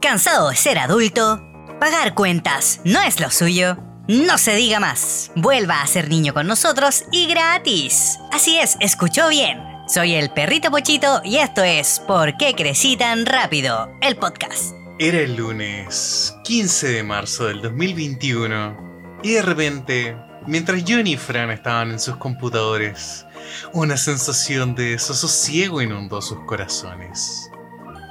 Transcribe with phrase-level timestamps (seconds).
[0.00, 1.46] ¿Cansado de ser adulto?
[1.78, 3.76] ¿Pagar cuentas no es lo suyo?
[4.08, 5.30] No se diga más.
[5.36, 8.18] Vuelva a ser niño con nosotros y gratis.
[8.32, 9.58] Así es, escuchó bien.
[9.86, 13.92] Soy el perrito Pochito y esto es ¿Por qué crecí tan rápido?
[14.00, 14.74] El podcast.
[14.98, 21.50] Era el lunes 15 de marzo del 2021 y de repente, mientras Johnny y Fran
[21.50, 23.26] estaban en sus computadores,
[23.74, 27.49] una sensación de desasosiego inundó sus corazones.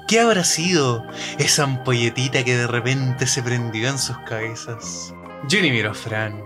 [0.09, 1.05] ¿Qué habrá sido
[1.37, 5.13] esa ampolletita que de repente se prendió en sus cabezas?
[5.49, 6.43] Johnny miró a Fran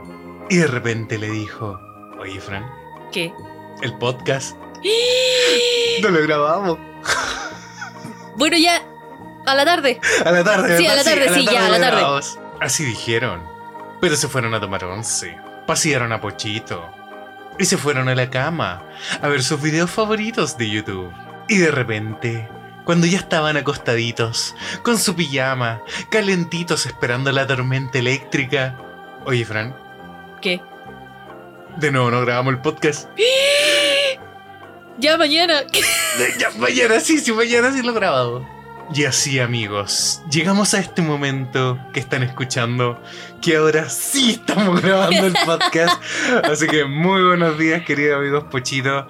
[0.49, 1.79] y de repente le dijo,
[2.19, 2.65] oye Fran,
[3.13, 3.33] ¿Qué?
[3.81, 4.57] el podcast
[6.01, 6.77] no lo grabamos.
[8.35, 8.81] Bueno, ya.
[9.45, 9.99] A la tarde.
[10.25, 11.05] A la tarde, Sí, a ¿verdad?
[11.05, 11.97] la tarde, sí, ya, a la tarde.
[12.01, 12.39] grabamos.
[12.59, 13.41] Así dijeron.
[14.01, 15.37] Pero se fueron a tomar once.
[15.67, 16.89] Pasearon a Pochito.
[17.59, 18.83] Y se fueron a la cama
[19.21, 21.13] a ver sus videos favoritos de YouTube.
[21.47, 22.49] Y de repente,
[22.85, 28.77] cuando ya estaban acostaditos, con su pijama, calentitos esperando la tormenta eléctrica.
[29.25, 29.75] Oye, Fran,
[30.41, 30.61] ¿Qué?
[31.77, 33.09] de nuevo no grabamos el podcast.
[34.97, 35.61] Ya mañana.
[36.37, 38.47] Ya, mañana sí, sí, mañana sí lo grabado.
[38.93, 43.01] Y así, amigos, llegamos a este momento que están escuchando,
[43.41, 45.99] que ahora sí estamos grabando el podcast.
[46.43, 49.07] Así que muy buenos días, queridos amigos Pochito.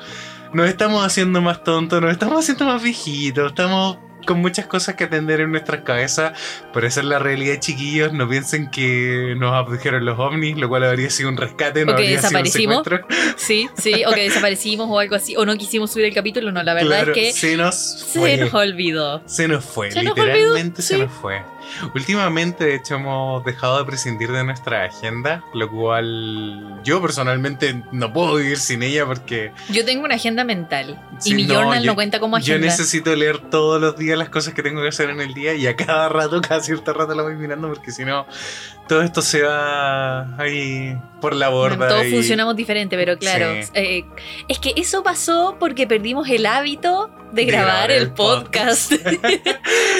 [0.54, 5.04] Nos estamos haciendo más tontos, nos estamos haciendo más viejitos, estamos con muchas cosas que
[5.04, 6.40] atender en nuestras cabezas,
[6.73, 8.14] pero esa es la realidad, chiquillos.
[8.14, 11.95] No piensen que nos abdujeron los ovnis, lo cual habría sido un rescate, no O
[11.95, 12.88] que habría sido un desaparecimos.
[13.36, 14.04] Sí, sí.
[14.08, 15.36] O que desaparecimos o algo así.
[15.36, 16.52] O no quisimos subir el capítulo.
[16.52, 18.38] No, la verdad Claro, es que se nos se fue.
[18.38, 19.22] nos olvidó.
[19.28, 21.02] Se nos fue, Se literalmente se sí.
[21.02, 21.42] nos fue.
[21.95, 28.14] Últimamente, de hecho, hemos dejado de prescindir de nuestra agenda, lo cual yo personalmente no
[28.14, 31.00] puedo vivir sin ella porque Yo tengo una agenda mental.
[31.20, 32.67] Sí, y mi no, journal yo- no cuenta como yo agenda.
[32.67, 35.67] necesito leer todos los días las cosas que tengo que hacer en el día y
[35.67, 38.25] a cada rato, cada cierto rato lo voy mirando porque si no,
[38.88, 41.88] todo esto se va ahí por la borda.
[41.88, 43.53] Todos y- funcionamos diferente, pero claro.
[43.64, 43.70] Sí.
[43.73, 44.05] eh,
[44.48, 48.94] es que eso pasó porque perdimos el hábito de, grabar, el podcast.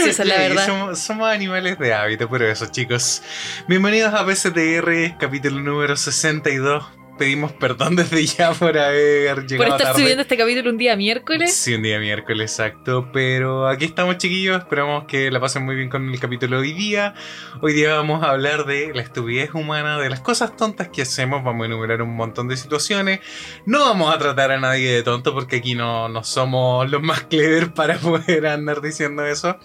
[0.03, 0.66] Sí, esa es la verdad.
[0.66, 3.21] Somos, somos animales de hábito, pero eso, chicos.
[3.67, 7.02] Bienvenidos a PCTR, capítulo número 62.
[7.18, 10.01] Pedimos perdón desde ya por haber llegado Por estar tarde.
[10.01, 11.53] subiendo este capítulo un día miércoles.
[11.53, 13.09] Sí, un día miércoles, exacto.
[13.13, 14.57] Pero aquí estamos, chiquillos.
[14.57, 17.13] Esperamos que la pasen muy bien con el capítulo de hoy día.
[17.62, 21.44] Hoy día vamos a hablar de la estupidez humana, de las cosas tontas que hacemos.
[21.44, 23.19] Vamos a enumerar un montón de situaciones.
[23.68, 27.22] No vamos a tratar a nadie de tonto porque aquí no, no somos los más
[27.24, 29.59] clever para poder andar diciendo eso.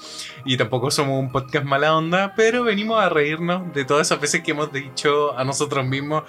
[0.44, 2.34] Y tampoco somos un podcast mala onda.
[2.36, 6.24] Pero venimos a reírnos de todas esas veces que hemos dicho a nosotros mismos.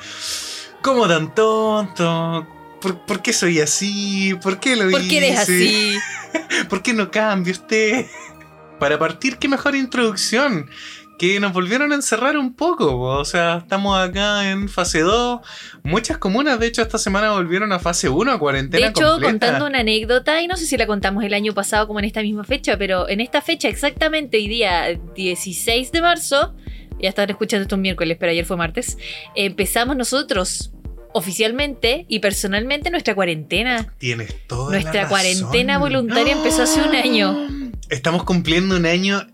[0.81, 2.47] ¿Cómo tan tonto?
[2.81, 4.33] ¿Por, por qué soy así?
[4.41, 5.97] ¿Por qué lo ¿Por qué eres así?
[6.69, 8.05] ¿Por qué no cambia usted?
[8.79, 10.69] Para partir, qué mejor introducción.
[11.17, 12.91] Que nos volvieron a encerrar un poco.
[12.91, 13.17] po.
[13.17, 15.41] O sea, estamos acá en fase 2.
[15.83, 18.85] Muchas comunas, de hecho, esta semana volvieron a fase 1, a cuarentena.
[18.85, 19.31] De hecho, completa.
[19.31, 22.21] contando una anécdota, y no sé si la contamos el año pasado como en esta
[22.21, 26.55] misma fecha, pero en esta fecha exactamente, hoy día 16 de marzo,
[26.99, 28.97] ya están escuchando esto un miércoles, pero ayer fue martes,
[29.35, 30.71] empezamos nosotros
[31.13, 33.93] oficialmente y personalmente nuestra cuarentena.
[33.97, 37.47] Tienes toda Nuestra la cuarentena voluntaria empezó hace un año.
[37.89, 39.25] Estamos cumpliendo un año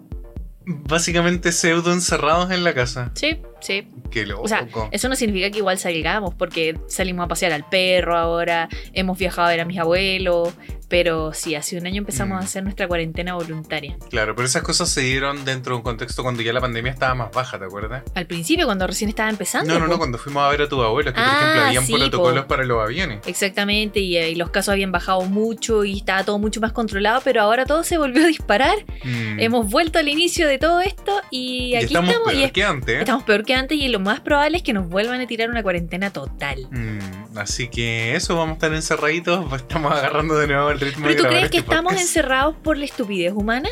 [0.65, 3.11] básicamente pseudo encerrados en la casa.
[3.15, 3.87] Sí, sí.
[4.11, 4.43] Qué loco.
[4.43, 8.69] O sea, eso no significa que igual salgamos, porque salimos a pasear al perro ahora,
[8.93, 10.53] hemos viajado a ver a mis abuelos,
[10.87, 12.41] pero sí, hace un año empezamos Mm.
[12.41, 13.97] a hacer nuestra cuarentena voluntaria.
[14.09, 17.15] Claro, pero esas cosas se dieron dentro de un contexto cuando ya la pandemia estaba
[17.15, 18.03] más baja, ¿te acuerdas?
[18.13, 19.73] Al principio, cuando recién estaba empezando.
[19.73, 21.85] No, no, no, cuando fuimos a ver a tus abuelos, que por Ah, ejemplo habían
[21.87, 22.47] sí, protocolos po.
[22.47, 23.19] para los aviones.
[23.25, 27.19] Exactamente, y, eh, y los casos habían bajado mucho y estaba todo mucho más controlado,
[27.23, 28.77] pero ahora todo se volvió a disparar.
[29.03, 29.39] Mm.
[29.39, 32.51] Hemos vuelto al inicio de todo esto y Y aquí estamos, estamos, peor y es-
[32.51, 32.95] que antes.
[32.95, 32.99] ¿eh?
[32.99, 35.63] estamos peor que antes y lo más probable es que nos vuelvan a tirar una
[35.63, 36.67] cuarentena total.
[36.71, 41.09] Mm, así que eso, vamos a estar encerraditos, estamos agarrando de nuevo el ritmo ¿Pero
[41.09, 43.69] de tú grabar crees que este estamos encerrados por la estupidez humana?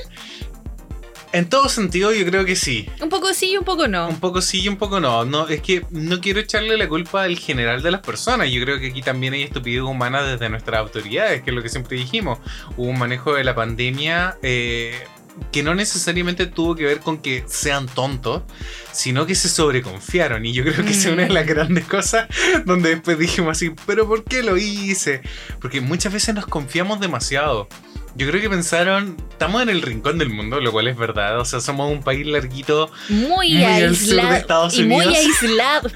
[1.34, 2.88] En todo sentido, yo creo que sí.
[3.02, 4.08] Un poco sí y un poco no.
[4.08, 5.26] Un poco sí y un poco no.
[5.26, 5.48] no.
[5.48, 8.52] Es que no quiero echarle la culpa al general de las personas.
[8.52, 11.70] Yo creo que aquí también hay estupidez humana desde nuestras autoridades, que es lo que
[11.70, 12.38] siempre dijimos.
[12.78, 15.08] Hubo un manejo de la pandemia eh,
[15.52, 18.44] que no necesariamente tuvo que ver con que sean tontos,
[18.92, 20.46] sino que se sobreconfiaron.
[20.46, 22.28] Y yo creo que esa es una de las grandes cosas
[22.66, 25.22] donde después dijimos así, pero ¿por qué lo hice?
[25.60, 27.68] Porque muchas veces nos confiamos demasiado.
[28.16, 31.40] Yo creo que pensaron, estamos en el rincón del mundo, lo cual es verdad.
[31.40, 32.92] O sea, somos un país larguito.
[33.10, 34.36] Muy, Muy al sur de aislado.
[34.36, 35.90] Estados y muy aislado.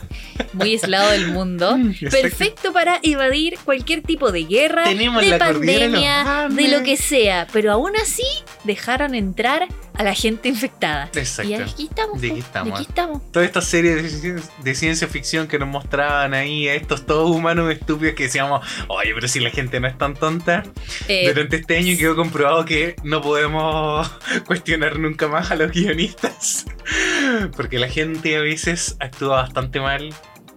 [0.53, 1.77] Muy aislado del mundo.
[2.01, 2.17] Exacto.
[2.21, 7.47] Perfecto para evadir cualquier tipo de guerra, Tenemos de pandemia, de lo que sea.
[7.53, 8.25] Pero aún así
[8.63, 9.67] dejaron entrar
[9.97, 11.09] a la gente infectada.
[11.13, 11.49] Exacto.
[11.51, 12.23] Y aquí estamos.
[12.23, 12.69] Y aquí estamos.
[12.69, 13.31] y aquí estamos.
[13.31, 17.29] Toda esta serie de, ci- de ciencia ficción que nos mostraban ahí a estos todos
[17.35, 20.63] humanos estúpidos que decíamos, oye, pero si la gente no es tan tonta.
[21.07, 24.09] Eh, Durante este año quedó comprobado que no podemos
[24.45, 26.65] cuestionar nunca más a los guionistas.
[27.55, 30.13] Porque la gente a veces actúa bastante mal.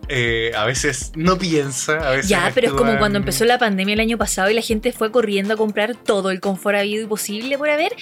[0.09, 3.95] eh, a veces no piensa, a veces ya, pero es como cuando empezó la pandemia
[3.95, 7.07] el año pasado y la gente fue corriendo a comprar todo el confort habido y
[7.07, 7.93] posible por haber.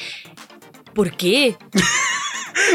[0.98, 1.54] ¿Por qué?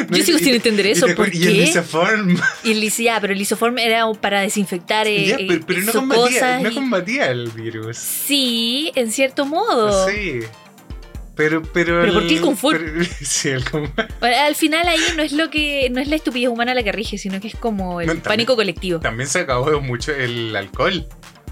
[0.09, 1.05] No, Yo sigo y sin te- entender y eso.
[1.07, 1.57] te- ¿Por y el?
[1.57, 2.37] Lisoform.
[2.63, 5.81] Y él dice, ya, pero el lisoform era para desinfectar eh, Ya, eh, pero, pero
[5.81, 7.97] no, combatía, cosas no y- combatía el virus.
[7.97, 10.07] Sí, en cierto modo.
[10.09, 10.39] Sí.
[11.35, 11.99] Pero, pero.
[12.01, 12.79] Pero ¿por qué el confort?
[12.79, 13.63] pero- sí, el
[14.21, 17.17] Al final ahí no es lo que no es la estupidez humana la que rige,
[17.17, 18.99] sino que es como el No, también- pánico colectivo.
[19.01, 21.05] También se acabó mucho el alcohol.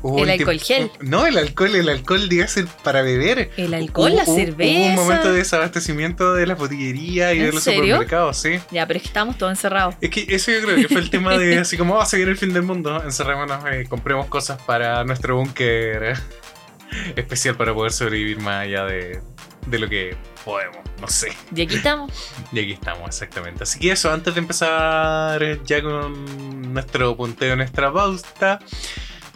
[0.03, 1.09] Hubo El alcohol tiempo- gel.
[1.09, 3.51] No, el alcohol, el alcohol, dígase, para beber.
[3.57, 4.79] El alcohol, Hubo- la cerveza.
[4.79, 7.81] Hubo un momento de desabastecimiento de las botillerías y ¿En de los serio?
[7.81, 8.59] supermercados, sí.
[8.71, 9.95] Ya, pero es que estábamos todos encerrados.
[10.01, 12.29] Es que eso yo creo que fue el tema de así como, va a seguir
[12.29, 16.15] el fin del mundo, encerrémonos, eh, compremos cosas para nuestro búnker
[17.15, 19.21] especial para poder sobrevivir más allá de,
[19.67, 21.31] de lo que podemos, no sé.
[21.55, 22.11] Y aquí estamos.
[22.51, 23.63] Y aquí estamos, exactamente.
[23.63, 28.59] Así que eso, antes de empezar ya con nuestro punteo, nuestra pauta,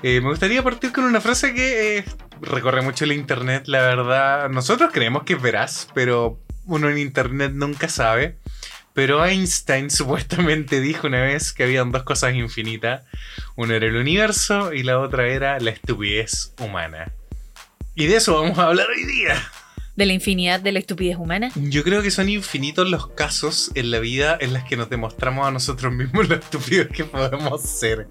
[0.04, 2.06] eh, me gustaría partir con una frase que eh,
[2.42, 4.50] recorre mucho el internet, la verdad.
[4.50, 8.38] Nosotros creemos que es veraz, pero uno en internet nunca sabe.
[8.94, 13.04] Pero Einstein supuestamente dijo una vez que habían dos cosas infinitas.
[13.56, 17.12] Una era el universo y la otra era la estupidez humana.
[17.94, 19.36] Y de eso vamos a hablar hoy día.
[19.96, 21.52] De la infinidad de la estupidez humana.
[21.56, 25.48] Yo creo que son infinitos los casos en la vida en los que nos demostramos
[25.48, 28.08] a nosotros mismos lo estúpidos que podemos ser.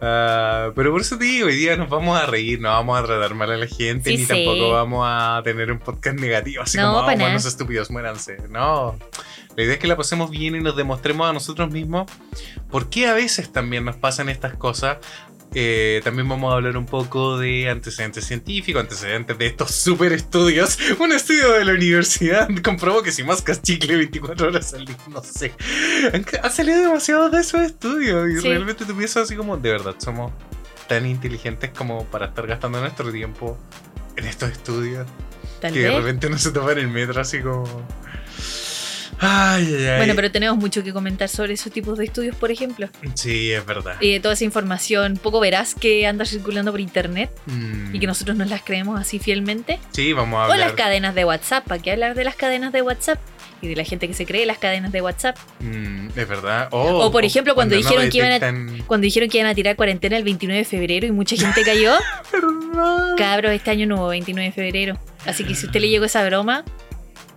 [0.00, 3.04] Ah, pero por eso te digo, hoy día nos vamos a reír, no vamos a
[3.04, 4.28] tratar mal a la gente, Sí, ni sí.
[4.28, 8.36] tampoco vamos a tener un podcast negativo, así No, como, pa' oh, estúpidos, muéranse.
[8.48, 8.96] No.
[9.56, 12.10] La idea es que la pasemos bien y nos demostremos a nosotros mismos
[12.70, 14.98] por qué a veces también nos pasan estas cosas.
[15.58, 20.76] Eh, también vamos a hablar un poco de antecedentes científicos, antecedentes de estos super estudios.
[20.98, 25.22] Un estudio de la universidad comprobó que si mascas chicle 24 horas al día, no
[25.22, 25.52] sé.
[26.42, 28.48] Han salido demasiados de esos estudios y Sí.
[28.48, 30.30] realmente tú piensas así como, de verdad, somos
[30.88, 33.58] tan inteligentes como para estar gastando nuestro tiempo
[34.16, 35.06] en estos estudios.
[35.62, 37.64] Tal que de repente no se toman el metro así como...
[39.18, 39.96] Ay, ay, ay.
[39.98, 42.88] Bueno, pero tenemos mucho que comentar sobre esos tipos de estudios, por ejemplo.
[43.14, 43.96] Sí, es verdad.
[44.00, 47.94] Y de toda esa información poco veraz que anda circulando por internet Mm.
[47.94, 49.78] y que nosotros nos las creemos así fielmente.
[49.92, 50.74] Sí, vamos a O las hablar.
[50.74, 51.66] cadenas de WhatsApp.
[51.66, 53.18] ¿Para qué hablar de las cadenas de WhatsApp?
[53.62, 55.38] Y de la gente que se cree las cadenas de WhatsApp.
[55.60, 56.68] Mm, es verdad.
[56.72, 59.76] O, O, por ejemplo, cuando dijeron que iban a- Cuando dijeron que iban a tirar
[59.76, 61.94] cuarentena el 29 de febrero y mucha gente cayó.
[62.30, 63.16] Perdón.
[63.16, 64.98] Cabros, este año no hubo 29 de febrero.
[65.24, 66.64] Así que si usted le llegó esa broma,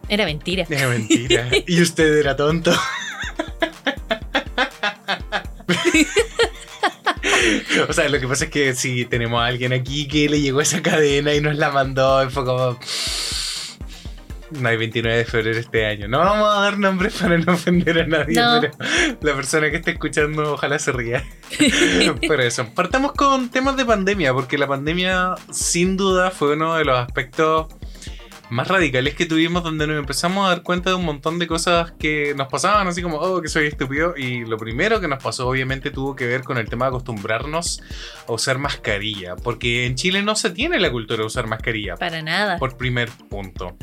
[0.09, 0.65] era mentira.
[0.69, 1.47] Es mentira.
[1.67, 2.71] y usted era tonto.
[7.88, 10.61] o sea, lo que pasa es que si tenemos a alguien aquí que le llegó
[10.61, 12.79] esa cadena y nos la mandó, y fue como.
[14.51, 16.07] No hay 29 de febrero este año.
[16.07, 18.59] No vamos a dar nombres para no ofender a nadie, No.
[18.61, 18.73] pero
[19.21, 21.23] la persona que esté escuchando ojalá se ría.
[22.27, 26.85] Pero eso, partamos con temas de pandemia, porque la pandemia sin duda fue uno de
[26.85, 27.67] los aspectos
[28.50, 31.92] más radicales que tuvimos donde nos empezamos a dar cuenta de un montón de cosas
[32.00, 34.16] que nos pasaban, así como, oh, que soy estúpido.
[34.18, 37.81] Y lo primero que nos pasó obviamente tuvo que ver con el tema de acostumbrarnos
[38.28, 41.95] a usar mascarilla, porque en Chile no se tiene la cultura de usar mascarilla.
[41.95, 42.57] Para nada.
[42.57, 43.78] Por primer punto.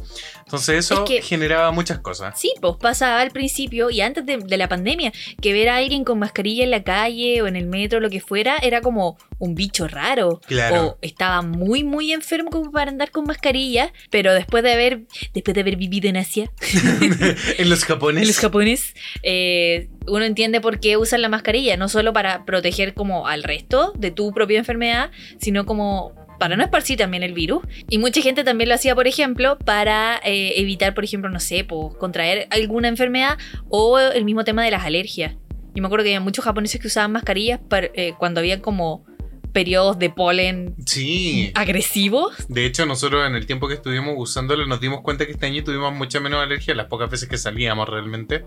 [0.44, 2.38] Entonces eso Es que- generaba muchas cosas.
[2.40, 6.04] Sí, pues pasaba al principio y antes de, de la pandemia, que ver a alguien
[6.04, 9.54] con mascarilla en la calle o en el metro, lo que fuera, era como un
[9.54, 10.40] bicho raro.
[10.46, 10.86] Claro.
[10.86, 15.00] O estaba muy, muy enfermo como para andar con mascarilla, pero después de haber,
[15.34, 16.50] después de haber vivido en Asia,
[17.58, 18.22] en los japoneses.
[18.22, 22.94] en los japoneses, eh, uno entiende por qué usan la mascarilla, no solo para proteger
[22.94, 27.62] como al resto de tu propia enfermedad, sino como para no esparcir también el virus.
[27.88, 31.64] Y mucha gente también lo hacía, por ejemplo, para eh, evitar, por ejemplo, no sé,
[31.64, 33.38] pues, contraer alguna enfermedad
[33.70, 35.34] o el mismo tema de las alergias.
[35.74, 39.04] Yo me acuerdo que había muchos japoneses que usaban mascarillas para- eh, cuando había como
[39.56, 41.50] periodos de polen Sí.
[41.54, 42.34] agresivos.
[42.50, 45.64] De hecho, nosotros en el tiempo que estuvimos usándolo nos dimos cuenta que este año
[45.64, 48.44] tuvimos mucha menos alergia las pocas veces que salíamos realmente.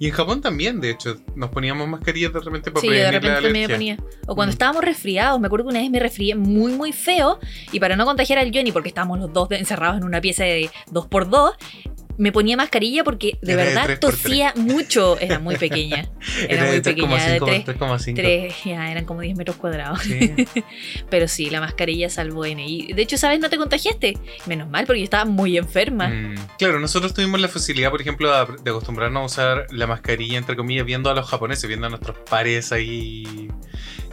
[0.00, 2.98] Y en Japón también, de hecho, nos poníamos mascarillas de repente para Sí, yo de
[2.98, 3.96] prevenir la repente me alergia.
[3.96, 4.18] ponía.
[4.26, 4.54] O cuando Mm.
[4.54, 7.38] estábamos resfriados, me acuerdo que una vez me resfrié muy, muy feo.
[7.70, 10.68] Y para no contagiar al Johnny, porque estábamos los dos encerrados en una pieza de
[10.90, 11.52] 2x2,
[12.18, 13.98] me ponía mascarilla porque de Era de verdad 3x3.
[14.00, 15.18] tosía mucho.
[15.20, 16.08] Era muy pequeña.
[16.48, 18.14] Era, muy de pequeña, de 3,5 por 3, 3,5.
[18.16, 20.00] 3, ya, eran como 10 metros cuadrados.
[20.02, 20.34] Sí.
[21.10, 22.66] Pero sí, la mascarilla salvó N.
[22.66, 23.40] Y de hecho, ¿sabes?
[23.40, 24.18] No te contagiaste.
[24.46, 26.08] Menos mal, porque yo estaba muy enferma.
[26.08, 30.38] Mm, Claro, nosotros tuvimos la facilidad, por ejemplo, de de acostumbrarnos a usar la mascarilla,
[30.38, 33.48] entre comillas, viendo a los japoneses, viendo a nuestros pares ahí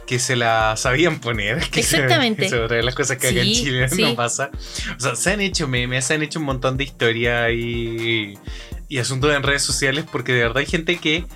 [0.06, 1.58] que se la sabían poner.
[1.70, 2.46] que se- Exactamente.
[2.54, 4.02] Otra de las cosas que acá en Sí, Chile sí.
[4.02, 4.50] no pasa.
[4.96, 8.34] O sea, se han hecho memes, se han hecho un montón de historias y,
[8.88, 11.26] y asuntos en redes sociales porque de verdad hay gente que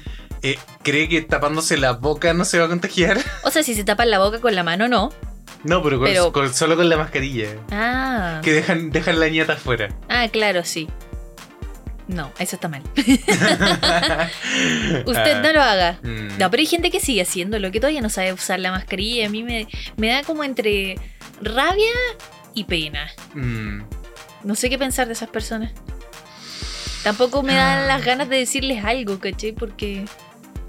[0.42, 3.18] eh, cree que tapándose la boca no se va a contagiar.
[3.44, 5.10] O sea, si se tapan la boca con la mano, no.
[5.64, 7.48] No, pero, con- Pero- con- solo con la mascarilla.
[7.70, 8.40] Ah.
[8.42, 9.88] Que dejan, dejan la ñata afuera.
[10.08, 10.88] Ah, claro, sí.
[12.11, 12.83] No, eso está mal.
[15.07, 15.99] Usted Ah, no lo haga.
[16.02, 16.38] mm.
[16.38, 19.23] No, pero hay gente que sigue haciéndolo, que todavía no sabe usar la mascarilla.
[19.23, 20.97] y A mí me, me da como entre
[21.40, 21.93] rabia
[22.55, 23.09] y pena.
[23.35, 23.83] Mm.
[24.45, 25.73] No sé qué pensar de esas personas.
[27.05, 27.76] Tampoco me Ah.
[27.76, 29.52] dan las ganas de decirles algo, ¿cachai?
[29.52, 30.05] Porque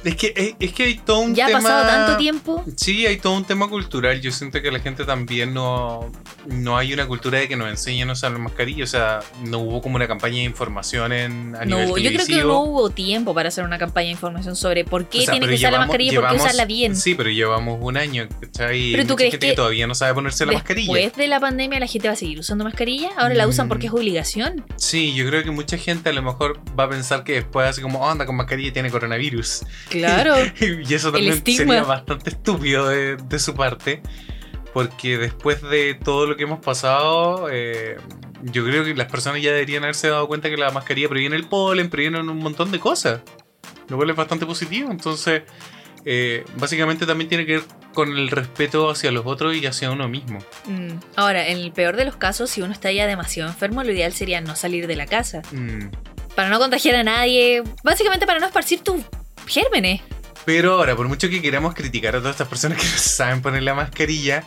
[0.03, 1.60] Es que, es, es que hay todo un ya ha tema.
[1.62, 2.63] pasado tanto tiempo.
[2.75, 4.20] Sí, hay todo un tema cultural.
[4.22, 6.12] Yo siento que la gente también no,
[6.48, 8.84] no hay una cultura de que nos enseñen a usar la mascarilla.
[8.84, 12.25] O sea, no hubo como una campaña de información en, a No, nivel yo creo
[12.25, 15.31] que no hubo tiempo para hacer una campaña de información sobre por qué O sea,
[15.34, 16.96] tiene que usar la mascarilla y por qué usarla bien.
[16.96, 18.91] Sí, pero llevamos un año, ¿cachai?
[18.93, 20.93] Pero tú crees gente que todavía no sabe ponerse la mascarilla.
[20.93, 23.10] Después de la pandemia la gente va a seguir usando mascarilla.
[23.17, 23.70] Ahora la usan Mm.
[23.70, 24.65] porque es obligación.
[24.77, 27.81] Sí, yo creo que mucha gente a lo mejor va a pensar que después así
[27.81, 29.62] como, "Oh, anda con mascarilla y tiene coronavirus.
[29.92, 30.36] Claro.
[30.60, 34.02] y eso también sería bastante estúpido de, de su parte.
[34.74, 37.98] Porque después de todo lo que hemos pasado, eh,
[38.42, 41.46] yo creo que las personas ya deberían haberse dado cuenta que la mascarilla previene el
[41.46, 43.22] polen, previene un montón de cosas.
[43.90, 44.90] Lo cual es bastante positivo.
[44.90, 45.44] Entonces,
[46.06, 50.08] eh, básicamente también tiene que ver con el respeto hacia los otros y hacia uno
[50.08, 50.40] mismo.
[50.66, 50.94] Mm.
[51.18, 54.14] Ahora, en el peor de los casos, si uno está ya demasiado enfermo, lo ideal
[54.14, 55.42] sería no salir de la casa.
[55.52, 55.88] Mm.
[56.36, 57.62] Para no contagiar a nadie.
[57.84, 59.04] Básicamente para no esparcir tus
[59.46, 60.02] gérmenes.
[60.46, 63.64] Pero ahora, por mucho que queramos criticar a todas estas personas que no saben poner
[63.64, 64.44] la mascarilla,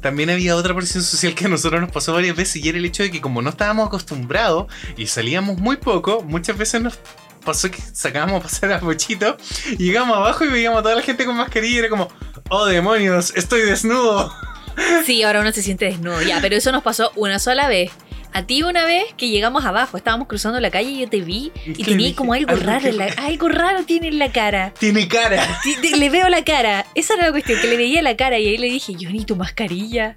[0.00, 2.84] también había otra presión social que a nosotros nos pasó varias veces y era el
[2.84, 6.98] hecho de que como no estábamos acostumbrados y salíamos muy poco, muchas veces nos
[7.44, 9.36] pasó que sacábamos a pasar a Pochito
[9.70, 12.08] y llegamos abajo y veíamos a toda la gente con mascarilla y era como,
[12.48, 14.32] oh demonios, estoy desnudo.
[15.04, 16.22] Sí, ahora uno se siente desnudo.
[16.22, 17.90] Ya, pero eso nos pasó una sola vez.
[18.32, 21.50] A ti una vez que llegamos abajo, estábamos cruzando la calle y yo te vi
[21.66, 23.04] ¿Y tenía como algo Algo raro que- en la...
[23.18, 24.72] Algo raro tiene en la cara.
[24.78, 25.60] Tiene cara.
[25.98, 26.86] Le veo la cara.
[26.94, 29.24] Esa era la cuestión, que le veía la cara y ahí le dije, yo ni
[29.24, 30.14] tu mascarilla.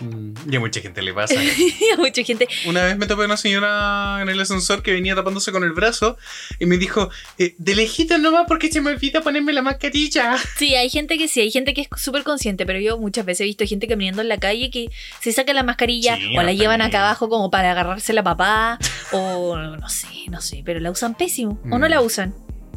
[0.00, 1.34] Mm, Y a mucha gente le pasa.
[1.94, 2.48] A mucha gente.
[2.66, 6.16] Una vez me topé una señora en el ascensor que venía tapándose con el brazo
[6.58, 10.36] y me dijo, eh, de lejito nomás porque se me olvida ponerme la mascarilla.
[10.56, 13.42] Sí, hay gente que sí, hay gente que es súper consciente, pero yo muchas veces
[13.42, 16.52] he visto gente caminando en la calle que se saca la mascarilla Sí, o la
[16.52, 18.78] llevan acá abajo como para agarrarse la papá
[19.12, 21.90] o no sé, no sé, pero la usan pésimo o no Mm.
[21.90, 22.34] la usan.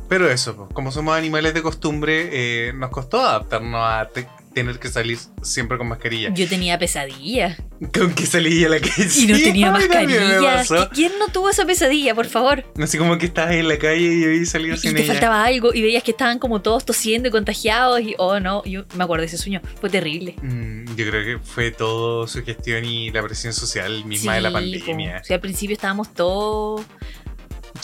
[0.07, 4.07] Pero eso, como somos animales de costumbre, eh, nos costó adaptarnos a
[4.55, 6.33] tener que salir siempre con mascarilla.
[6.33, 7.55] Yo tenía pesadilla
[7.93, 9.07] Con que salía a la calle.
[9.15, 10.89] y no tenía a mí también me mascarilla.
[10.89, 12.63] ¿Quién no tuvo esa pesadilla, por favor?
[12.81, 15.05] Así como que estabas en la calle y ahí Y sin te ella.
[15.13, 18.85] faltaba algo y veías que estaban como todos tosiendo y contagiados y oh no, yo
[18.95, 20.35] me acuerdo de ese sueño, fue terrible.
[20.41, 24.51] Mm, yo creo que fue todo su gestión y la presión social misma de la
[24.51, 25.15] pandemia.
[25.17, 25.21] po.
[25.21, 26.81] O sea, al principio estábamos todos...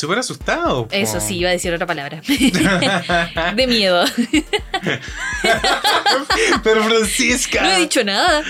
[0.01, 0.88] Súper asustado.
[0.88, 0.96] po.
[0.96, 2.24] Eso sí, iba a decir otra palabra.
[3.55, 4.03] de miedo.
[6.63, 7.62] Pero Francisca.
[7.62, 8.41] No he dicho nada.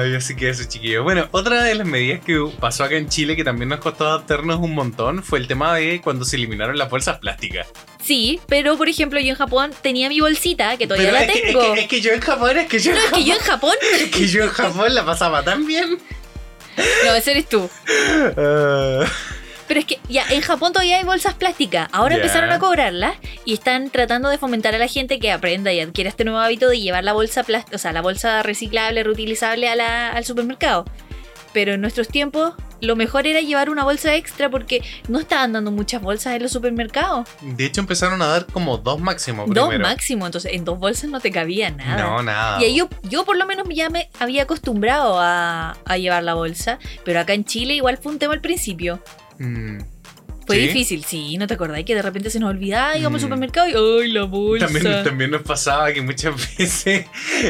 [0.00, 1.02] Ay, así que eso, chiquillos.
[1.02, 4.60] Bueno, otra de las medidas que pasó acá en Chile que también nos costó adaptarnos
[4.60, 7.66] un montón fue el tema de cuando se eliminaron las bolsas plásticas.
[8.00, 11.32] Sí, pero por ejemplo yo en Japón tenía mi bolsita, que todavía Pero la es,
[11.32, 11.74] que, es, tengo.
[11.74, 13.34] que, es que yo en Japón, es que yo en No, es que Japón, yo
[13.34, 13.74] en Japón...
[14.00, 15.98] es que yo en Japón la pasaba tan bien.
[17.04, 17.68] No, ese eres tú.
[18.36, 19.04] Ah,
[19.66, 21.88] Pero es que ya, en Japón todavía hay bolsas plásticas.
[21.92, 25.80] Ahora empezaron a cobrarlas y están tratando de fomentar a la gente que aprenda y
[25.80, 29.68] adquiera este nuevo hábito de llevar la bolsa plástica, o sea, la bolsa reciclable, reutilizable
[29.68, 30.84] a la- al supermercado.
[31.54, 35.70] Pero en nuestros tiempos, lo mejor era llevar una bolsa extra porque no estaban dando
[35.70, 37.28] muchas bolsas en los supermercados.
[37.40, 39.88] de hecho, empezaron a dar como dos máximo Dos primero.
[39.88, 42.02] máximo, entonces en dos bolsas no te cabía nada.
[42.02, 42.60] No, nada.
[42.60, 46.34] Y ahí yo, yo por lo menos ya me había acostumbrado a, a llevar la
[46.34, 49.00] bolsa, pero acá en Chile igual fue un tema al principio.
[49.38, 49.93] Mm,
[50.46, 50.62] Fue ¿sí?
[50.68, 53.24] difícil, sí, ¿no te acordáis que de repente se nos olvidaba, íbamos Mm.
[53.24, 54.66] al supermercado y ¡ay, la bolsa!
[54.66, 57.06] También, también nos pasaba que muchas veces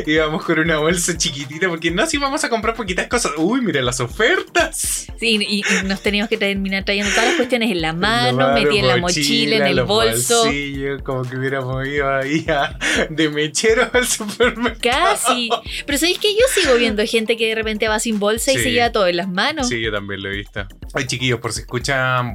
[0.07, 3.33] íbamos con una bolsa chiquitita porque no, si vamos a comprar poquitas cosas.
[3.37, 5.07] Uy, mira las ofertas.
[5.19, 8.79] Sí, y, y nos teníamos que terminar trayendo todas las cuestiones en la mano, metí
[8.79, 10.45] en la mochila, en el bolso.
[10.45, 12.79] bolsillos, como que hubiéramos ido ahí a-
[13.11, 15.15] de mechero al supermercado.
[15.15, 15.49] Casi.
[15.87, 18.63] Pero ¿sabéis que yo sigo viendo gente que de repente va sin bolsa y Sí.
[18.65, 19.69] se lleva todo en las manos?
[19.69, 20.67] Sí, yo también lo he visto.
[20.95, 22.33] Ay, chiquillos, por si escuchan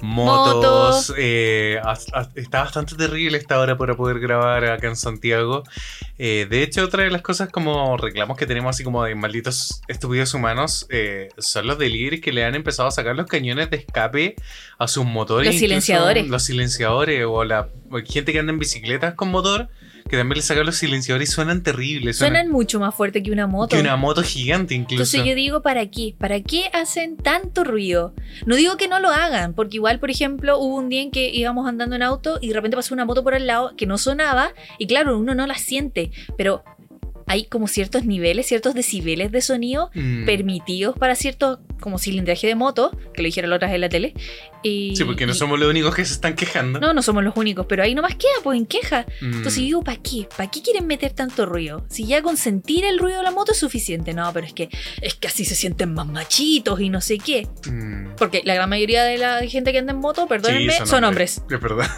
[0.00, 1.14] motos, Motos.
[1.18, 1.80] eh,
[2.34, 5.62] está bastante terrible esta hora para poder grabar acá en Santiago.
[6.18, 9.82] Eh, de hecho, otra de las cosas como reclamos que tenemos así como de malditos
[9.88, 13.76] estúpidos humanos eh, son los deliveries que le han empezado a sacar los cañones de
[13.78, 14.34] escape
[14.78, 15.46] a sus motores.
[15.46, 16.28] Los silenciadores.
[16.28, 17.68] Los silenciadores o la
[18.06, 19.68] gente que anda en bicicletas con motor
[20.08, 22.16] que también le sacan los silenciadores y suenan terribles.
[22.18, 23.76] Suenan mucho más fuerte que una moto.
[23.76, 25.02] que una moto gigante incluso.
[25.02, 26.14] Entonces yo digo, ¿para qué?
[26.18, 28.14] ¿Para qué hacen tanto ruido?
[28.46, 31.28] No digo que no lo hagan, porque igual, por ejemplo, hubo un día en que
[31.30, 33.98] íbamos andando en auto y de repente pasó una moto por al lado que no
[33.98, 36.62] sonaba y claro, uno no la siente, pero
[37.26, 40.24] hay como ciertos niveles, ciertos decibeles de sonido Mm.
[40.24, 43.88] permitidos para cierto como cilindraje de moto, que lo dijeron la otra vez en la
[43.88, 44.14] tele.
[44.62, 46.80] Y, Sí, porque no y- somos los únicos que se están quejando.
[46.80, 49.06] No, no somos los únicos, pero ahí nomás queda, pues en queja.
[49.20, 49.34] Mm.
[49.34, 50.28] Entonces digo, ¿para qué?
[50.36, 51.86] ¿Para qué quieren meter tanto ruido?
[51.88, 54.14] Si ya con sentir el ruido de la moto es suficiente.
[54.14, 54.68] No, pero es que,
[55.00, 57.46] es que así se sienten más machitos y no sé qué.
[57.70, 58.16] Mm.
[58.16, 61.42] Porque la gran mayoría de la gente que anda en moto, perdónenme, Sí, son, hombres.
[61.50, 61.88] Es verdad.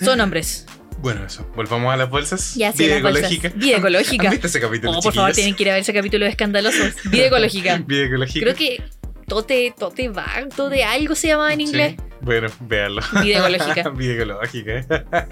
[0.00, 0.66] Son hombres.
[0.98, 1.46] Bueno, eso.
[1.54, 2.54] Volvamos a las bolsas.
[2.54, 3.50] Ya, sí, Vida ecológica.
[3.54, 4.24] Vida ecológica.
[4.28, 6.30] ¿Han visto ese capítulo, Oh, por favor, tienen que ir a ver ese capítulo de
[6.30, 6.94] escandalosos.
[7.10, 7.76] Vida ecológica.
[7.86, 8.40] Vida ecológica.
[8.40, 8.82] Creo que
[9.26, 11.66] Tote, Tote va, Tote algo se llamaba en Sí.
[11.66, 11.96] inglés.
[12.20, 13.02] Bueno, véanlo.
[13.24, 13.84] Ecológica.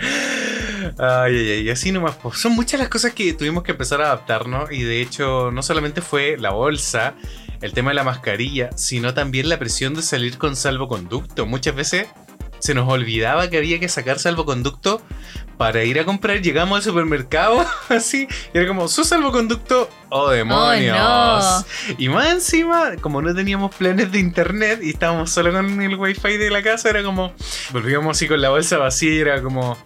[0.98, 1.70] Ay, ay, ay.
[1.70, 2.16] Así nomás.
[2.16, 4.70] pues, son muchas las cosas que tuvimos que empezar a adaptarnos.
[4.70, 7.14] Y de hecho, no solamente fue la bolsa,
[7.62, 11.46] el tema de la mascarilla, sino también la presión de salir con salvoconducto.
[11.46, 12.06] Muchas veces
[12.64, 15.02] se nos olvidaba que había que sacar salvoconducto
[15.58, 16.40] para ir a comprar.
[16.40, 20.96] Llegamos al supermercado, así, y era como, su salvoconducto, oh demonios.
[20.96, 21.66] no.
[21.98, 26.38] Y más encima, como no teníamos planes de internet y estábamos solo con el wifi
[26.38, 27.34] de la casa, era como,
[27.70, 29.76] volvíamos así con la bolsa vacía y era como,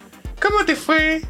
[0.40, 1.22] ¿cómo te fue?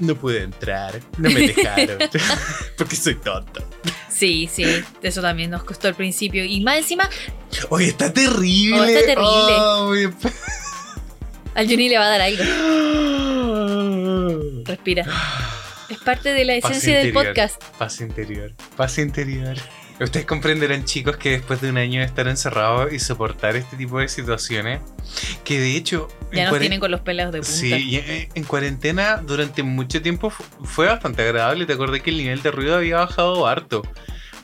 [0.00, 1.98] No pude entrar, no me dejaron,
[2.78, 3.62] porque soy tonto.
[4.08, 4.64] Sí, sí,
[5.02, 6.42] eso también nos costó al principio.
[6.42, 7.06] Y más encima,
[7.68, 8.80] Oye, está terrible.
[8.80, 9.54] Oh, está terrible.
[9.58, 9.94] Oh,
[11.56, 12.44] al Juni le va a dar algo.
[14.64, 15.04] Respira.
[15.88, 17.62] Es parte de la esencia del podcast.
[17.78, 18.52] Paz interior.
[18.76, 19.56] Paz interior.
[19.98, 23.98] Ustedes comprenderán, chicos, que después de un año de estar encerrados y soportar este tipo
[23.98, 24.80] de situaciones,
[25.42, 26.08] que de hecho.
[26.32, 27.50] Ya nos tienen con los pelos de punta.
[27.50, 31.64] Sí, en, en cuarentena durante mucho tiempo fu- fue bastante agradable.
[31.64, 33.82] Te acordé que el nivel de ruido había bajado harto.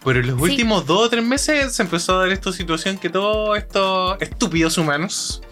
[0.05, 0.43] Pero en los Sí.
[0.43, 4.77] últimos dos o tres meses se empezó a dar esta situación que todos estos estúpidos
[4.79, 5.43] humanos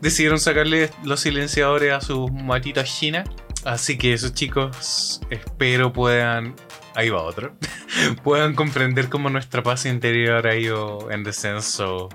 [0.00, 3.28] decidieron sacarle los silenciadores a sus matitas chinas.
[3.64, 6.54] Así que esos chicos espero puedan...
[6.94, 7.56] Ahí va otro.
[8.22, 12.08] puedan comprender cómo nuestra paz interior ha ido en descenso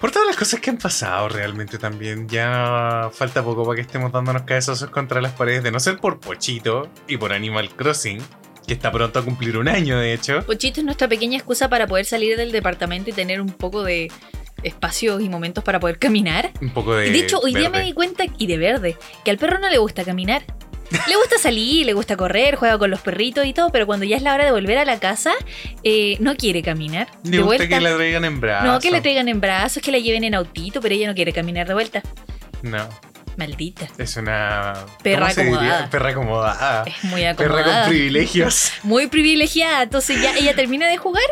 [0.00, 2.28] por todas las cosas que han pasado realmente también.
[2.28, 6.20] Ya falta poco para que estemos dándonos cabezazos contra las paredes, de no ser por
[6.20, 8.22] Pochito y por Animal Crossing,
[8.68, 10.44] que está pronto a cumplir un año de hecho.
[10.46, 14.12] Pochito es nuestra pequeña excusa para poder salir del departamento y tener un poco de
[14.62, 16.52] espacios y momentos para poder caminar.
[16.60, 17.08] Un poco de...
[17.08, 19.68] Y de hecho, hoy día me di cuenta, y de verde, que al perro no
[19.70, 20.44] le gusta caminar.
[21.06, 24.16] Le gusta salir, le gusta correr, juega con los perritos y todo, pero cuando ya
[24.16, 25.32] es la hora de volver a la casa,
[25.82, 27.08] eh, no quiere caminar.
[27.24, 27.68] Le de gusta vuelta.
[27.68, 28.66] que la traigan en brazos.
[28.66, 31.32] No, que la traigan en brazos, que la lleven en autito, pero ella no quiere
[31.32, 32.02] caminar de vuelta.
[32.62, 32.88] No,
[33.38, 33.86] Maldita.
[33.96, 34.74] es una...
[35.02, 35.88] Perra acomodada.
[35.90, 36.84] Perra acomodada.
[36.86, 37.88] Es muy Perra con acomodada.
[37.88, 38.72] privilegios.
[38.82, 39.82] Muy privilegiada.
[39.84, 41.24] Entonces ya ella termina de jugar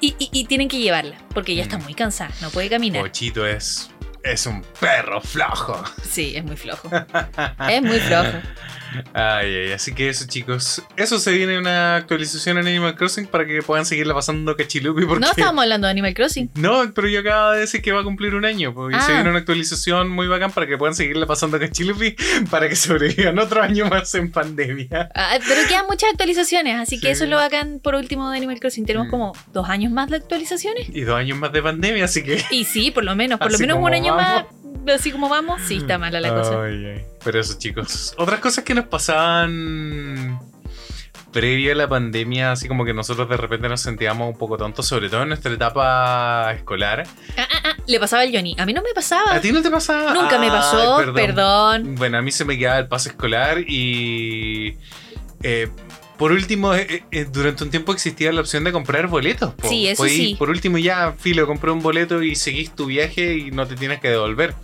[0.00, 1.82] y, y- y tienen que llevarla, porque ella está Mm.
[1.82, 3.02] muy cansada, no puede caminar.
[3.02, 3.90] Pochito es...
[4.28, 5.82] Es un perro flojo.
[6.02, 6.90] Sí, es muy flojo.
[7.68, 8.38] Es muy flojo.
[9.12, 10.82] Ay, ay, así que eso, chicos.
[10.96, 15.04] Eso se viene una actualización en Animal Crossing para que puedan seguirla pasando cachilupi.
[15.04, 15.20] Porque...
[15.20, 16.50] No estábamos hablando de Animal Crossing.
[16.54, 18.72] No, pero yo acabo de decir que va a cumplir un año.
[18.72, 19.14] Pues, y se Ah.
[19.16, 22.16] viene una actualización muy bacán para que puedan seguirla pasando cachilupi
[22.50, 25.10] para que sobrevivan otro año más en pandemia.
[25.14, 27.12] Ah, pero quedan muchas actualizaciones, así que Sí.
[27.12, 28.86] eso es lo bacán por último de Animal Crossing.
[28.86, 29.10] Tenemos Mm.
[29.10, 30.88] como dos años más de actualizaciones.
[30.88, 32.42] Y dos años más de pandemia, así que.
[32.50, 34.17] Y sí, por lo menos, por lo menos un año.
[34.22, 34.44] Más,
[34.94, 36.62] así como vamos, sí está mala la cosa.
[36.62, 37.04] Ay, ay.
[37.24, 38.14] Pero eso, chicos.
[38.16, 40.40] Otras cosas que nos pasaban
[41.32, 44.86] previo a la pandemia, así como que nosotros de repente nos sentíamos un poco tontos,
[44.86, 47.06] sobre todo en nuestra etapa escolar.
[47.36, 48.56] Ah, ah, ah, le pasaba al Johnny.
[48.58, 49.34] A mí no me pasaba.
[49.34, 50.14] ¿A ti no te pasaba?
[50.14, 51.94] Nunca me pasó, perdón.
[51.96, 54.76] Bueno, a mí se me quedaba el pase escolar y.
[55.42, 55.68] eh,
[56.18, 59.54] por último, eh, eh, durante un tiempo existía la opción de comprar boletos.
[59.54, 59.68] po.
[59.68, 60.36] Sí, eso Podí- sí.
[60.38, 64.00] Por último, ya, filo, compré un boleto y seguís tu viaje y no te tienes
[64.00, 64.54] que devolver.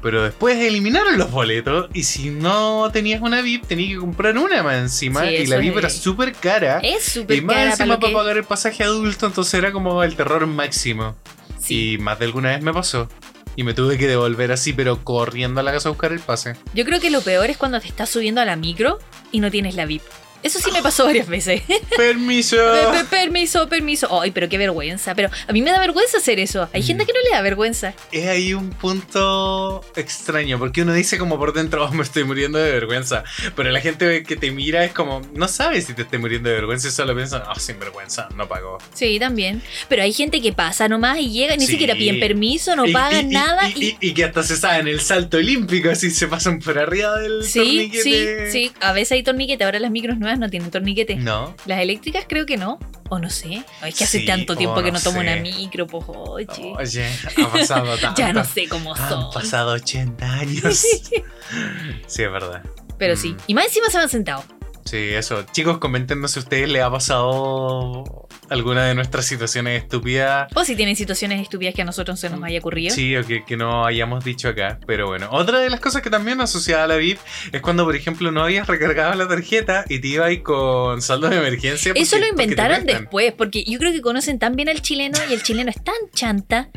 [0.00, 4.62] Pero después eliminaron los boletos y si no tenías una VIP, tenías que comprar una
[4.62, 5.22] más encima.
[5.22, 6.78] Sí, y la VIP es- era súper cara.
[6.84, 8.14] Es súper Y más cara encima para que...
[8.16, 11.16] pagar el pasaje adulto, entonces era como el terror máximo.
[11.60, 11.94] Sí.
[11.94, 13.08] Y más de alguna vez me pasó.
[13.56, 16.54] Y me tuve que devolver así, pero corriendo a la casa a buscar el pase.
[16.74, 19.00] Yo creo que lo peor es cuando te estás subiendo a la micro
[19.32, 20.02] y no tienes la VIP.
[20.42, 21.62] Eso sí me pasó varias veces.
[21.96, 22.56] Permiso.
[22.56, 24.20] Pe- pe- permiso, permiso.
[24.20, 25.14] Ay, pero qué vergüenza.
[25.14, 26.68] Pero a mí me da vergüenza hacer eso.
[26.72, 27.94] Hay gente que no le da vergüenza.
[28.12, 32.58] Es ahí un punto extraño, porque uno dice como por dentro, oh, me estoy muriendo
[32.58, 33.24] de vergüenza,
[33.56, 36.54] pero la gente que te mira es como, no sabe si te estoy muriendo de
[36.56, 38.78] vergüenza y solo piensan, oh, sin vergüenza, no pago.
[38.94, 39.62] Sí, también.
[39.88, 41.72] Pero hay gente que pasa nomás y llega, ni Sí.
[41.72, 43.68] siquiera piden permiso, no Y- pagan y- nada.
[43.70, 47.42] Y, y- que hasta se saben el salto olímpico, así se pasan por arriba del
[47.44, 48.52] Sí, sí, torniquete.
[48.52, 48.72] sí.
[48.80, 49.64] A veces hay torniquete.
[49.64, 51.16] Ahora las micros nuevas no tienen torniquete.
[51.16, 51.54] No.
[51.66, 52.78] Las eléctricas creo que no.
[53.10, 53.64] O no sé.
[53.80, 55.26] Ay, Es que hace Sí, tanto tiempo o que no no tomo sé.
[55.26, 56.74] una micro, pues, oye.
[56.78, 57.08] Oye,
[57.42, 58.20] ha pasado tanto.
[58.20, 59.30] ya no sé cómo Han son.
[59.32, 60.76] pasado 80 años.
[62.06, 62.62] sí, es verdad.
[62.98, 63.30] Pero sí.
[63.30, 63.36] Mm.
[63.46, 64.44] Y más encima se van sentados.
[64.88, 65.44] Sí, eso.
[65.52, 70.50] Chicos, coméntenos si a ustedes les ha pasado alguna de nuestras situaciones estúpidas.
[70.54, 72.94] O si tienen situaciones estúpidas que a nosotros se nos haya ocurrido.
[72.94, 74.80] Sí, o que, que no hayamos dicho acá.
[74.86, 77.18] Pero bueno, otra de las cosas que también asociada a la VIP
[77.52, 81.36] es cuando, por ejemplo, no habías recargado la tarjeta y te ibas con saldo de
[81.36, 81.92] emergencia.
[81.94, 85.42] Eso lo inventaron después, porque yo creo que conocen tan bien al chileno y el
[85.42, 86.70] chileno es tan chanta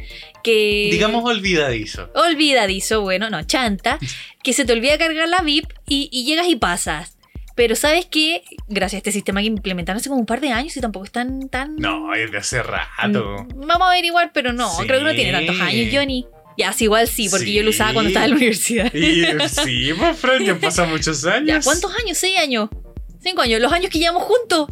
[0.43, 0.89] que...
[0.91, 2.09] Digamos olvidadizo.
[2.13, 3.99] olvidadizo, bueno, no, chanta,
[4.43, 7.17] que se te olvida cargar la VIP y, y llegas y pasas.
[7.55, 10.75] Pero sabes que, gracias a este sistema que implementaron hace como un par de años
[10.77, 11.49] y tampoco es tan...
[11.49, 13.45] tan No, es de hace rato.
[13.55, 14.87] Mm, Vamos a averiguar, pero no, Sí.
[14.87, 16.25] creo que no tiene tantos años, Johnny.
[16.57, 18.93] Ya, sí, igual sí, porque yo lo usaba cuando estaba en la universidad.
[18.93, 21.47] Y sí, pues, Fran, ya pasado muchos años.
[21.47, 22.17] Ya, ¿cuántos años?
[22.17, 22.69] ¿Seis años?
[23.21, 23.61] ¿Cinco años?
[23.61, 24.67] ¿Los años que llevamos juntos?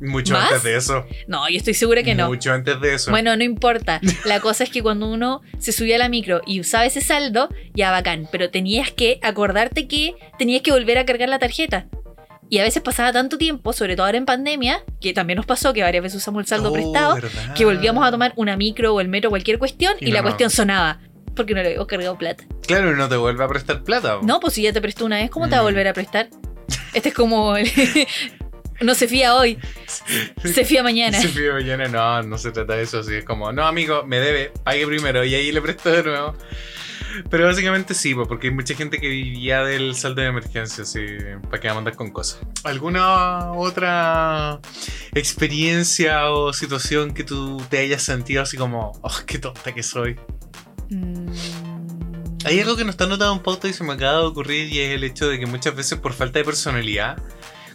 [0.00, 0.44] Mucho ¿Más?
[0.50, 1.06] antes de eso.
[1.28, 2.26] No, yo estoy segura que no.
[2.28, 3.10] Mucho antes de eso.
[3.10, 4.00] Bueno, no importa.
[4.24, 7.48] La cosa es que cuando uno se subía a la micro y usaba ese saldo,
[7.74, 8.28] ya bacán.
[8.32, 11.86] Pero tenías que acordarte que tenías que volver a cargar la tarjeta.
[12.50, 15.72] Y a veces pasaba tanto tiempo, sobre todo ahora en pandemia, que también nos pasó
[15.72, 17.54] que varias veces usamos el saldo Oh, prestado, ¿verdad?
[17.54, 20.20] que volvíamos a tomar una micro o el metro, cualquier cuestión, y, Y no, la
[20.20, 20.24] no.
[20.26, 21.00] cuestión sonaba.
[21.34, 22.44] Porque no le habíamos cargado plata.
[22.66, 24.18] Claro, y no te vuelve a prestar plata.
[24.22, 25.64] No, pues si ya te prestó una vez, ¿cómo te va a Mm.
[25.64, 26.28] volver a prestar?
[26.92, 27.56] Este es como.
[27.56, 27.70] el-
[28.82, 29.58] no se fía hoy,
[30.44, 31.20] se fía mañana.
[31.20, 33.00] Se pide mañana, no, no se trata de eso.
[33.00, 36.36] Así es como, no, amigo, me debe, pague primero y ahí le presto de nuevo.
[37.30, 41.04] Pero básicamente sí, po, porque hay mucha gente que vivía del saldo de emergencia, así,
[41.50, 42.40] para que mandar con cosas.
[42.64, 44.60] ¿Alguna otra
[45.14, 50.18] experiencia o situación que tú te hayas sentido así como, oh, qué tonta que soy?
[50.90, 51.32] Mm.
[52.44, 54.80] Hay algo que no está anotado en pauta y se me acaba de ocurrir y
[54.80, 57.22] es el hecho de que muchas veces por falta de personalidad,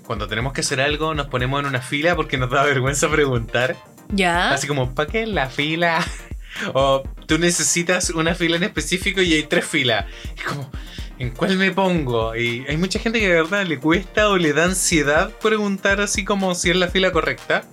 [0.07, 3.75] cuando tenemos que hacer algo nos ponemos en una fila porque nos da vergüenza preguntar.
[4.09, 4.51] ¿Ya?
[4.51, 6.03] Así como, ¿para qué la fila?
[6.73, 10.05] O tú necesitas una fila en específico y hay tres filas.
[10.35, 10.71] Es como,
[11.19, 12.35] ¿en cuál me pongo?
[12.35, 16.25] Y hay mucha gente que de verdad le cuesta o le da ansiedad preguntar así
[16.25, 17.63] como si es la fila correcta.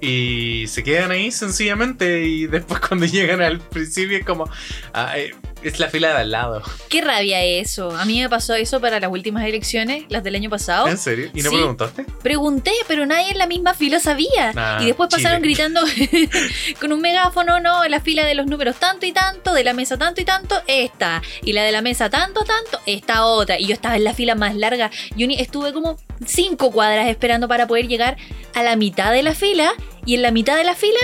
[0.00, 4.48] Y se quedan ahí sencillamente y después cuando llegan al principio es como,
[4.94, 5.34] "Ah, eh,
[5.68, 6.62] es la fila de al lado.
[6.88, 7.90] Qué rabia eso.
[7.96, 10.86] A mí me pasó eso para las últimas elecciones, las del año pasado.
[10.88, 11.30] ¿En serio?
[11.34, 11.56] ¿Y no Sí.
[11.56, 12.04] preguntaste?
[12.22, 14.52] Pregunté, pero nadie en la misma fila sabía.
[14.56, 15.54] Ah, y después pasaron Chile.
[15.54, 15.80] gritando
[16.80, 19.72] con un megáfono, no, en la fila de los números tanto y tanto, de la
[19.72, 21.22] mesa tanto y tanto, esta.
[21.42, 23.58] Y la de la mesa tanto, tanto, esta otra.
[23.58, 24.90] Y yo estaba en la fila más larga.
[25.16, 25.96] Yo ni- estuve como
[26.26, 28.16] cinco cuadras esperando para poder llegar
[28.54, 29.72] a la mitad de la fila.
[30.06, 31.00] Y en la mitad de la fila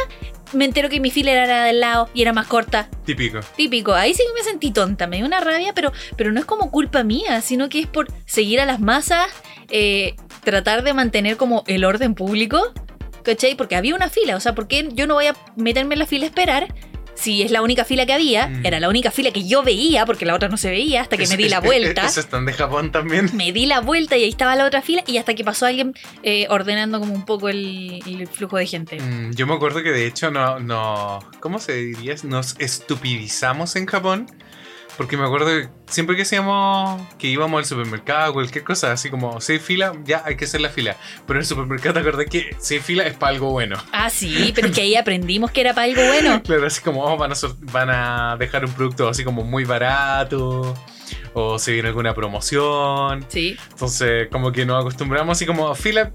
[0.53, 2.89] me entero que mi fila era del lado y era más corta.
[3.05, 3.41] Típico.
[3.57, 6.47] Típico, ahí sí que me sentí tonta, me dio una rabia, pero, pero no es
[6.47, 9.29] como culpa mía, sino que es por seguir a las masas,
[9.69, 12.73] eh, tratar de mantener como el orden público,
[13.23, 13.55] ¿cachai?
[13.55, 16.07] Porque había una fila, o sea, ¿por qué yo no voy a meterme en la
[16.07, 16.75] fila a esperar?
[17.21, 18.67] Si es la única fila que había, Mm.
[18.67, 21.27] era la única fila que yo veía, porque la otra no se veía, hasta que
[21.27, 21.61] me di la
[21.95, 22.07] vuelta.
[22.07, 23.31] Eso están de Japón también.
[23.35, 25.95] Me di la vuelta y ahí estaba la otra fila y hasta que pasó alguien
[26.23, 28.99] eh, ordenando como un poco el, el flujo de gente.
[29.01, 32.15] Mm, Yo me acuerdo que de hecho no, no, ¿cómo se diría?
[32.25, 34.27] Nos estupidizamos en Japón.
[35.01, 39.41] Porque me acuerdo que siempre que hacíamos que íbamos al supermercado, cualquier cosa, así como
[39.41, 40.95] seis filas, ya hay que hacer la fila.
[41.27, 43.83] Pero en el supermercado te acordás que seis filas es para algo bueno.
[43.93, 46.43] Ah, sí, pero es que ahí aprendimos que era para algo bueno.
[46.45, 47.35] Claro, así como oh, van, a
[47.73, 50.75] van a dejar un producto así como muy barato.
[51.33, 53.25] O se viene alguna promoción.
[53.29, 56.13] Sí, Entonces, como que nos acostumbramos así como fila,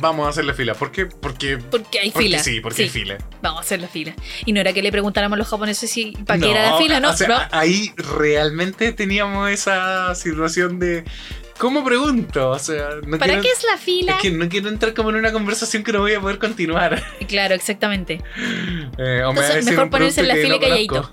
[0.00, 0.74] vamos a hacer la fila.
[0.74, 1.06] ¿Por qué?
[1.06, 2.38] Porque, porque hay porque fila.
[2.42, 3.18] sí, porque hay fila.
[3.42, 4.14] Vamos a hacer la fila.
[4.44, 6.78] Y no era que le preguntáramos a los japoneses si para qué era la No,
[6.78, 7.10] fila, no.
[7.10, 7.38] o sea, no.
[7.50, 11.04] ahí realmente teníamos esa situación de.
[11.58, 12.50] ¿Cómo pregunto?
[12.50, 14.12] O sea, no ¿Para quiero, qué es la fila?
[14.16, 17.00] es que no quiero entrar como en una conversación que no voy a poder continuar.
[17.28, 18.20] Claro, exactamente.
[18.98, 21.12] Eh, o Entonces, mejor ponerse en la fila que no calladito.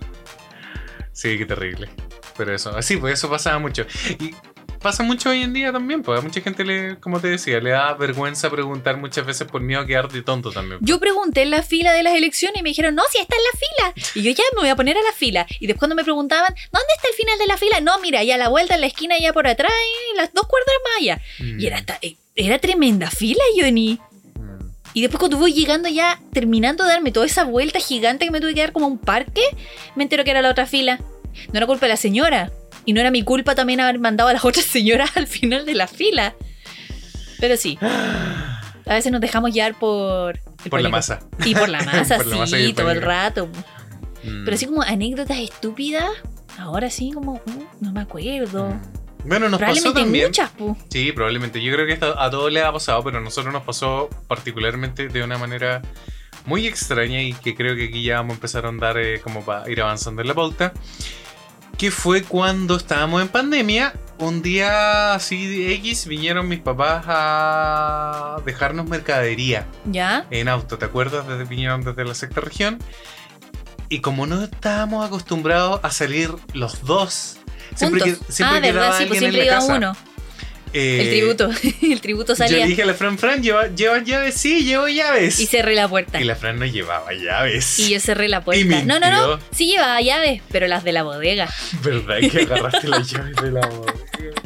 [1.11, 1.89] Sí, qué terrible.
[2.37, 3.85] Pero eso, así, pues eso pasaba mucho.
[4.19, 4.33] Y
[4.81, 7.71] pasa mucho hoy en día también, pues a mucha gente le, como te decía, le
[7.71, 10.79] da vergüenza preguntar muchas veces por miedo a quedar de tonto también.
[10.81, 13.43] Yo pregunté en la fila de las elecciones y me dijeron, no, si está en
[13.43, 14.09] la fila.
[14.19, 15.45] Y yo ya me voy a poner a la fila.
[15.59, 17.79] Y después cuando me preguntaban, ¿dónde está el final de la fila?
[17.79, 19.71] No, mira, ya a la vuelta en la esquina, ya por atrás,
[20.13, 21.21] y las dos cuadras más allá.
[21.39, 21.59] Mm.
[21.59, 23.99] Y era hasta, eh, era tremenda fila, Johnny.
[24.35, 24.71] Mm.
[24.93, 28.41] Y después cuando voy llegando ya, terminando de darme toda esa vuelta gigante que me
[28.41, 29.43] tuve que dar como un parque,
[29.95, 30.99] me entero que era la otra fila.
[31.51, 32.51] No era culpa de la señora.
[32.85, 35.75] Y no era mi culpa también haber mandado a las otras señoras al final de
[35.75, 36.35] la fila.
[37.39, 40.39] Pero sí, a veces nos dejamos llevar por...
[40.69, 41.19] Por la masa.
[41.45, 43.47] Y por la masa, Por la masa y sí, el todo el rato.
[44.23, 44.43] Mm.
[44.43, 46.09] Pero así como anécdotas estúpidas,
[46.57, 48.69] ahora sí como, mm, no me acuerdo.
[48.69, 48.99] Mm.
[49.25, 50.27] Bueno, nos pasó también.
[50.27, 50.77] muchas, pu.
[50.89, 51.61] Sí, probablemente.
[51.61, 55.23] Yo creo que a todos les ha pasado, pero a nosotros nos pasó particularmente de
[55.23, 55.81] una manera
[56.45, 59.43] muy extraña y que creo que aquí ya vamos a empezar a andar eh, como
[59.43, 60.73] para ir avanzando en la pauta.
[61.79, 63.93] Que fue cuando estábamos en pandemia.
[64.19, 70.27] Un día así de X vinieron mis papás a dejarnos mercadería ¿Ya?
[70.29, 71.25] en auto, ¿te acuerdas?
[71.25, 72.79] Desde vinieron desde la sexta región.
[73.87, 77.37] Y como no estábamos acostumbrados a salir los dos,
[77.75, 79.75] siempre, que, siempre ah, verdad, quedaba sí, pues siempre en la iba casa.
[79.75, 79.95] uno.
[80.73, 81.49] Eh, El tributo.
[81.81, 82.57] el tributo Yo salía.
[82.59, 84.35] le dije a la Fran, Fran, ¿lleva, ¿llevas llaves?
[84.35, 85.39] Sí, llevo llaves.
[85.39, 86.19] Y cerré la puerta.
[86.21, 87.79] Y la Fran no llevaba llaves.
[87.79, 88.83] Y yo cerré la puerta.
[88.83, 89.39] No, no, no.
[89.51, 91.49] Sí llevaba llaves, pero las de la bodega.
[91.83, 94.38] ¿Verdad que agarraste las llaves de la bodega?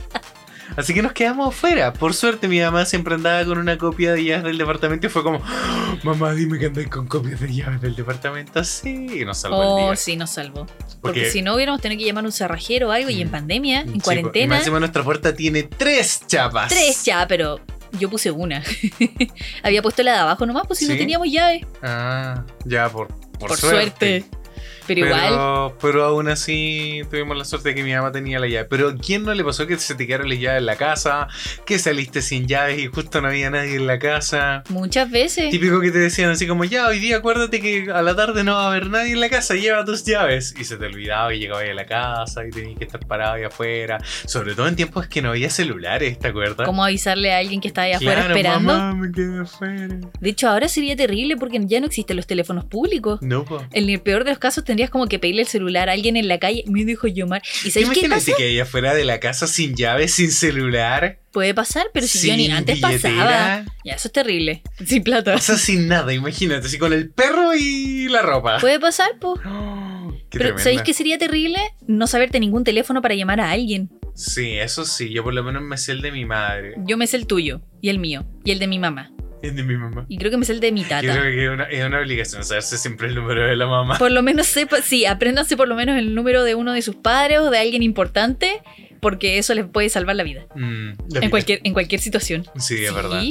[0.76, 1.94] Así que nos quedamos afuera.
[1.94, 5.22] Por suerte, mi mamá siempre andaba con una copia de llaves del departamento y fue
[5.24, 8.64] como, "Oh, mamá, dime que andáis con copias de llaves del departamento.
[8.64, 9.96] Sí, y nos salvó el Oh, día.
[9.96, 10.66] sí, nos salvó.
[10.66, 13.28] Porque, Porque- si no hubiéramos tenido que llamar a un cerrajero o algo y en
[13.28, 13.32] Mm.
[13.32, 16.70] pandemia, en Sí, Y cuarentena, más encima nuestra puerta tiene tres chapas.
[16.70, 17.60] tres ya, pero
[18.00, 18.64] yo puse una.
[19.64, 21.66] Había puesto la de abajo nomás, pues si no teníamos llave.
[21.82, 23.08] Ah, ya, por,
[23.40, 24.22] por, Por, suerte.
[24.22, 24.43] suerte.
[24.88, 28.66] Pero, igual, Pero, aún así tuvimos la suerte de que mi mamá tenía la llave.
[28.66, 31.28] Pero ¿quién no le pasó que se te quedaron las llaves en la casa?
[31.66, 34.64] Que saliste sin llaves y justo no había nadie en la casa.
[34.70, 35.50] muchas veces.
[35.52, 38.56] Típico que te decían así como, ya, hoy día acuérdate que a la tarde no
[38.56, 40.54] va a haber nadie en la casa, lleva tus llaves.
[40.60, 43.44] Y se te olvidaba y llegabas a la casa y tenías que estar parado ahí
[43.44, 44.00] afuera.
[44.26, 46.66] Sobre todo en tiempos que no había celulares, ¿te acuerdas?
[46.66, 48.74] ¿Cómo avisarle a alguien que está ahí afuera Claro, esperando?
[48.74, 50.00] Mamá, me quedé afuera.
[50.20, 53.22] De hecho, ahora sería terrible porque ya no existen los teléfonos públicos.
[53.22, 53.64] No, po.
[53.72, 56.28] En el peor de los casos tendrías como que pedirle el celular a alguien en
[56.28, 56.64] la calle.
[56.68, 57.44] Me dijo llamar.
[57.64, 58.32] ¿Y sabes qué pasa?
[58.36, 61.20] que ahí afuera de la casa sin llaves, sin celular.
[61.32, 63.14] Puede pasar, pero si yo ni antes billetera.
[63.14, 63.66] pasaba.
[63.86, 64.64] Ya, eso es terrible.
[64.86, 65.38] Sin plata.
[65.40, 68.58] Sea, sin nada, imagínate, así con el perro y la ropa.
[68.60, 69.40] Puede pasar, po.
[69.96, 70.58] Oh, Pero.
[70.58, 71.60] ¿sabéis qué sería terrible?
[71.88, 73.92] No saberte ningún teléfono para llamar a alguien.
[74.16, 76.74] Sí, eso sí, yo por lo menos me sé el de mi madre.
[76.88, 79.13] Yo me sé el tuyo, y el mío, y el de mi mamá.
[79.44, 80.06] El de mi mamá.
[80.08, 81.02] Y creo que me el de mi Yo tata.
[81.02, 83.98] creo que es una, es una obligación saberse siempre el número de la mamá.
[84.00, 86.96] Por lo menos sepa, sí, apréndanse por lo menos el número de uno de sus
[86.96, 88.62] padres o de alguien importante,
[89.02, 90.46] porque eso les puede salvar la vida.
[90.56, 91.30] Mm, la En vida.
[91.30, 92.46] cualquier, en cualquier situación.
[92.58, 93.22] Sí, es verdad.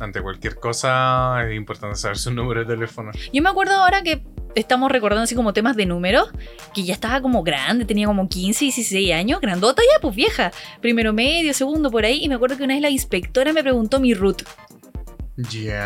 [0.00, 3.10] Ante cualquier cosa es importante saber su número de teléfono.
[3.32, 4.22] Yo me acuerdo ahora que
[4.54, 6.30] estamos recordando así como temas de números,
[6.74, 10.50] que ya estaba como grande, tenía como 15, 16 años, grandota ya, pues vieja.
[10.80, 14.00] Primero medio, segundo por ahí, y me acuerdo que una vez la inspectora me preguntó
[14.00, 14.42] mi root,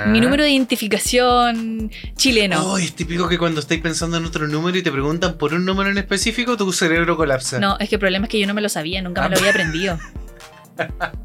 [0.06, 2.64] Mi número de identificación chileno.
[2.72, 5.64] Oh, es típico que cuando estáis pensando en otro número y te preguntan por un
[5.66, 7.58] número en específico, tu cerebro colapsa.
[7.58, 9.30] No, es que el problema es que yo no me lo sabía, nunca me Ah.
[9.30, 9.98] lo había aprendido.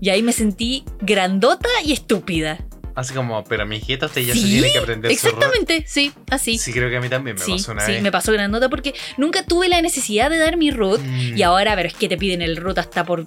[0.02, 2.60] Y ahí me sentí grandota y estúpida.
[2.96, 5.28] Así como, pero mi hijita usted ya Sí, se tiene que aprender su.
[5.28, 6.58] Exactamente, sí, así.
[6.58, 8.02] Sí, creo que a mí también me Sí, pasó una sí, vez.
[8.02, 11.00] me pasó grandota porque nunca tuve la necesidad de dar mi root.
[11.02, 11.38] Mm.
[11.38, 13.26] Y ahora, pero es que te piden el root hasta por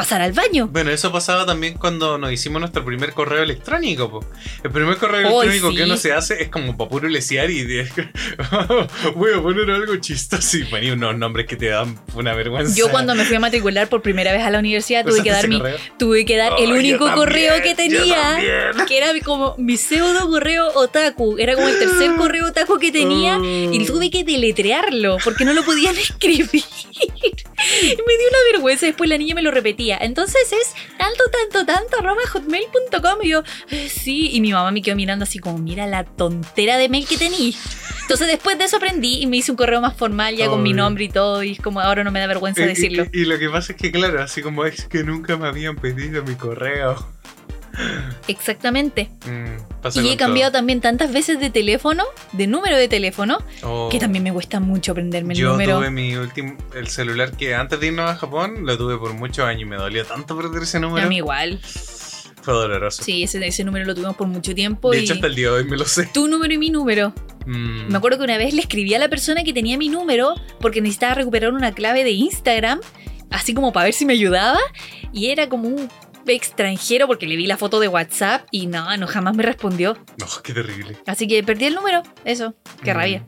[0.00, 0.68] pasar al baño.
[0.72, 4.10] Bueno, eso pasaba también cuando nos hicimos nuestro primer correo electrónico.
[4.10, 4.24] po.
[4.62, 5.76] El primer correo electrónico sí.
[5.76, 7.88] que uno se hace es como para puro lesear y de-
[9.16, 12.74] voy a poner algo chistoso y ponía unos nombres que te dan una vergüenza.
[12.76, 15.48] Yo cuando me fui a matricular por primera vez a la universidad tuve que ¿Usaste
[15.48, 18.38] dar mi, tuve que dar Oh, el único también, correo que tenía,
[18.88, 23.38] que era como mi pseudo correo otaku, era como el tercer correo otaku que tenía
[23.38, 23.44] Oh.
[23.72, 26.48] y tuve que deletrearlo porque no lo podían escribir.
[26.52, 29.89] Me dio una vergüenza, después la niña me lo repetía.
[30.00, 33.18] Entonces es tanto, tanto, tanto, arroba hotmail.com.
[33.22, 34.30] Y yo, "Eh, sí.
[34.32, 37.54] Y mi mamá me quedó mirando así como, mira la tontera de mail que tení.
[38.02, 40.72] Entonces después de eso aprendí y me hice un correo más formal ya con mi
[40.72, 41.42] nombre y todo.
[41.44, 43.06] Y es como ahora no me da vergüenza Y- y- decirlo.
[43.12, 45.76] Y, y lo que pasa es que, claro, así como es que nunca me habían
[45.76, 47.06] pedido mi correo.
[48.28, 49.10] Exactamente.
[49.26, 53.86] Mm, Y he cambiado también tantas veces de teléfono, de número de teléfono, todo.
[53.86, 53.88] Oh.
[53.88, 55.78] que también me cuesta mucho aprenderme el Yo número.
[55.78, 59.44] tuve mi último, el celular que antes de irnos a Japón, lo tuve por muchos
[59.46, 61.06] años y me dolió tanto perder ese número.
[61.06, 61.60] A mí igual.
[62.42, 63.02] Fue doloroso.
[63.02, 64.90] Sí, ese, ese número lo tuvimos por mucho tiempo.
[64.90, 66.08] de y hecho, hasta el día de hoy me lo sé.
[66.12, 67.12] Tu número y mi número.
[67.46, 67.88] Mm.
[67.90, 70.80] Me acuerdo que una vez le escribí a la persona que tenía mi número porque
[70.80, 72.80] necesitaba recuperar una clave de Instagram,
[73.30, 74.58] así como para ver si me ayudaba.
[75.12, 75.88] Y era como un
[76.26, 79.96] extranjero porque le vi la foto de WhatsApp y no, no jamás me respondió.
[80.18, 80.96] No, qué terrible.
[81.06, 82.02] Así que perdí el número.
[82.24, 82.96] Eso, qué Mm.
[82.96, 83.24] rabia.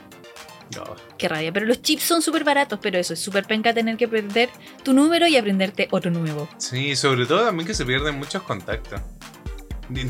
[0.77, 0.85] No.
[1.19, 4.09] Qué rabia, pero los chips son súper baratos, pero eso es súper penca tener que
[4.09, 4.49] perder
[4.83, 6.49] tu número y aprenderte otro nuevo.
[6.57, 9.01] Sí, sobre todo también que se pierden muchos contactos.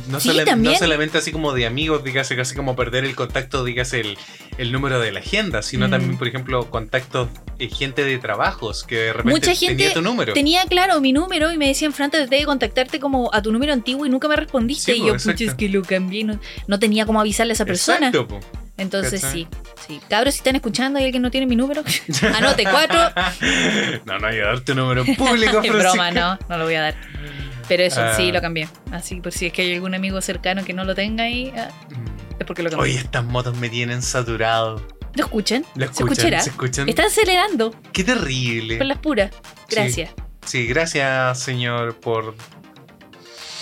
[0.09, 0.31] No, Sí,
[0.79, 4.19] solamente así como de amigos, dígase, casi como perder el contacto, dígase el,
[4.59, 5.91] el número de la agenda, sino Mm.
[5.91, 10.03] también, por ejemplo, contactos, eh, gente de trabajos que de repente Mucha gente tenía tu
[10.03, 10.33] número.
[10.35, 13.73] Tenía claro mi número y me decían, Fran, traté de contactarte como a tu número
[13.73, 14.93] antiguo y nunca me respondiste.
[14.95, 16.25] Sí, y yo, pucha, es que lo cambié.
[16.25, 18.09] No, no tenía cómo avisarle a esa persona.
[18.09, 18.41] Exacto, po.
[18.79, 19.43] Entonces ¿Cachai?
[19.43, 19.49] sí,
[19.87, 20.01] sí.
[20.09, 21.83] Cabros, si están escuchando y alguien no tiene mi número,
[22.37, 22.99] anote cuatro.
[24.07, 26.75] no, no voy a dar tu número en público, Es broma, no, no lo voy
[26.75, 26.95] a dar.
[27.69, 28.15] Pero eso, Ah.
[28.17, 28.69] sí, lo cambié.
[28.91, 31.69] Así, por si es que hay algún amigo cercano que no lo tenga ahí, ah,
[32.39, 32.91] es porque lo cambié.
[32.93, 34.87] Oye, estas motos me tienen saturado.
[35.15, 35.65] ¿Lo escuchan?
[35.75, 36.43] ¿Lo ¿Se escuchan?
[36.43, 36.89] ¿Se escuchan?
[36.89, 38.79] Están acelerando Qué terrible.
[38.79, 39.31] con las puras.
[39.71, 40.11] Gracias.
[40.47, 42.35] Sí, gracias, señor, por,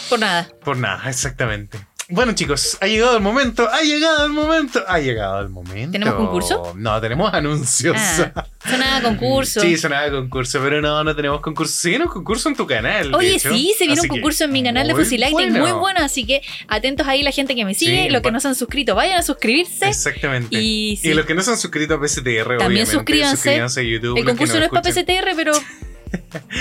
[0.09, 0.49] Por nada.
[0.65, 1.79] por nada, exactamente.
[2.13, 5.93] Bueno, chicos, ha llegado el momento, ha llegado el momento, ha llegado el momento.
[5.93, 6.73] ¿Tenemos concurso?
[6.77, 7.97] No, tenemos anuncios.
[7.99, 9.61] Ah, sonaba concurso.
[9.71, 11.73] Sí, sonaba concurso, pero no, no tenemos concurso.
[11.73, 13.11] Se viene un concurso en tu canal.
[13.11, 13.53] de Oye, hecho.
[13.53, 16.01] sí, se viene Así un concurso en mi canal de Fusilite muy bueno.
[16.01, 18.55] así que atentos ahí la gente que me sigue, Sí, los que no se han
[18.55, 19.89] suscrito, vayan a suscribirse.
[19.89, 20.49] Exactamente.
[20.57, 21.11] Y sí.
[21.11, 23.37] Y los que no se han suscrito a PSTR, También obviamente, suscríbanse.
[23.37, 24.19] suscríbanse a YouTube.
[24.19, 24.91] El concurso no es para.
[24.93, 25.53] PSTR, pero,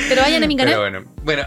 [0.10, 0.73] pero vayan a mi canal.
[0.73, 1.43] Pero bueno, bueno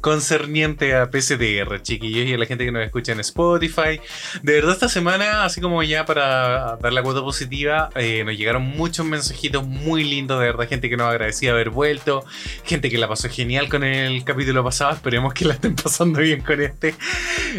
[0.00, 4.00] concerniente a PCTR, chiquillos, y a la gente que nos escucha en Spotify.
[4.42, 8.62] De verdad, esta semana, así como ya para dar la cuota positiva, eh, nos llegaron
[8.62, 12.24] muchos mensajitos muy lindos, de verdad, gente que nos agradecía haber vuelto,
[12.64, 16.40] gente que la pasó genial con el capítulo pasado, esperemos que la estén pasando bien
[16.40, 16.94] con este.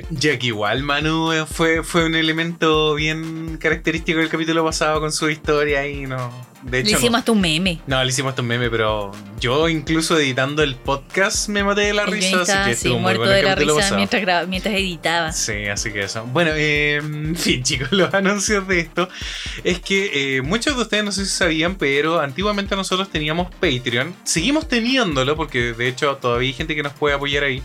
[0.10, 5.12] Ya que igual Manu eh, fue, fue un elemento bien característico del capítulo pasado con
[5.12, 6.51] su historia y no...
[6.63, 7.80] De Le hecho, no- hicimos hasta un meme.
[7.88, 11.93] no, le hicimos hasta un meme, pero yo incluso editando el podcast me maté de
[11.93, 13.95] la El risa, así que así, estuvo muy muerto bueno el de la risa pasado.
[13.97, 15.32] mientras, mientras editaba.
[15.32, 16.24] Sí, así que eso.
[16.26, 19.10] Bueno, eh, en fin, chicos, los anuncios de esto
[19.63, 24.13] es que eh, muchos de ustedes no sé si sabían, pero antiguamente nosotros teníamos Patreon.
[24.24, 27.63] Seguimos teniéndolo porque de hecho todavía hay gente que nos puede apoyar ahí.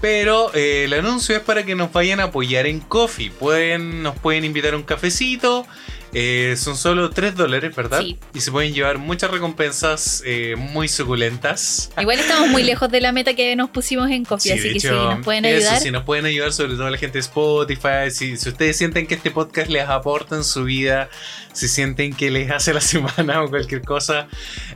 [0.00, 3.30] Pero eh, el anuncio es para que nos vayan a apoyar en Coffee.
[3.30, 5.66] Pueden, nos pueden invitar a un cafecito.
[6.14, 8.00] Eh, son solo 3 dólares, ¿verdad?
[8.00, 8.18] Sí.
[8.32, 11.90] Y se pueden llevar muchas recompensas eh, muy suculentas.
[12.00, 14.80] Igual estamos muy lejos de la meta que nos pusimos en Coffee, Sí, así que
[14.80, 15.82] si hecho, nos pueden eso, ayudar.
[15.82, 19.14] si nos pueden ayudar, sobre todo la gente de Spotify, si, si ustedes sienten que
[19.16, 21.10] este podcast les aporta en su vida,
[21.52, 24.28] si sienten que les hace la semana o cualquier cosa,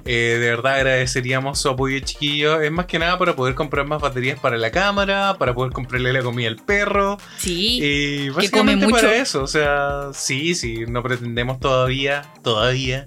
[0.04, 2.62] eh, de verdad agradeceríamos su apoyo, chiquillos.
[2.62, 6.12] Es más que nada para poder comprar más baterías para la cámara, para poder comprarle
[6.12, 7.18] la comida al perro.
[7.38, 7.78] Sí.
[7.82, 9.00] Y come básicamente mucho.
[9.00, 11.21] para eso, o sea, sí, sí, no pretendemos
[11.60, 13.06] todavía, todavía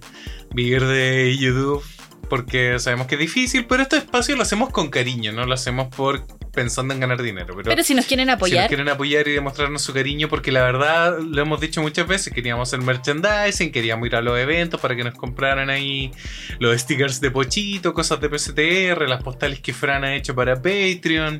[0.53, 1.83] vivir de YouTube
[2.29, 5.93] porque sabemos que es difícil, pero este espacio lo hacemos con cariño, no lo hacemos
[5.95, 6.25] por
[6.55, 7.53] pensando en ganar dinero.
[7.55, 10.51] Pero, Pero si nos quieren si nos apoyar, quieren apoyar y demostrarnos su cariño, porque
[10.51, 14.79] la verdad lo hemos dicho muchas veces, queríamos hacer merchandising, queríamos ir a los eventos
[14.81, 16.11] para que nos compraran ahí
[16.59, 21.39] los stickers de Pochito, cosas de PCTR, las postales que Fran ha hecho para Patreon.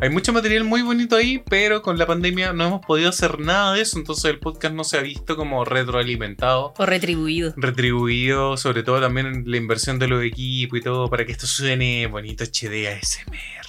[0.00, 3.74] Hay mucho material muy bonito ahí, pero con la pandemia no hemos podido hacer nada
[3.74, 6.74] de eso, entonces el podcast no se ha visto como retroalimentado.
[6.76, 7.54] o retribuido.
[7.56, 12.06] Retribuido, sobre todo también la inversión de los equipos y todo, para que esto suene
[12.06, 13.63] bonito HD ASMR.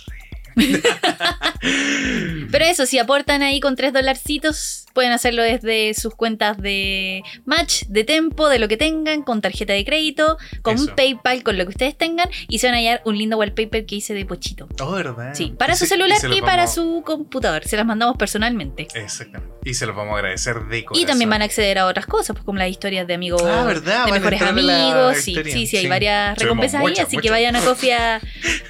[2.51, 7.84] Pero eso, si aportan ahí con 3 dolarcitos, pueden hacerlo desde sus cuentas de Match,
[7.88, 10.95] de Tempo, de lo que tengan, con tarjeta de crédito, con Eso.
[10.95, 13.95] PayPal, con lo que ustedes tengan, y se van a hallar un lindo wallpaper que
[13.97, 14.67] hice de Pochito.
[14.81, 15.34] Oh, ¿verdad?
[15.36, 17.63] Sí, para su celular y, para vamos- su computador.
[17.65, 18.88] Se las mandamos personalmente.
[18.95, 19.53] Exactamente.
[19.65, 21.03] Y se los vamos a agradecer de corazón.
[21.03, 23.65] Y también van a acceder a otras cosas, pues como las historias de amigos, Ah,
[23.65, 24.05] ¿verdad?
[24.05, 25.17] de Van mejores amigos.
[25.17, 25.88] Sí, sí, sí, hay Sí.
[25.89, 28.21] varias recompensas ahí, así que vayan a Coffee a,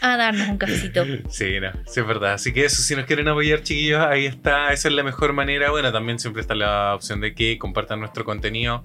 [0.02, 1.04] a darnos un cafecito.
[1.30, 2.34] Sí, no, sí es verdad.
[2.34, 4.72] Así que eso, si nos quieren apoyar, chiquillos, ahí está.
[4.72, 5.70] Esa es la mejor manera.
[5.72, 8.84] Bueno, también siempre está la opción de que compartan nuestro contenido.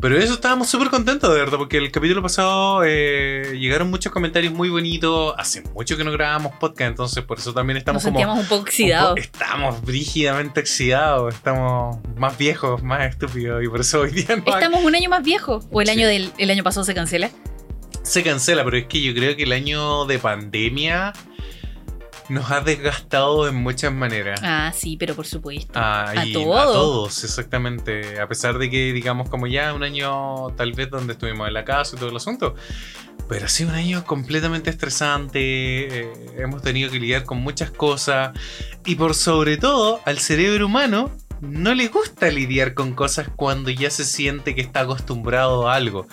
[0.00, 4.52] Pero eso estábamos súper contentos, de verdad, porque el capítulo pasado eh, llegaron muchos comentarios
[4.52, 5.34] muy bonitos.
[5.38, 8.18] Hace mucho que no grabábamos podcast, entonces por eso también estamos Nos como.
[8.20, 9.18] un poco un po- oxidados.
[9.18, 14.84] Estamos brígidamente oxidados, estamos más viejos, más estúpidos, y por eso hoy día no Estamos
[14.84, 15.60] un año más viejo.
[15.70, 15.92] O el Sí.
[15.94, 17.30] año del el año pasado se cancela.
[18.02, 21.12] se cancela, pero es que yo creo que el año de pandemia
[22.28, 24.40] nos ha desgastado en muchas maneras.
[24.42, 25.72] Ah, sí, pero por supuesto.
[25.74, 26.58] Ah, A todos.
[26.60, 28.20] a todos, exactamente.
[28.20, 31.64] A pesar de que, digamos, como ya un año tal vez donde estuvimos en la
[31.64, 32.54] casa y todo el asunto.
[33.28, 35.38] Pero ha sido un año completamente estresante.
[35.40, 38.32] eh, hemos tenido que lidiar con muchas cosas.
[38.86, 41.10] Y por sobre todo, al cerebro humano
[41.40, 46.06] no le gusta lidiar con cosas cuando ya se siente que está acostumbrado a algo.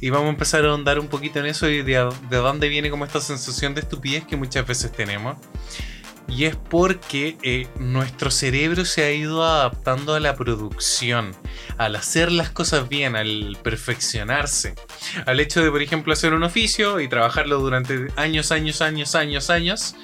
[0.00, 2.90] Y vamos a empezar a ahondar un poquito en eso y de, de dónde viene
[2.90, 5.36] como esta sensación de estupidez que muchas veces tenemos.
[6.30, 11.32] Y es porque eh, nuestro cerebro se ha ido adaptando a la producción,
[11.76, 14.74] al hacer las cosas bien, al perfeccionarse.
[15.26, 19.50] Al hecho de, por ejemplo, hacer un oficio y trabajarlo durante años, años, años, años,
[19.50, 19.96] años.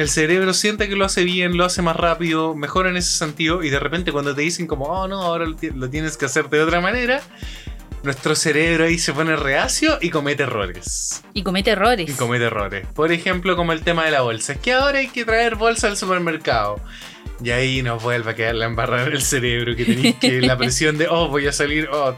[0.00, 3.62] El cerebro siente que lo hace bien, lo hace más rápido, mejora en ese sentido,
[3.62, 6.62] y de repente cuando te dicen como, oh no, ahora lo tienes que hacer de
[6.62, 7.22] otra manera,
[8.02, 11.22] nuestro cerebro ahí se pone reacio y comete errores.
[11.34, 12.08] Y comete errores.
[12.08, 12.86] Y comete errores.
[12.94, 14.54] Por ejemplo, como el tema de la bolsa.
[14.54, 16.80] Es que ahora hay que traer bolsa al supermercado.
[17.42, 20.56] Y ahí nos vuelve a quedar la embarrada en el cerebro, que tenéis que la
[20.58, 22.14] presión de, oh, voy a salir, oh.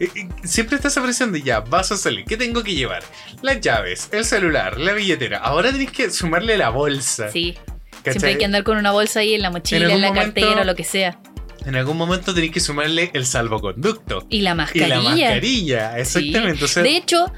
[0.00, 2.24] Eh, eh, Siempre está esa presión de ya, vas a salir.
[2.24, 3.02] ¿Qué tengo que llevar?
[3.42, 5.38] Las llaves, el celular, la billetera.
[5.38, 7.30] Ahora tenéis que sumarle la bolsa.
[7.30, 7.54] Sí.
[8.02, 8.12] ¿cachai?
[8.12, 10.62] Siempre hay que andar con una bolsa ahí en la mochila, En la momento- cartera
[10.62, 11.18] o lo que sea.
[11.64, 14.26] En algún momento tenéis que sumarle el salvoconducto.
[14.28, 14.88] Y la Y mascarilla.
[14.88, 16.64] la mascarilla, exactamente.
[16.64, 17.32] O sea, De hecho,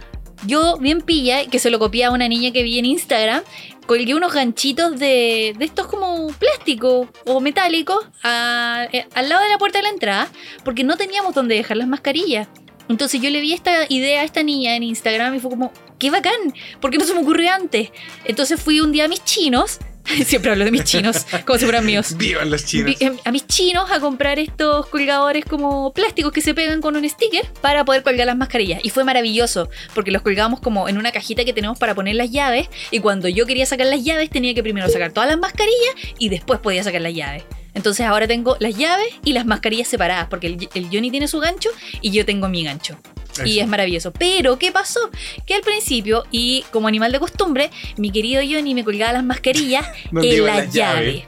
[0.44, 3.42] yo bien pilla, que se lo copié a una niña que vi en Instagram,
[3.86, 9.58] colgué unos ganchitos de, de estos como plástico o metálicos eh, al lado de la
[9.58, 10.28] puerta de la entrada,
[10.64, 12.48] porque no teníamos donde dejar las mascarillas.
[12.88, 16.10] Entonces yo le vi esta idea a esta niña en Instagram y fue como, qué
[16.10, 17.90] bacán, ¿por qué no se me ocurrió antes?
[18.24, 19.78] Entonces fui un día a mis chinos,
[20.26, 22.16] siempre hablo de mis chinos, como si fueran míos.
[22.16, 22.96] vivan los chinos.
[23.00, 27.08] Em, a mis chinos a comprar estos colgadores como plásticos que se pegan con un
[27.08, 28.80] sticker para poder colgar las mascarillas.
[28.82, 32.30] Y fue maravilloso, porque los colgamos como en una cajita que tenemos para poner las
[32.30, 32.68] llaves.
[32.90, 36.28] Y cuando yo quería sacar las llaves, tenía que primero sacar todas las mascarillas y
[36.28, 37.44] después podía sacar las llaves.
[37.74, 41.40] Entonces ahora tengo las llaves y las mascarillas separadas, porque el, el Johnny tiene su
[41.40, 42.98] gancho y yo tengo mi gancho.
[43.44, 44.12] Y es maravilloso.
[44.12, 45.10] Pero, ¿qué pasó?
[45.44, 49.86] Que al principio, y como animal de costumbre, mi querido Johnny me colgaba las mascarillas
[50.10, 51.24] ¿Dónde en la llave.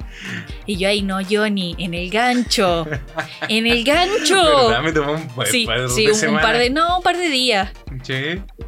[0.66, 2.86] Y yo ahí, no, Johnny, en el gancho.
[3.48, 4.34] En el gancho.
[4.68, 4.82] ¿Verdad?
[4.82, 7.70] Me tomó un buen Sí, par sí, un, par de, no, un par de días.
[8.02, 8.14] Sí.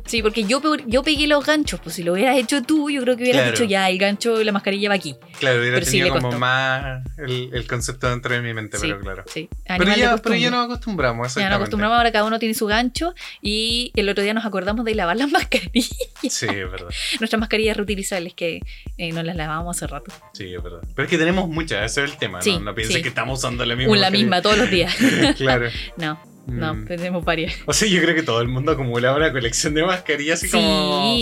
[0.06, 3.16] Sí, porque yo, yo pegué los ganchos, pues si lo hubieras hecho tú, yo creo
[3.16, 3.52] que hubieras Claro.
[3.58, 5.14] dicho ya, el gancho la mascarilla va aquí.
[5.40, 9.00] Claro, hubiera sí tenido como más el, el concepto dentro de mi mente, Sí, pero
[9.00, 9.24] claro.
[9.26, 12.66] Sí, Pero ya, pero ya nos acostumbramos, Ya nos acostumbramos, ahora cada uno tiene su
[12.66, 15.96] gancho y el otro día nos acordamos de lavar las mascarillas.
[16.28, 16.88] Sí, es verdad.
[17.18, 18.60] Nuestras mascarillas reutilizables que
[18.98, 20.12] eh, nos las lavábamos hace rato.
[20.34, 20.80] Sí, es verdad.
[20.94, 22.60] Pero es que tenemos muchas, ese es el tema, Sí, ¿no?
[22.60, 23.02] No piensen sí.
[23.02, 23.96] que estamos usando la misma.
[23.96, 24.94] La misma todos los días.
[25.36, 25.68] claro.
[25.96, 26.86] No, no, Mm.
[26.86, 27.54] tenemos varias.
[27.66, 31.14] O sea, yo creo que todo el mundo acumula una colección de mascarillas así como.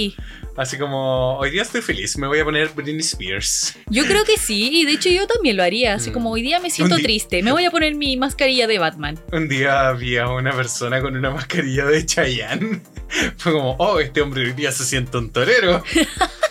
[0.58, 1.36] Sí, Así como.
[1.38, 3.76] Hoy día estoy feliz, me voy a poner Britney Spears.
[3.88, 6.12] yo creo que sí, y de hecho yo también lo haría, así Mm.
[6.12, 9.18] como hoy día me siento triste, me voy a poner mi mascarilla de Batman.
[9.32, 12.80] Un día había una persona con una mascarilla de Chayanne.
[13.38, 15.82] Fue como, oh, este hombre hoy día se siente un torero.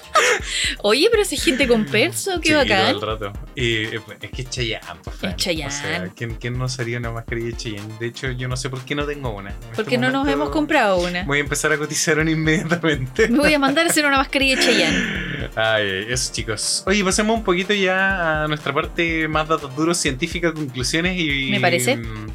[0.83, 2.93] Oye, pero esa gente con perso, qué Sí, bacán.
[2.93, 3.39] todo el rato.
[3.55, 5.35] Y eh, es que es Chayanne, pues, Fran.
[5.35, 5.67] Chayanne.
[5.73, 7.93] O sea, ¿quién, quién no sería una mascarilla de Chayanne?
[7.99, 9.51] De hecho, yo no sé por qué no tengo una.
[9.75, 11.23] Porque este no nos hemos comprado una.
[11.23, 13.27] Voy a empezar a cotizar una inmediatamente.
[13.29, 15.49] Me voy a mandar a hacer una mascarilla de Chayanne.
[15.55, 16.83] Ay, eso chicos.
[16.85, 21.49] Oye, pasemos un poquito ya a nuestra parte más datos duros, científica, conclusiones y...
[21.51, 21.97] Me parece.
[21.97, 22.27] mm,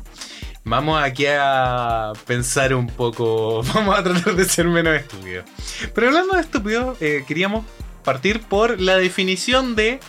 [0.64, 5.44] Vamos aquí a pensar un poco, vamos a tratar de ser menos estúpidos.
[5.92, 7.64] Pero hablando de estúpido, eh, queríamos
[8.02, 10.00] partir por la definición de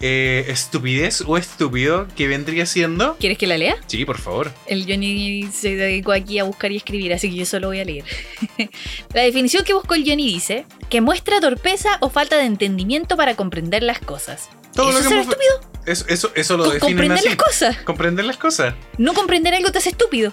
[0.00, 3.16] eh, estupidez o estúpido que vendría siendo...
[3.18, 3.76] ¿Quieres que la lea?
[3.86, 4.52] Sí, por favor.
[4.66, 7.84] El Johnny se dedicó aquí a buscar y escribir, así que yo solo voy a
[7.84, 8.04] leer.
[9.14, 13.36] la definición que buscó el Johnny dice que muestra torpeza o falta de entendimiento para
[13.36, 14.48] comprender las cosas.
[14.74, 15.72] Todo ¿Eso lo es que ser hemos- estúpido?
[15.84, 17.28] Eso, eso, eso lo definen comprender así.
[17.28, 17.76] las cosas.
[17.78, 18.74] Comprender las cosas.
[18.98, 20.32] No comprender algo te hace estúpido.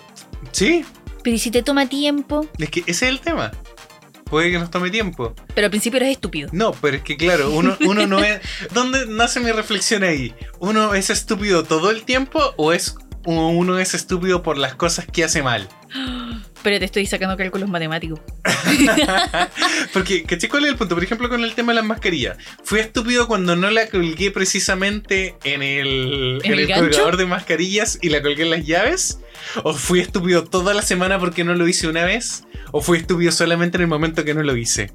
[0.52, 0.86] Sí,
[1.24, 2.48] Pero ¿y si te toma tiempo?
[2.58, 3.52] es que ese es el tema.
[4.30, 5.34] Puede que nos tome tiempo.
[5.56, 6.50] Pero al principio eres estúpido.
[6.52, 8.42] No, pero es que claro, uno, uno no es.
[8.74, 10.34] ¿Dónde nace mi reflexión ahí?
[10.60, 15.24] ¿Uno es estúpido todo el tiempo o es uno es estúpido por las cosas que
[15.24, 15.68] hace mal?
[16.62, 18.20] Pero te estoy sacando cálculos matemáticos.
[19.94, 20.96] Porque, ¿caché cuál es el punto?
[20.96, 22.38] Por ejemplo, con el tema de las mascarillas.
[22.64, 28.10] ¿Fui estúpido cuando no la colgué precisamente en el, ¿En el colgador de mascarillas y
[28.10, 29.20] la colgué en las llaves?
[29.64, 32.44] ¿O fui estúpido toda la semana porque no lo hice una vez?
[32.72, 34.92] ¿O fui estúpido solamente en el momento que no lo hice?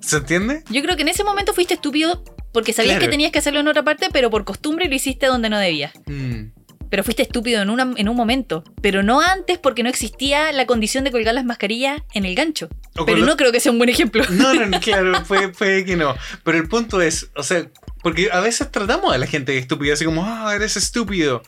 [0.00, 0.62] ¿Se entiende?
[0.70, 3.06] Yo creo que en ese momento fuiste estúpido porque sabías Claro.
[3.06, 5.92] que tenías que hacerlo en otra parte, pero por costumbre lo hiciste donde no debías.
[6.06, 6.46] Mm.
[6.92, 8.64] Pero fuiste estúpido en, una- en un momento.
[8.82, 12.68] Pero no antes porque no existía la condición de colgar las mascarillas en el gancho.
[12.98, 14.22] O Pero no creo que sea un buen ejemplo.
[14.28, 16.14] No, no, no, claro, puede, puede que no.
[16.44, 17.66] Pero el punto es, o sea,
[18.02, 21.42] porque a veces tratamos a la gente de estúpido, así como, ah, eres estúpido.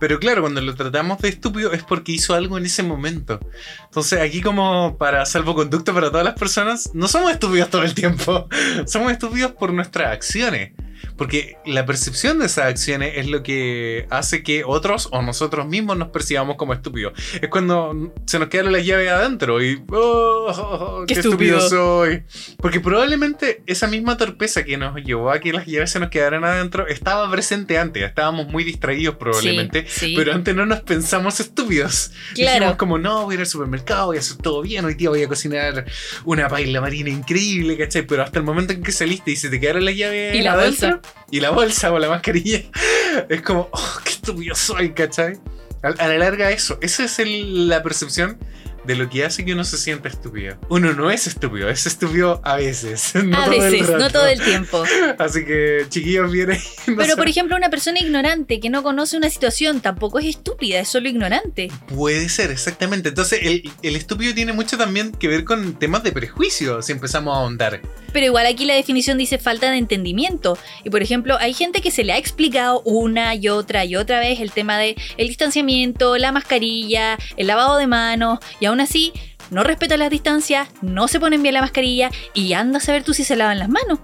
[0.00, 3.38] Pero claro, cuando lo tratamos de estúpido es porque hizo algo en ese momento.
[3.84, 8.48] Entonces, aquí como para salvoconducto para todas las personas, no somos estúpidos todo el tiempo.
[8.86, 10.72] Somos estúpidos por nuestras acciones.
[11.16, 15.96] Porque la percepción de esas acciones es lo que hace que otros o nosotros mismos
[15.96, 17.12] nos percibamos como estúpidos.
[17.40, 19.82] Es cuando se nos quedaron las llaves adentro y...
[19.90, 21.58] ¡Oh, Qué qué, estúpido.
[21.58, 21.68] estúpido.
[22.04, 22.22] soy!
[22.58, 26.44] Porque probablemente esa misma torpeza que nos llevó a que las llaves se nos quedaran
[26.44, 28.02] adentro estaba presente antes.
[28.02, 29.86] Estábamos muy distraídos probablemente.
[29.88, 30.14] Sí, sí.
[30.16, 32.12] Pero antes no nos pensamos estúpidos.
[32.34, 32.54] Claro.
[32.56, 35.08] Dijimos como, no, voy a ir al supermercado, voy a hacer todo bien, hoy día
[35.08, 35.84] voy a cocinar
[36.24, 38.02] una paella marina increíble, ¿cachai?
[38.06, 40.52] Pero hasta el momento en que saliste y se te quedaron las llaves Y la
[40.52, 41.05] adentro, bolsa.
[41.30, 42.62] Y la bolsa o la mascarilla,
[43.28, 45.38] es como, oh, qué estúpido soy, ¿cachai?
[45.82, 48.38] A, a la larga eso, esa es el- la percepción
[48.86, 50.56] de lo que hace que uno se sienta estúpido.
[50.68, 53.12] Uno no es estúpido, es estúpido a veces.
[53.26, 54.84] No a veces, no todo el tiempo.
[55.18, 56.60] Así que, chiquillos, vienen.
[56.96, 60.88] Pero por ejemplo, una persona ignorante que no conoce una situación tampoco es estúpida, es
[60.88, 61.70] solo ignorante.
[61.88, 63.08] Puede ser, exactamente.
[63.08, 67.34] Entonces, el, el estúpido tiene mucho también que ver con temas de prejuicio, si empezamos
[67.34, 67.80] a ahondar.
[68.12, 70.56] Pero igual aquí la definición dice falta de entendimiento.
[70.84, 74.20] Y por ejemplo, hay gente que se le ha explicado una y otra y otra
[74.20, 79.12] vez el tema de el distanciamiento, la mascarilla, el lavado de manos, y aún así
[79.50, 83.14] no respetan las distancias, no se ponen bien la mascarilla y anda a saber tú
[83.14, 84.00] si se lavan las manos.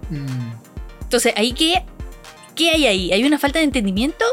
[1.03, 1.83] Entonces, ¿ahí qué,
[2.55, 3.13] qué hay ahí?
[3.13, 4.25] ¿Hay una falta de entendimiento?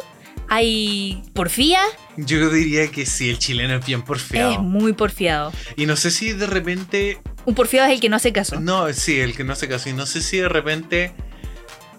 [0.48, 1.80] ¿Hay porfía?
[2.18, 4.62] Yo diría que sí, el chileno es bien Es porfiado.
[4.64, 5.52] muy porfiado.
[5.76, 7.20] Y no sé si de repente.
[7.46, 8.60] Un porfiado es el que no hace caso.
[8.60, 9.90] No, sí, el que no hace caso.
[9.90, 11.12] Y no sé si de repente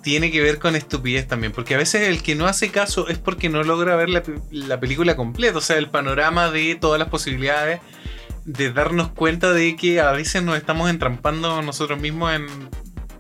[0.03, 1.53] tiene que ver con estupidez también.
[1.53, 4.81] Porque a veces el que no hace caso es porque no logra ver la, la
[4.81, 5.59] película completa.
[5.59, 7.81] O sea, el panorama de todas las posibilidades.
[8.45, 12.47] De darnos cuenta de que a veces nos estamos entrampando nosotros mismos en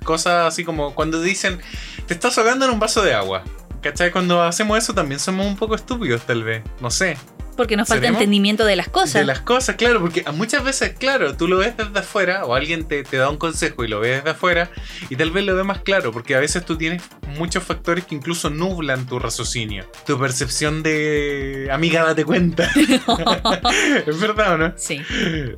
[0.05, 1.61] cosas así como cuando dicen,
[2.07, 3.45] te estás ahogando en un vaso de agua.
[3.83, 4.11] ¿Cachai?
[4.11, 6.63] Cuando hacemos eso también somos un poco estúpidos, tal vez.
[6.81, 7.17] No sé.
[7.61, 8.21] Porque nos falta ¿Seremos?
[8.23, 9.13] entendimiento de las cosas.
[9.21, 12.89] De las cosas, claro, porque muchas veces, claro, tú lo ves desde afuera o alguien
[12.89, 14.71] te, te da un consejo y lo ves desde afuera
[15.11, 17.03] y tal vez lo ve más claro, porque a veces tú tienes
[17.37, 22.71] muchos factores que incluso nublan tu raciocinio, tu percepción de amiga, date cuenta.
[24.07, 24.73] ¿Es verdad o no?
[24.79, 25.03] Sí.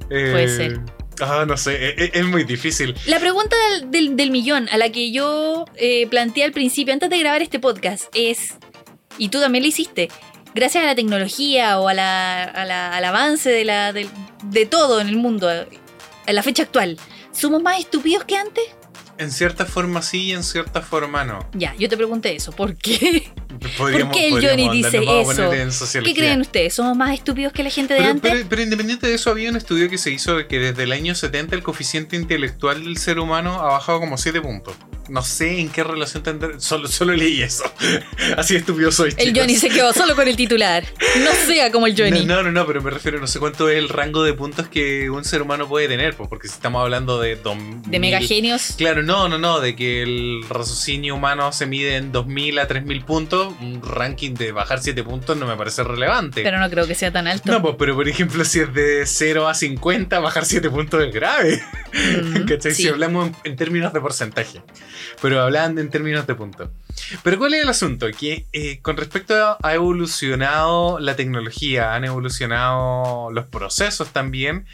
[0.09, 0.81] Puede ser.
[1.21, 2.97] Ah, no sé, e- e- es, muy difícil.
[3.07, 7.11] La pregunta del, del- del millón a la que yo eh, planteé al principio, antes
[7.11, 8.55] de grabar este podcast, es,
[9.19, 10.09] y tú también lo hiciste,
[10.55, 15.01] gracias a la tecnología o a la- a la- al avance de, la, de todo
[15.01, 16.99] en el mundo, a la fecha actual,
[17.33, 18.65] ¿somos más estúpidos que antes?
[19.19, 21.49] En cierta forma sí y en cierta forma no.
[21.53, 23.31] Ya, yo te pregunté eso, ¿por qué?
[23.79, 25.51] Podríamos- qué el Johnny dice eso?
[26.03, 26.75] ¿Qué creen ustedes?
[26.75, 28.33] ¿Somos más estúpidos que la gente de Pero, antes?
[28.33, 30.93] pero- pero independiente de eso, había un estudio que se hizo de que desde el
[30.93, 34.75] año 70 el coeficiente intelectual del ser humano ha bajado como 7 puntos.
[35.09, 36.59] No sé en qué relación tendrá.
[36.61, 37.65] Solo, solo leí eso.
[38.37, 39.11] Así estúpido soy.
[39.11, 39.33] el chicos.
[39.41, 40.85] Johnny se quedó solo con el titular.
[41.25, 42.25] No sea como el Johnny.
[42.25, 45.11] No, no, no, pero me refiero, no sé cuánto es el rango de puntos que
[45.11, 47.37] un ser humano puede tener, pues, porque si estamos hablando de...
[47.37, 48.75] dos de mil- megagenios.
[48.79, 53.05] Claro, no, no, no, de que el raciocinio humano se mide en 2000 a 3000
[53.05, 56.43] puntos, un ranking de bajar 7 puntos no me parece relevante.
[56.43, 57.51] Pero no creo que sea tan alto.
[57.51, 61.13] No, pues, pero por ejemplo, si es de 0 a 50, bajar 7 puntos es
[61.13, 61.63] grave.
[61.93, 62.73] Mm, ¿Cachai?
[62.73, 62.83] sí.
[62.85, 64.63] Si hablamos en, en términos de porcentaje.
[65.21, 66.71] Pero hablan en términos de puntos.
[67.23, 68.07] Pero ¿cuál es el asunto?
[68.19, 74.67] Que eh, con respecto a ha evolucionado la tecnología, han evolucionado los procesos también.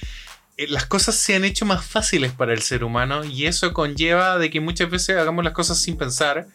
[0.56, 4.38] eh, Las cosas se han hecho más fáciles para el ser humano y eso conlleva
[4.38, 6.46] de que muchas veces hagamos las cosas sin pensar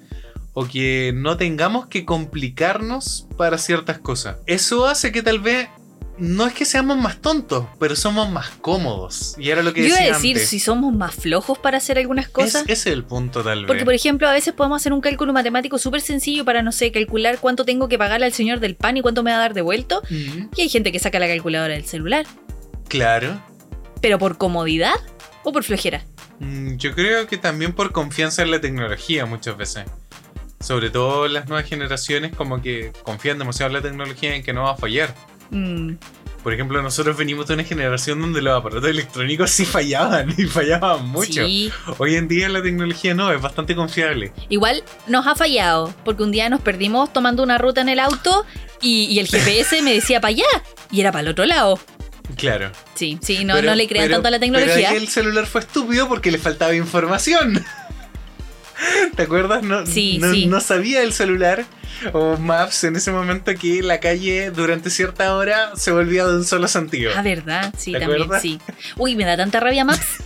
[0.54, 4.38] o que no tengamos que complicarnos para ciertas cosas.
[4.46, 5.68] Eso hace que tal vez
[6.18, 9.36] no es que seamos más tontos, pero somos más cómodos.
[9.38, 10.50] Y era lo que Yo iba a decir antes.
[10.50, 12.64] si somos más flojos para hacer algunas Es- cosas.
[12.64, 13.86] ese es el punto tal Porque, vez.
[13.86, 17.40] por ejemplo, a veces podemos hacer un cálculo matemático súper sencillo para, no sé, calcular
[17.40, 20.02] cuánto tengo que pagarle al señor del pan y cuánto me va a dar devuelto.
[20.10, 22.26] Mm, Y hay gente que saca la calculadora del celular.
[22.88, 23.42] Claro.
[24.02, 24.96] ¿Pero por comodidad
[25.44, 26.04] o por flojera?
[26.40, 29.86] Mm, Yo creo que también por confianza en la tecnología muchas veces.
[30.60, 34.64] Sobre todo las nuevas generaciones como que confían demasiado en la tecnología en que no
[34.64, 35.14] va a fallar.
[35.52, 35.94] Mm,
[36.44, 41.08] Por ejemplo, nosotros venimos de una generación donde los aparatos electrónicos sí fallaban y fallaban
[41.08, 41.46] mucho.
[41.46, 41.72] Sí.
[41.98, 44.34] Hoy en día la tecnología no, es bastante confiable.
[44.50, 48.46] Igual nos ha fallado, porque un día nos perdimos tomando una ruta en el auto
[48.82, 50.44] y, y el GPS me decía para allá
[50.92, 51.80] y era para el otro lado.
[52.38, 52.72] Claro.
[52.96, 54.90] Sí, sí, no, Pero- no le crean pero- tanto a la Pero tecnología.
[54.92, 57.64] ahí el celular fue estúpido porque le faltaba información.
[59.16, 59.64] ¿Te acuerdas?
[59.64, 60.46] No, Sí, no, sí.
[60.48, 61.66] no sabía el celular
[62.14, 66.46] o Maps en ese momento que la calle durante cierta hora se volvía de un
[66.46, 67.12] solo sentido.
[67.16, 68.42] Ah, verdad, sí, ¿Te también, acuerdas?
[68.42, 68.60] sí.
[68.98, 70.18] Uy, me da tanta rabia Maps.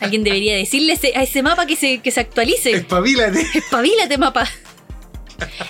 [0.00, 2.72] Alguien debería decirle a ese mapa que se, que se actualice.
[2.72, 3.46] Espabilate.
[3.54, 4.48] Espabilate, mapa.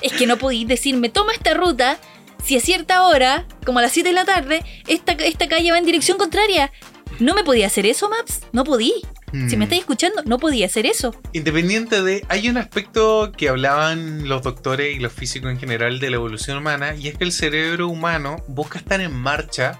[0.00, 1.98] Es que no podéis decirme, toma esta ruta,
[2.42, 5.78] si a cierta hora, como a las 7 de la tarde, esta, esta calle va
[5.78, 6.72] en dirección contraria.
[7.20, 8.40] ¿No me podía hacer eso, Maps?
[8.52, 8.92] No podí.
[9.32, 9.62] Si me Mm.
[9.62, 11.14] estáis escuchando, no podía hacer eso.
[11.32, 12.22] Independiente de.
[12.28, 16.58] Hay un aspecto que hablaban los doctores y los físicos en general de la evolución
[16.58, 19.78] humana, y es que el cerebro humano busca estar en marcha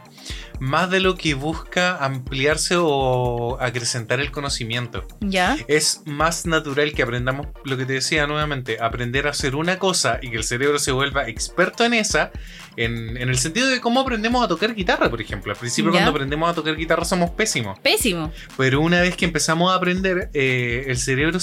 [0.60, 5.06] más de lo que busca ampliarse o acrecentar el conocimiento.
[5.20, 5.56] ¿Ya?
[5.68, 10.18] Es más natural que aprendamos lo que te decía nuevamente, aprender a hacer una cosa
[10.22, 12.30] y que el cerebro se vuelva experto en esa,
[12.76, 15.52] en, en el sentido de cómo aprendemos a tocar guitarra, por ejemplo.
[15.52, 15.98] Al principio Ya.
[15.98, 18.30] cuando aprendemos a tocar guitarra somos pésimos, Pésimo.
[18.56, 21.38] pero una vez que empezamos a aprender, eh, el cerebro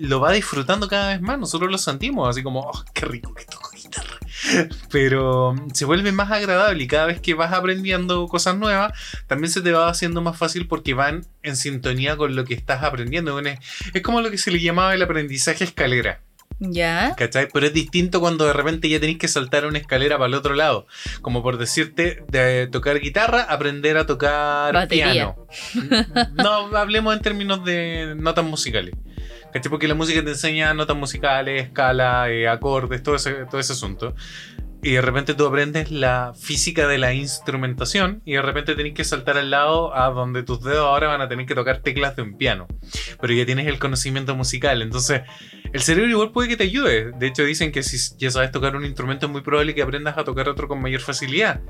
[0.00, 3.44] lo va disfrutando cada vez más, nosotros lo sentimos, así como, oh, qué rico que
[3.44, 4.18] toco guitarra.
[4.90, 8.92] Pero se vuelve más agradable y cada vez que vas aprendiendo cosas nuevas,
[9.26, 12.82] también se te va haciendo más fácil porque van en sintonía con lo que estás
[12.82, 13.38] aprendiendo.
[13.40, 16.20] Es, como lo que se le llamaba el aprendizaje escalera,
[16.58, 17.14] ¿Ya?
[17.16, 17.48] ¿cachai?
[17.52, 20.54] Pero es distinto cuando de repente ya tenés que saltar una escalera para el otro
[20.54, 20.86] lado.
[21.20, 25.12] Como por decirte, de tocar guitarra, aprender a tocar Batería.
[25.12, 25.46] piano.
[26.34, 28.94] No, hablemos en términos de notas musicales.
[29.52, 29.70] ¿Cachai?
[29.70, 34.14] Porque la música te enseña notas musicales, escala, eh, acordes, todo ese, todo ese asunto.
[34.84, 39.04] Y de repente tú aprendes la física de la instrumentación y de repente tenés que
[39.04, 42.22] saltar al lado a donde tus dedos ahora van a tener que tocar teclas de
[42.22, 42.66] un piano.
[43.20, 44.82] Pero ya tienes el conocimiento musical.
[44.82, 45.22] Entonces,
[45.72, 47.12] el cerebro igual puede que te ayude.
[47.12, 50.18] De hecho, dicen que si ya sabes tocar un instrumento es muy probable que aprendas
[50.18, 51.60] a tocar otro con mayor facilidad.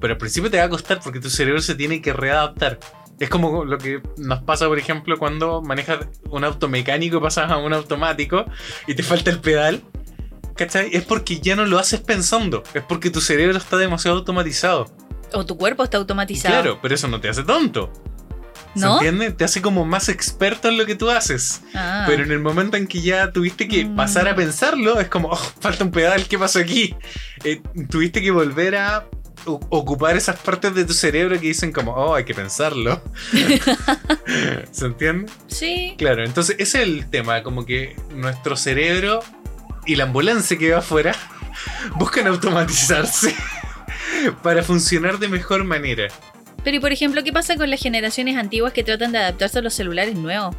[0.00, 2.78] Pero al principio te va a costar porque tu cerebro se tiene que readaptar.
[3.20, 6.00] Es como lo que nos pasa, por ejemplo, cuando manejas
[6.30, 8.44] un auto mecánico y pasas a un automático
[8.86, 9.82] y te falta el pedal.
[10.56, 10.90] ¿Cachai?
[10.92, 12.62] Es porque ya no lo haces pensando.
[12.74, 14.86] Es porque tu cerebro está demasiado automatizado.
[15.32, 16.54] O tu cuerpo está automatizado.
[16.54, 17.92] Claro, pero eso no te hace tonto.
[18.76, 18.94] ¿Se ¿No?
[18.94, 19.30] entiende?
[19.32, 21.62] Te hace como más experto en lo que tú haces.
[21.74, 22.04] Ah.
[22.08, 23.94] Pero en el momento en que ya tuviste que Mm.
[23.96, 26.94] pasar a pensarlo, es como, oh, falta un pedal, ¿qué pasó aquí?
[27.44, 29.06] Eh, tuviste que volver a
[29.46, 33.02] ocupar esas partes de tu cerebro que dicen como, oh, hay que pensarlo.
[34.70, 35.30] ¿Se entiende?
[35.46, 35.94] Sí.
[35.98, 39.20] Claro, entonces ese es el tema, como que nuestro cerebro
[39.86, 41.14] y la ambulancia que va afuera
[41.96, 43.34] buscan automatizarse
[44.42, 46.08] para funcionar de mejor manera.
[46.62, 49.62] Pero y por ejemplo, ¿qué pasa con las generaciones antiguas que tratan de adaptarse a
[49.62, 50.56] los celulares nuevos?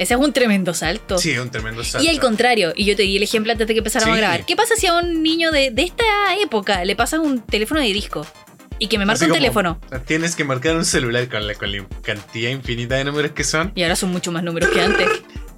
[0.00, 1.18] Ese es un tremendo salto.
[1.18, 2.04] Sí, un tremendo salto.
[2.06, 4.18] Y al contrario, y yo te di el ejemplo antes de que empezáramos Sí.
[4.18, 4.46] a grabar.
[4.46, 6.04] ¿Qué pasa si a un niño de, de esta
[6.42, 8.26] época le pasas un teléfono de disco
[8.78, 9.78] y que me marca un teléfono?
[10.06, 13.72] Tienes que marcar un celular con la, con la cantidad infinita de números que son
[13.74, 15.06] Y ahora son mucho más números que antes.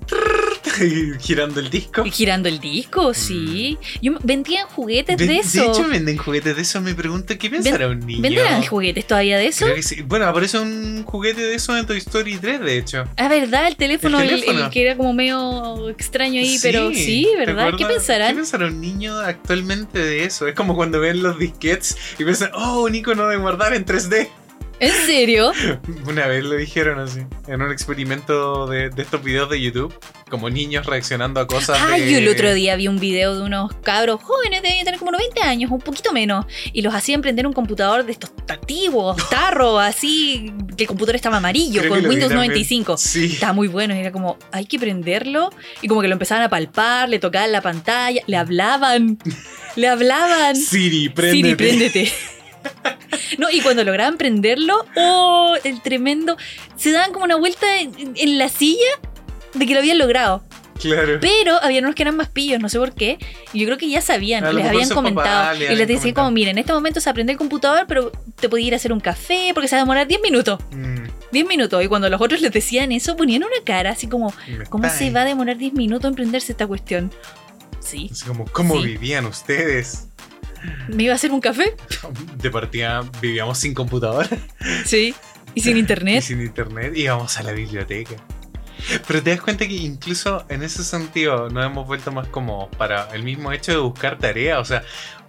[1.21, 2.05] girando el disco.
[2.05, 3.79] Girando el disco, sí.
[4.01, 5.71] Yo vendían juguetes Ven- de eso.
[5.73, 6.81] hecho, venden juguetes de eso.
[6.81, 8.23] Me pregunto, ¿qué pensará un niño?
[8.23, 9.65] ¿Venderán juguetes todavía de eso?
[9.65, 10.03] Creo que sí.
[10.03, 13.05] Bueno, aparece un juguete de eso en Toy Story 3, de hecho.
[13.17, 13.69] Ah, ¿verdad?
[13.69, 14.65] El teléfono, El el, teléfono.
[14.67, 17.55] el que era como medio extraño ahí, pero sí, ¿te ¿verdad?
[17.55, 17.79] ¿Qué acuerdas?
[17.79, 18.37] ¿Qué pensarán?
[18.37, 20.47] pensará un niño actualmente de eso?
[20.47, 24.29] Es como cuando ven los disquets y piensan, oh, un icono de guardar en 3D.
[24.83, 25.53] ¿En serio?
[26.09, 29.95] Una vez lo dijeron así, en un experimento de, de estos videos de YouTube,
[30.29, 31.79] como niños reaccionando a cosas.
[31.81, 32.11] Ah, de...
[32.11, 35.49] yo el otro día vi un video de unos cabros jóvenes, debían tener como 90
[35.49, 40.53] años, un poquito menos, y los hacían prender un computador de estos antiguos, tarro, así,
[40.77, 42.49] que el computador estaba amarillo, Creo con Windows también.
[42.49, 42.97] 95.
[42.97, 43.27] Sí.
[43.35, 47.09] Estaba muy bueno, era como, hay que prenderlo, y como que lo empezaban a palpar,
[47.09, 49.17] le tocaban la pantalla, le hablaban,
[49.77, 50.57] le hablaban.
[50.57, 51.47] Siri, préndete.
[51.47, 52.13] Siri, préndete.
[53.39, 55.55] No, y cuando lograban prenderlo, ¡oh!
[55.65, 56.37] El tremendo.
[56.77, 58.91] Se daban como una vuelta en, en la silla
[59.55, 60.43] de que lo habían logrado.
[60.81, 61.19] Claro.
[61.21, 63.19] Pero había unos que eran más pillos, no sé por qué.
[63.53, 65.55] Y yo creo que ya sabían, les habían comentado.
[65.59, 68.11] le y les decían como, mira, en este momento se aprende el computador, pero
[68.41, 70.59] te podía ir a hacer un café porque se va a demorar 10 minutos.
[70.73, 71.83] Mm, 10 minutos.
[71.85, 75.11] Y cuando los otros les decían eso, ponían una cara así como, me ¿cómo se
[75.11, 77.13] va a demorar 10 minutos en prenderse esta cuestión?
[77.81, 78.09] Sí.
[78.11, 78.87] Así como, ¿cómo Sí.
[78.87, 80.09] vivían ustedes?
[80.89, 81.75] ¿Me iba a hacer un café?
[82.37, 84.29] De partida vivíamos sin computador
[84.85, 85.15] Sí.
[85.55, 86.23] Y sin y internet.
[86.23, 86.97] sin internet.
[86.97, 88.15] Íbamos a la biblioteca.
[89.07, 93.09] Pero te das cuenta que incluso en ese sentido nos hemos vuelto más como para
[93.15, 94.59] el mismo hecho de buscar tarea.
[94.59, 94.83] O sea,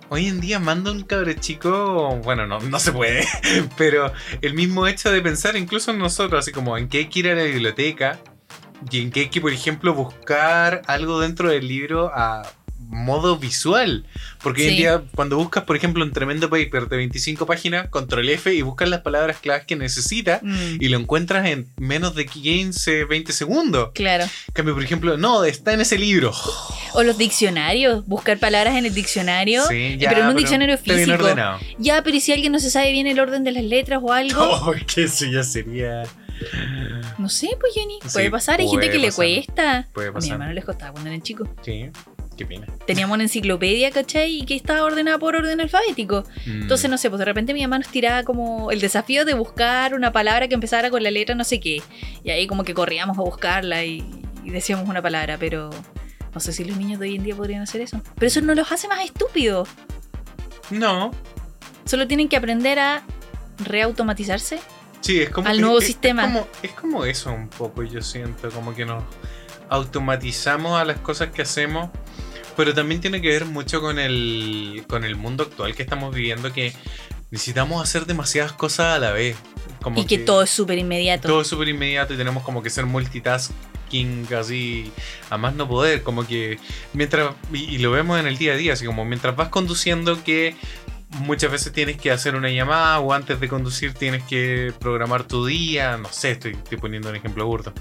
[0.10, 3.28] hoy en día manda un cabrón chico, bueno, no, no se puede,
[3.78, 4.12] pero
[4.42, 7.30] el mismo hecho de pensar incluso en nosotros, así como en qué hay que ir
[7.30, 8.20] a la biblioteca
[8.90, 12.44] y en qué hay que, por ejemplo, buscar algo dentro del libro a
[12.94, 14.06] modo visual.
[14.42, 14.78] Porque hoy en Sí.
[14.80, 18.90] día, cuando buscas, por ejemplo, un tremendo paper de 25 páginas, control F y buscas
[18.90, 23.90] las palabras claves que necesitas Mm, y lo encuentras en menos de 15, 20 segundos.
[23.94, 24.26] claro.
[24.54, 26.32] Cambio, por ejemplo, no, está en ese libro.
[26.94, 29.66] O los diccionarios, buscar palabras en el diccionario.
[29.68, 31.24] Sí, pero en un diccionario está bien físico.
[31.24, 31.60] ordenado.
[31.80, 34.12] Ya, pero ¿y si alguien no se sabe bien el orden de las letras o
[34.14, 34.34] algo?
[34.64, 36.04] Oh, que eso ya sería.
[37.18, 38.00] No sé, pues Jenny.
[38.04, 39.16] Sí, Puede pasar, hay gente puede que le pasar.
[39.26, 39.88] cuesta.
[39.94, 40.32] Puede A mi pasar.
[40.34, 41.48] hermano les costaba cuando eran chicos.
[41.64, 41.90] Sí,
[42.34, 42.68] qué pena.
[42.86, 44.40] Teníamos una enciclopedia, ¿cachai?
[44.42, 46.24] Y que estaba ordenada por orden alfabético.
[46.46, 46.64] Mm.
[46.64, 49.94] Entonces, no sé, pues de repente mi mamá nos tiraba como el desafío de buscar
[49.94, 51.82] una palabra que empezara con la letra no sé qué.
[52.24, 54.04] Y ahí como que corríamos a buscarla y,
[54.44, 55.70] y decíamos una palabra, pero
[56.34, 58.02] no sé si los niños de hoy en día podrían hacer eso.
[58.16, 59.70] Pero eso no los hace más estúpidos.
[60.72, 61.12] No,
[61.86, 63.04] Solo tienen que aprender a
[63.60, 64.60] reautomatizarse.
[65.02, 66.24] Sí, es como Al nuevo es- sistema.
[66.24, 69.04] Es como, es como eso un poco, yo siento, como que nos
[69.70, 71.90] automatizamos a las cosas que hacemos,
[72.56, 76.52] pero también tiene que ver mucho con el, con el mundo actual que estamos viviendo,
[76.54, 76.74] que
[77.32, 79.36] necesitamos hacer demasiadas cosas a la vez.
[79.82, 81.28] Como y que, todo es súper inmediato.
[81.28, 84.92] todo es súper inmediato y tenemos como que ser multitasking así
[85.30, 86.58] a más no poder, como que
[86.94, 90.24] mientras, y, y lo vemos en el día a día, así como mientras vas conduciendo
[90.24, 90.56] que
[91.20, 95.46] muchas veces tienes que hacer una llamada o antes de conducir tienes que programar tu
[95.46, 97.74] día, no sé, estoy, estoy poniendo un ejemplo burdo.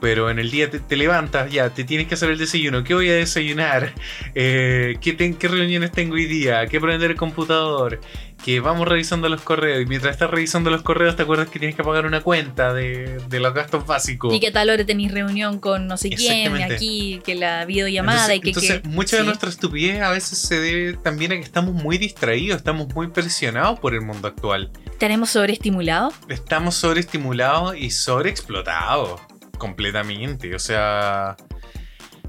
[0.00, 2.84] Pero en el día te, te levantas, ya, te tienes que hacer el desayuno.
[2.84, 3.92] ¿Qué voy a desayunar?
[4.38, 6.66] Eh, ¿qué, ten- ¿Qué reuniones tengo hoy día?
[6.66, 8.00] ¿Qué prender el computador?
[8.44, 9.80] Que vamos revisando los correos.
[9.80, 13.18] Y mientras estás revisando los correos, te acuerdas que tienes que pagar una cuenta de,
[13.30, 14.34] de los gastos básicos.
[14.34, 18.36] Y que tal hora tenéis reunión con no sé quién, aquí, que la videollamada entonces,
[18.36, 18.48] y que.
[18.50, 21.96] entonces, que- mucha de nuestra estupidez a veces se debe también a que estamos muy
[21.96, 24.70] distraídos, estamos muy presionados por el mundo actual.
[24.84, 26.12] ¿Estaremos sobreestimulados?
[26.28, 29.20] Estamos sobreestimulados y sobreexplotados
[29.56, 30.54] completamente.
[30.54, 31.36] O sea,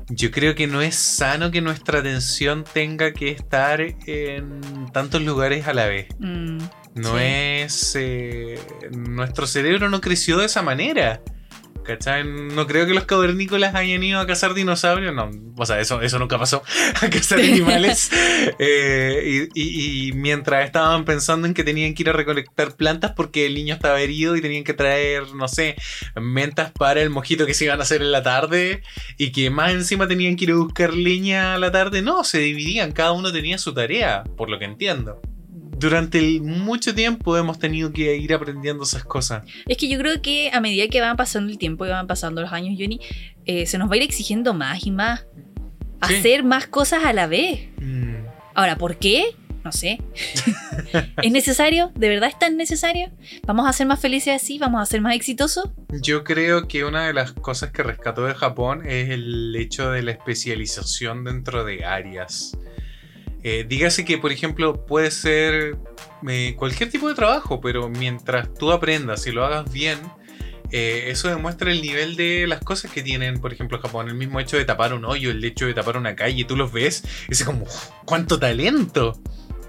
[0.10, 4.62] yo creo que no es sano que nuestra atención tenga que estar en
[4.94, 6.08] tantos lugares a la vez.
[6.20, 6.58] Mm,
[6.96, 7.24] No Sí.
[7.24, 7.96] es.
[8.00, 8.60] eh,
[8.92, 11.22] nuestro cerebro no creció de esa manera.
[11.88, 12.26] ¿Cachai?
[12.26, 15.16] No creo que los cavernícolas hayan ido a cazar dinosaurios.
[15.16, 16.62] No, o sea, eso, eso nunca pasó.
[17.02, 18.12] A cazar animales.
[18.60, 23.12] Eh, y, y- y mientras estaban pensando en que tenían que ir a recolectar plantas
[23.16, 25.76] porque el niño estaba herido y tenían que traer, no sé,
[26.16, 28.84] mentas para el mojito que se iban a hacer en la tarde.
[29.18, 32.02] Y que más encima tenían que ir a buscar leña a la tarde.
[32.02, 32.92] No, se dividían.
[32.92, 35.22] Cada uno tenía su tarea, por lo que entiendo
[35.78, 39.44] durante el- mucho tiempo hemos tenido que ir aprendiendo esas cosas.
[39.68, 42.42] Es que yo creo que a medida que van pasando el tiempo y van pasando
[42.42, 43.00] los años, Johnny,
[43.46, 45.22] eh, se nos va a ir exigiendo más y más.
[45.22, 46.16] Sí.
[46.16, 47.70] Hacer más cosas a la vez.
[47.82, 48.16] Mm,
[48.54, 49.36] Ahora, ¿por qué?
[49.64, 50.00] No sé.
[51.22, 51.92] ¿Es necesario?
[51.96, 53.10] ¿De verdad es tan necesario?
[53.46, 54.58] ¿Vamos a ser más felices así?
[54.60, 55.70] ¿Vamos a ser más exitosos?
[56.02, 60.02] Yo creo que una de las cosas que rescató de Japón es el hecho de
[60.04, 62.58] la especialización dentro de áreas.
[63.50, 65.78] Eh, dígase que, por ejemplo, puede ser
[66.28, 70.00] eh, cualquier tipo de trabajo, pero mientras tú aprendas y lo hagas bien,
[70.70, 74.10] eh, eso demuestra el nivel de las cosas que tienen, por ejemplo, Japón.
[74.10, 76.74] El mismo hecho de tapar un hoyo, el hecho de tapar una calle, tú los
[76.74, 77.64] ves, y es como,
[78.04, 79.18] ¡cuánto talento!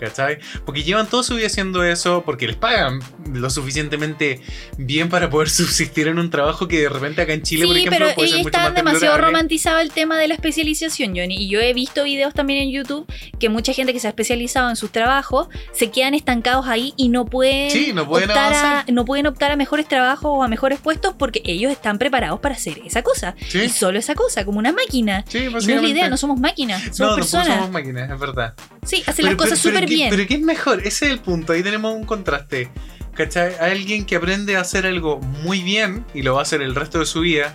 [0.01, 0.38] ¿Cachai?
[0.64, 3.01] Porque llevan toda su vida haciendo eso porque les pagan
[3.32, 4.40] lo suficientemente
[4.76, 7.99] bien para poder subsistir en un trabajo que de repente acá en Chile, por ejemplo,
[7.99, 9.26] pero puede ser mucho está más demasiado temblorable.
[9.26, 11.36] romantizado el tema de la especialización, Johnny.
[11.36, 13.07] Y yo he visto videos también en YouTube
[13.38, 17.09] que mucha gente que se ha especializado en sus trabajos se quedan estancados ahí y
[17.09, 18.92] no pueden, Sí, no pueden optar a, avanzar.
[18.92, 22.55] no pueden optar a mejores trabajos o a mejores puestos porque ellos están preparados para
[22.55, 23.34] hacer esa cosa.
[23.49, 25.24] Sí, Y solo esa cosa, como una máquina.
[25.34, 27.49] no es la idea, no somos máquinas, somos No, personas.
[27.49, 28.55] somos máquinas, es verdad.
[28.84, 30.11] Sí, hacen las cosas súper ¿qué- bien.
[30.11, 30.80] Pero ¿qué es mejor?
[30.80, 31.53] Ese es el punto.
[31.53, 32.68] Ahí tenemos un contraste.
[33.14, 33.55] ¿Cachai?
[33.59, 37.01] Alguien que aprende a hacer algo muy bien y lo va a hacer el resto
[37.01, 37.53] de su vida.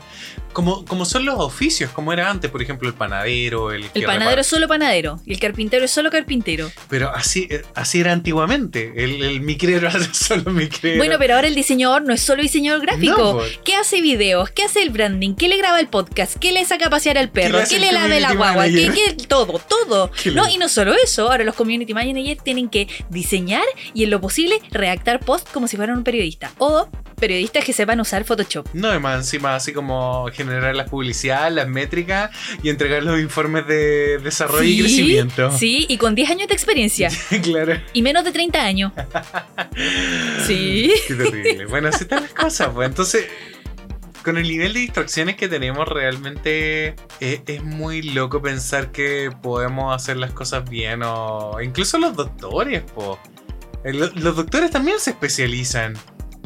[0.54, 4.30] Como, como son los oficios, como era antes, por ejemplo, el panadero, el, El panadero
[4.32, 6.72] repara- es solo panadero y el carpintero es solo carpintero.
[6.90, 8.94] Pero así, eh, así era antiguamente.
[8.96, 10.98] El, el micrero era solo micrero.
[10.98, 13.18] Bueno, pero ahora el diseñador no es solo diseñador gráfico.
[13.18, 13.60] No, pues.
[13.66, 14.50] ¿Qué hace videos?
[14.52, 15.36] ¿Qué hace el branding?
[15.36, 16.38] ¿Qué le graba el podcast?
[16.38, 17.60] ¿Qué le saca a pasear al perro?
[17.68, 18.66] ¿Qué le lave la guagua?
[18.66, 20.12] ¿Qué, qué- todo, todo.
[20.24, 24.04] ¿Qué le- No, y no solo eso, ahora los community managers tienen que diseñar y
[24.04, 26.52] en lo posible redactar post como si fueran un periodista.
[26.60, 26.88] O
[27.20, 28.68] periodistas que sepan usar Photoshop.
[28.74, 32.30] No, y más encima, así como generar las publicidades, las métricas
[32.62, 35.52] y entregar los informes de desarrollo y crecimiento.
[35.58, 37.10] Sí, y con 10 años de experiencia.
[37.44, 37.80] claro.
[37.94, 38.92] y menos de 30 años.
[40.48, 40.92] Sí.
[41.08, 41.66] Qué terrible.
[41.68, 42.88] Bueno, así están las cosas, pues.
[42.90, 43.26] Entonces,
[44.24, 49.96] con el nivel de distracciones que tenemos, realmente es, es muy loco pensar que podemos
[49.96, 51.02] hacer las cosas bien.
[51.04, 53.20] O incluso los doctores, po.
[53.84, 55.94] Eh, lo- Los doctores también se especializan.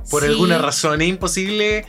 [0.10, 0.30] Por Sí.
[0.30, 1.02] alguna razón.
[1.02, 1.86] Es imposible.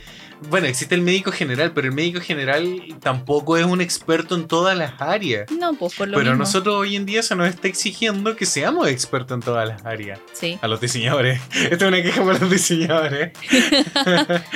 [0.49, 4.77] Bueno, existe el médico general, pero el médico general tampoco es un experto en todas
[4.77, 5.51] las áreas.
[5.51, 6.45] No, pues por lo Pero a mismo.
[6.45, 10.19] nosotros hoy en día se nos está exigiendo que seamos expertos en todas las áreas.
[10.33, 10.57] Sí.
[10.61, 11.41] A los diseñadores.
[11.53, 13.31] Esta es una queja para los diseñadores.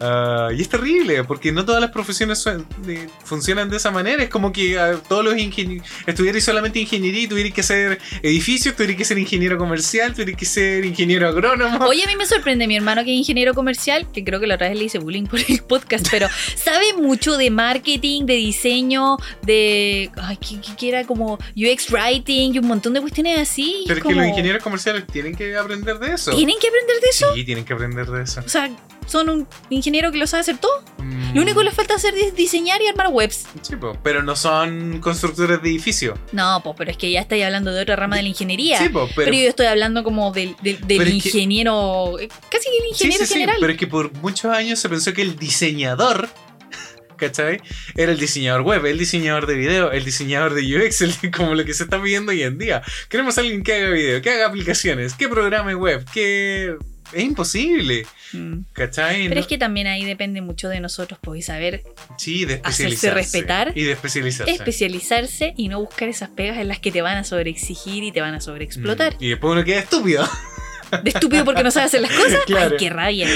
[0.00, 2.44] Ah, y es terrible, porque no todas las profesiones
[2.82, 4.22] de- funcionan de esa manera.
[4.22, 8.74] Es como que ah, todos los ingenieros estudiarais solamente ingeniería y tuvierais que hacer edificios,
[8.74, 11.84] tuvierais que ser ingeniero comercial, tuvierais que ser ingeniero agrónomo.
[11.86, 14.56] Oye, a mí me sorprende mi hermano que es ingeniero comercial, que creo que la
[14.56, 19.16] otra vez le hice bullying por el podcast, pero sabe mucho de marketing, de diseño,
[19.42, 20.10] de.
[20.16, 23.84] Ay, que, que- era como UX writing y un montón de cuestiones así.
[23.86, 26.34] Pero como- que los ingenieros comerciales tienen que aprender de eso.
[26.34, 27.34] ¿Tienen que aprender de eso?
[27.34, 28.40] Sí, tienen que aprender de eso.
[28.44, 28.70] O sea,
[29.08, 30.82] son un ingeniero que lo sabe hacer todo.
[30.98, 33.46] Mm, Lo único que les falta hacer es diseñar y armar webs.
[33.62, 36.18] sí, po, pero no son constructores de edificios.
[36.32, 38.78] No, pues, pero es que ya estáis hablando de otra rama de la ingeniería.
[38.78, 42.18] Sí, po, pero, pero, yo estoy hablando como del, del- del que- ingeniero.
[42.18, 43.56] eh, Casi que el sí, ingeniero sí, sí, general.
[43.60, 46.28] pero es que por muchos años se pensó que el diseñador,
[47.16, 47.60] ¿cachai?
[47.96, 51.64] Era el diseñador web, el diseñador de video, el diseñador de UX, el- como lo
[51.64, 52.82] que se está pidiendo hoy en día.
[53.08, 56.76] Queremos a alguien que haga video, que haga aplicaciones, que programe web, que...
[57.12, 58.60] Es imposible, Mm.
[58.72, 59.22] ¿cachai?
[59.24, 61.82] Pero No- es que también ahí depende mucho de nosotros, pues, y saber
[62.18, 63.14] Sí, de hacerse especializarse.
[63.14, 64.52] respetar, Y de especializarse.
[64.52, 68.20] especializarse y no buscar esas pegas en las que te van a sobreexigir y te
[68.20, 69.14] van a sobreexplotar.
[69.14, 70.28] Mm, Y después uno queda estúpido.
[71.04, 72.40] De estúpido porque no sabe hacer las cosas.
[72.46, 72.70] Claro.
[72.72, 73.28] Ay, qué rabia.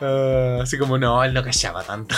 [0.00, 2.14] Ah, así como, no, él no callaba tanto.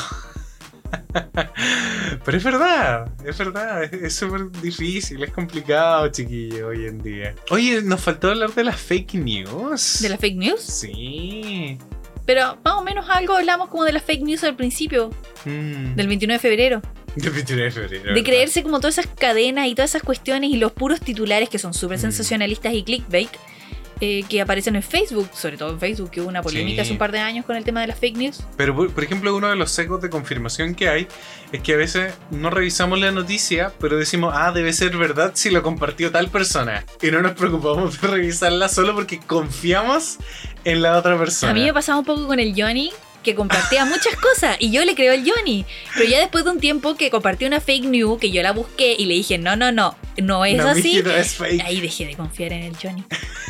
[2.25, 7.35] Pero es verdad, es verdad, es- súper difícil, es complicado, chiquillo, hoy en día.
[7.51, 9.99] Oye, nos faltó hablar de las fake news.
[10.01, 10.61] ¿De las fake news?
[10.61, 11.79] Sí.
[12.25, 15.11] Pero más o menos algo hablamos como de las fake news al principio,
[15.45, 15.95] Mm.
[15.95, 16.83] del 29 de febrero.
[17.15, 18.03] Del 29 de febrero.
[18.03, 18.25] De ¿verdad?
[18.25, 21.73] creerse como todas esas cadenas y todas esas cuestiones y los puros titulares que son
[21.73, 22.03] súper Mm.
[22.03, 23.31] sensacionalistas y clickbait
[24.01, 26.81] eh, que aparecen en Facebook, sobre todo en Facebook, que hubo una polémica Sí.
[26.81, 28.43] hace un par de años con el tema de las fake news.
[28.57, 31.09] Pero, por, por ejemplo, uno de los secos de confirmación que hay
[31.53, 35.51] es que a veces no revisamos la noticia, pero decimos, ah, debe ser verdad si
[35.51, 36.85] lo compartió tal persona.
[37.01, 40.19] Y no nos preocupamos de revisarla solo porque confiamos
[40.65, 41.53] en la otra persona.
[41.53, 42.91] A mí me pasaba un poco con el Johnny,
[43.27, 45.67] que compartía muchas cosas y yo le creo al Johnny.
[45.95, 48.97] Pero ya después de un tiempo que compartió una fake news, que yo la busqué
[48.99, 50.83] y le dije, no, no, no, no es No, así.
[50.83, 51.63] mijito, es fake.
[51.65, 53.05] Ahí dejé de confiar en el Johnny.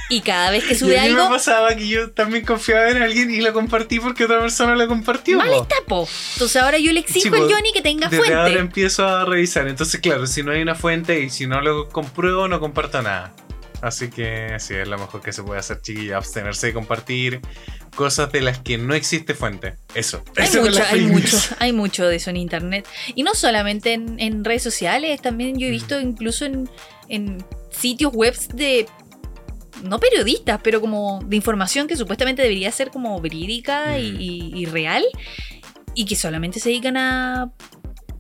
[0.09, 2.89] Y cada vez que Y sube a mí algo, me pasaba que yo también confiaba
[2.91, 5.37] en alguien y lo compartí porque otra persona lo compartió.
[5.39, 6.09] mal está, po.
[6.35, 7.49] Entonces ahora yo le exijo Sí, al.
[7.53, 8.61] Johnny que tenga Desde ahora fuente.
[8.61, 9.69] empiezo a revisar.
[9.69, 13.35] Entonces, claro, si no hay una fuente y si no lo compruebo, no comparto nada.
[13.83, 17.41] Así que sí, es lo mejor que se puede hacer, chiquilla, abstenerse de compartir
[17.95, 19.77] cosas de las que no existe fuente.
[19.95, 20.23] Eso.
[20.37, 22.87] Hay Eso mucho, hay mucho, hay mucho de eso en internet.
[23.15, 25.73] Y no solamente en, en redes sociales, también yo he Mm.
[25.73, 26.69] visto incluso en,
[27.09, 28.87] en sitios web de.
[29.85, 34.21] No periodistas, pero como de información que supuestamente debería ser como verídica y, Mm.
[34.21, 35.05] y- y real.
[35.95, 37.53] Y que solamente se dedican a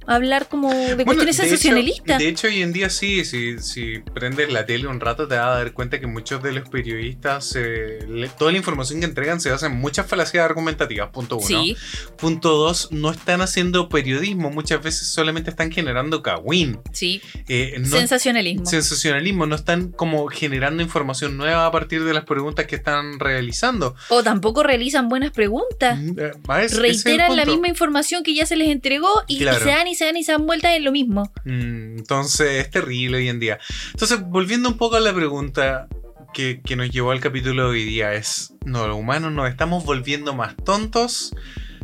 [0.07, 2.19] hablar como de Bueno, cuestiones de hecho- sensacionalistas.
[2.19, 5.47] De hecho, hoy en día sí, si, si prendes la tele un rato te vas
[5.47, 9.41] a dar cuenta que muchos de los periodistas, eh, le- toda la información que entregan
[9.41, 11.47] se basa en muchas falacias argumentativas, punto uno.
[11.47, 11.77] sí,
[12.17, 16.79] Punto dos, no están haciendo periodismo, muchas veces solamente están generando cagüín.
[16.93, 17.21] sí.
[17.49, 18.67] Eh, no- Sensacionalismo.
[18.67, 23.95] sensacionalismo, no están como generando información nueva a partir de las preguntas que están realizando.
[24.09, 25.99] o tampoco realizan buenas preguntas.
[25.99, 26.33] Mm, eh,
[26.65, 29.59] es- es Reiteran la misma información que ya se les entregó y, y Claro.
[29.61, 31.33] se dan y se dan y se dan vueltas en lo mismo.
[31.45, 33.59] Mm, Entonces es terrible hoy en día.
[33.93, 35.89] Entonces, volviendo un poco a la pregunta
[36.33, 39.85] que, que nos llevó al capítulo de hoy día, es, ¿no, los humanos nos estamos
[39.85, 41.35] volviendo más tontos?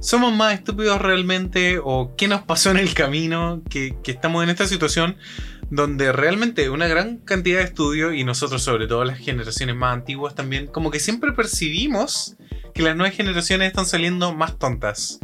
[0.01, 1.79] ¿Somos más estúpidos realmente?
[1.83, 5.17] ¿O qué nos pasó en el camino que, que estamos en esta situación
[5.73, 10.35] donde realmente una gran cantidad de estudios y nosotros sobre todo las generaciones más antiguas
[10.35, 12.37] también como que siempre percibimos
[12.75, 15.19] que las nuevas generaciones están saliendo más tontas.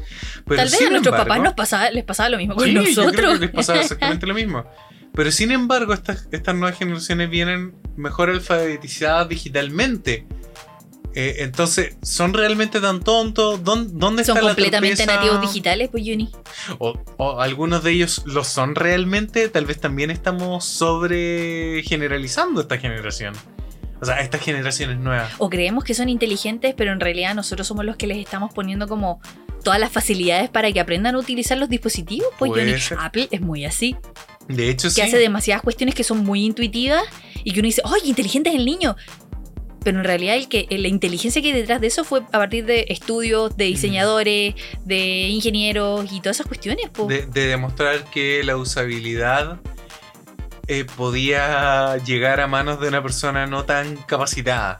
[0.46, 2.82] Pero Tal vez a nuestros papás nos pasaba, les pasaba lo mismo con Sí, yo
[2.82, 3.34] creo nosotros.
[3.34, 4.64] que les pasaba exactamente lo mismo.
[5.14, 10.26] Pero sin embargo, estas, estas nuevas generaciones vienen mejor alfabetizadas digitalmente.
[11.20, 13.64] Eh, entonces, ¿son realmente tan tontos?
[13.64, 15.16] ¿Dón- ¿Dónde Son está la completamente torpeza?
[15.20, 16.30] nativos digitales, pues Juni.
[16.78, 19.48] O, o algunos de ellos lo son realmente.
[19.48, 23.34] Tal vez también estamos sobre generalizando esta generación.
[24.00, 25.32] O sea, estas generaciones nuevas.
[25.38, 28.86] O creemos que son inteligentes, pero en realidad nosotros somos los que les estamos poniendo
[28.86, 29.20] como
[29.64, 32.28] todas las facilidades para que aprendan a utilizar los dispositivos.
[32.38, 32.96] Pues Juni, ser.
[33.00, 33.96] Apple es muy así.
[34.46, 35.00] De hecho, Que sí.
[35.00, 37.02] hace demasiadas cuestiones que son muy intuitivas
[37.42, 38.94] y que uno dice, ¡ay, inteligente es el niño!
[39.88, 42.66] Pero en realidad el que, la inteligencia que hay detrás de eso fue a partir
[42.66, 46.90] de estudios, de diseñadores, de ingenieros y todas esas cuestiones.
[47.08, 49.58] de, de demostrar que la usabilidad
[50.66, 54.78] eh, podía llegar a manos de una persona no tan capacitada.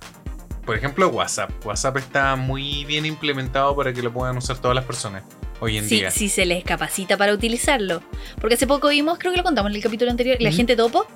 [0.67, 1.53] Por ejemplo, WhatsApp.
[1.65, 5.23] WhatsApp está muy bien implementado para que lo puedan usar todas las personas
[5.61, 6.11] hoy en Sí, día.
[6.11, 8.03] si se les capacita para utilizarlo.
[8.43, 11.07] Porque hace poco vimos, creo que lo contamos en el capítulo anterior, la gente topo,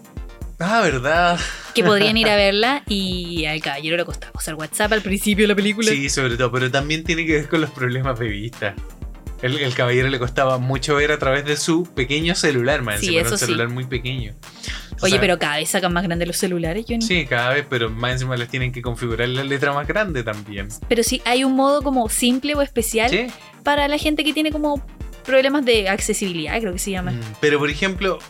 [0.58, 1.38] Ah, ¿verdad?
[1.74, 5.48] que podrían ir a verla y al caballero le costaba usar WhatsApp al principio de
[5.48, 5.90] la película.
[5.90, 8.74] Sí, sobre todo, pero también tiene que ver con los problemas de vista.
[9.40, 13.00] El, el caballero le costaba mucho ver a través de su pequeño celular, man.
[13.00, 13.44] Sí, encima eso un sí.
[13.46, 14.34] celular muy pequeño.
[15.00, 17.02] O Oye, sea, pero cada vez sacan más grandes los celulares, Johnny.
[17.02, 20.68] Sí, cada vez, pero más encima les tienen que configurar la letra más grande también.
[20.88, 23.26] Pero sí, hay un modo como simple o especial Sí.
[23.64, 24.80] para la gente que tiene como
[25.24, 27.10] problemas de accesibilidad, creo que se llama.
[27.10, 28.20] Mm, Pero por ejemplo,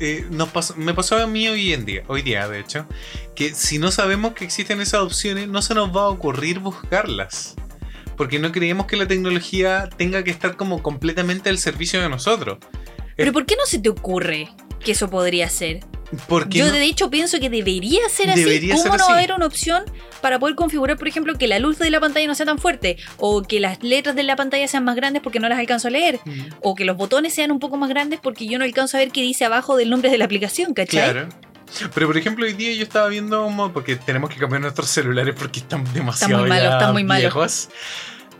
[0.00, 2.86] eh, nos me pasó a mí hoy en día, hoy día de hecho,
[3.34, 7.56] que si no sabemos que existen esas opciones, no se nos va a ocurrir buscarlas.
[8.16, 12.58] porque no creemos que la tecnología tenga que estar como completamente al servicio de nosotros.
[13.18, 14.48] Pero ¿por qué no se te ocurre
[14.82, 15.80] que eso podría ser?
[16.28, 18.70] Porque Yo no- de hecho pienso que debería ser así.
[18.70, 19.82] ¿Cómo ser no va a haber una opción
[20.22, 22.96] para poder configurar, por ejemplo, que la luz de la pantalla no sea tan fuerte?
[23.18, 25.90] O que las letras de la pantalla sean más grandes porque no las alcanzo a
[25.90, 26.20] leer.
[26.24, 29.00] Mm, O que los botones sean un poco más grandes porque yo no alcanzo a
[29.00, 31.10] ver qué dice abajo del nombre de la aplicación, ¿cachai?
[31.12, 31.28] Claro.
[31.92, 35.34] Pero por ejemplo, hoy día yo estaba viendo como- porque tenemos que cambiar nuestros celulares
[35.38, 37.20] porque están demasiado muy malos, están muy malos.
[37.24, 37.68] viejos.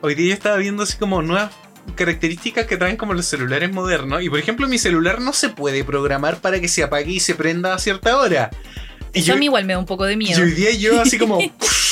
[0.00, 1.50] Hoy día yo estaba viendo así como nuevas
[1.94, 4.22] características que traen como los celulares modernos.
[4.22, 7.34] Y por ejemplo, mi celular no se puede programar para que se apague y se
[7.34, 8.50] prenda a cierta hora.
[9.12, 10.42] Y Eso yo, a mí igual me da un poco de y miedo.
[10.42, 11.38] hoy día yo así como...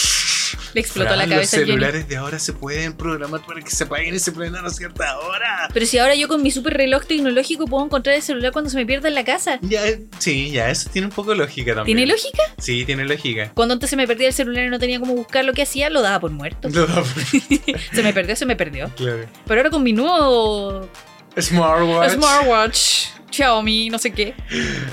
[0.77, 3.85] Le explotó Fran, la cabeza Los celulares de ahora se pueden programar para que se
[3.85, 5.71] apaguen y se prendan a cierta hora.
[5.73, 8.77] Pero si ahora yo con mi super reloj tecnológico puedo encontrar el celular cuando se
[8.77, 9.59] me pierda en la casa.
[9.63, 9.81] Ya,
[10.19, 11.97] sí, ya, eso tiene un poco de lógica también.
[11.97, 12.43] ¿Tiene lógica?
[12.59, 13.53] Sí, tiene lógica.
[13.55, 15.89] Cuando antes se me perdía el celular y no tenía cómo buscar lo que hacía,
[15.89, 16.69] lo daba por muerto.
[16.69, 17.07] Lo da por-
[17.95, 18.91] Se me perdió, se me perdió.
[18.97, 19.25] claro.
[19.47, 20.87] Pero ahora con mi nuevo
[21.41, 22.13] Smartwatch.
[22.13, 24.35] smartwatch, Xiaomi, no sé qué,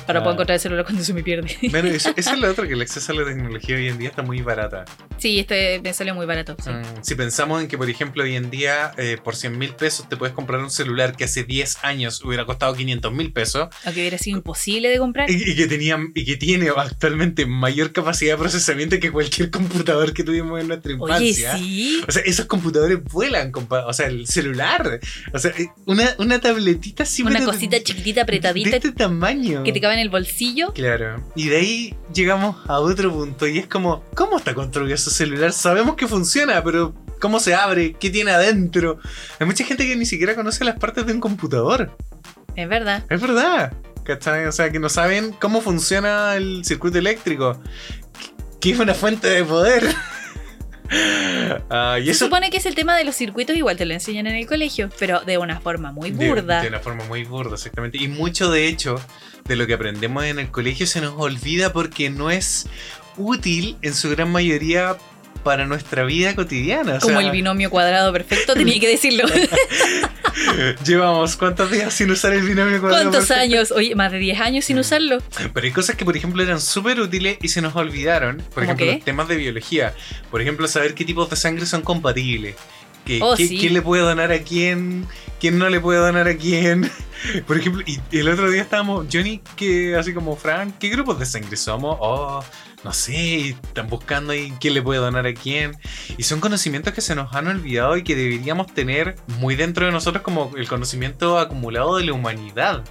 [0.07, 0.23] ahora Ah.
[0.23, 1.55] puedo encontrar el celular cuando se me pierde.
[1.71, 4.09] Bueno, eso, eso es lo otro, que el acceso a la tecnología hoy en día
[4.09, 4.86] está muy barata.
[5.17, 6.57] Sí, este me salió muy barato.
[6.61, 6.69] sí.
[6.69, 10.09] Mm, Si pensamos en que, por ejemplo, hoy en día eh, por 100 mil pesos
[10.09, 14.01] te puedes comprar un celular que hace 10 años hubiera costado 500 mil pesos Aunque
[14.01, 15.29] hubiera sido imposible de comprar.
[15.29, 20.13] y, y que tenía, y que tiene actualmente mayor capacidad de procesamiento que cualquier computador
[20.13, 21.57] que tuvimos en nuestra Oye, infancia.
[21.57, 22.01] sí.
[22.07, 24.99] O sea, esos computadores vuelan, compa- o sea, el celular.
[25.34, 29.63] O sea, eh, una, una tabletita así, Una cosita chiquitita, de apretadita, este tamaño.
[29.63, 30.74] que te cabe en el bolsillo.
[30.74, 31.24] Claro.
[31.36, 35.51] Y de ahí llegamos a otro punto y es como, ¿cómo está construido ese celular?
[35.51, 37.93] Sabemos que funciona, pero ¿cómo se abre?
[37.93, 38.99] ¿Qué tiene adentro?
[39.39, 41.95] Hay mucha gente que ni siquiera conoce las partes de un computador.
[42.55, 43.05] Es verdad.
[43.09, 43.74] Es verdad.
[44.03, 44.45] ¿Cachai?
[44.45, 47.59] O sea, que no saben cómo funciona el circuito eléctrico.
[48.59, 49.84] Que es una fuente de poder.
[51.69, 53.93] Ah, y Se eso supone que es el tema de los circuitos, igual te lo
[53.93, 56.61] enseñan en el colegio, pero de una forma muy de- burda.
[56.61, 57.97] De, una forma muy burda, exactamente.
[57.97, 58.99] Y mucho de hecho
[59.45, 62.67] de lo que aprendemos en el colegio se nos olvida porque no es
[63.17, 64.97] útil en su gran mayoría
[65.43, 66.95] para nuestra vida cotidiana.
[66.97, 69.25] O Como sea, el binomio cuadrado perfecto, tenía que decirlo.
[70.85, 73.41] Llevamos cuántos días sin usar el binomio cuadrado ¿Cuántos perfecto?
[73.55, 73.71] años?
[73.71, 74.79] Oye, más de 10 años sin Mm.
[74.79, 75.17] usarlo.
[75.53, 78.37] Pero hay cosas que, por ejemplo, eran súper útiles y se nos olvidaron.
[78.37, 78.93] Por ¿Cómo ejemplo, qué?
[78.93, 79.93] los temas de biología.
[80.31, 82.55] Por ejemplo, saber qué tipos de sangre son compatibles.
[83.05, 83.57] Que, Oh, sí.
[83.59, 85.05] ¿Quién le puede donar a quién?
[85.39, 86.89] ¿Quién no le puede donar a quién?
[87.47, 91.25] Por ejemplo, y el otro día estábamos, Johnny, que así como Fran, ¿qué grupos de
[91.25, 91.97] sangre somos?
[91.99, 92.43] Oh,
[92.84, 95.77] no sé, están buscando ahí quién le puede donar a quién.
[96.17, 99.91] Y son conocimientos que se nos han olvidado y que deberíamos tener muy dentro de
[99.91, 102.84] nosotros como el conocimiento acumulado de la humanidad.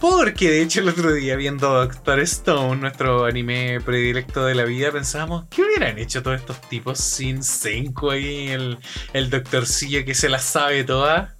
[0.00, 4.90] Porque de hecho el otro día viendo Doctor Stone, nuestro anime predilecto de la vida,
[4.90, 8.78] pensábamos, ¿qué hubieran hecho todos estos tipos sin Senku ahí, el,
[9.12, 11.30] el doctorcillo que se las sabe todas?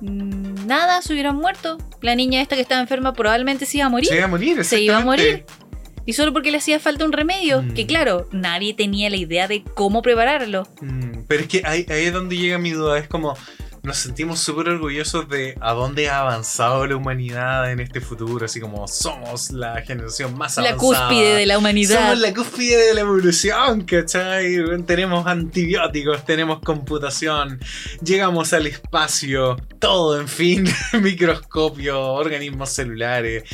[0.00, 1.78] Mm, Nada, se hubieran muerto.
[2.00, 4.08] La niña esta que estaba enferma probablemente se iba a morir.
[4.08, 5.46] Se iba a morir, Se iba a exactamente.
[6.08, 7.60] Y solo porque le hacía falta un remedio.
[7.60, 7.74] Mm.
[7.74, 10.66] Que claro, nadie tenía la idea de cómo prepararlo.
[10.80, 13.36] Mm, pero es que ahí, ahí es donde llega mi duda, es como
[13.88, 18.60] nos sentimos súper orgullosos de a dónde ha avanzado la humanidad en este futuro, así
[18.60, 21.08] como somos la generación más La avanzada.
[21.08, 21.98] cúspide de la humanidad.
[21.98, 24.56] Somos la cúspide de la evolución, ¿cachai?
[24.86, 27.58] Tenemos antibióticos, tenemos computación,
[28.04, 30.66] llegamos al espacio, todo, en fin,
[31.02, 33.44] microscopio, organismos celulares,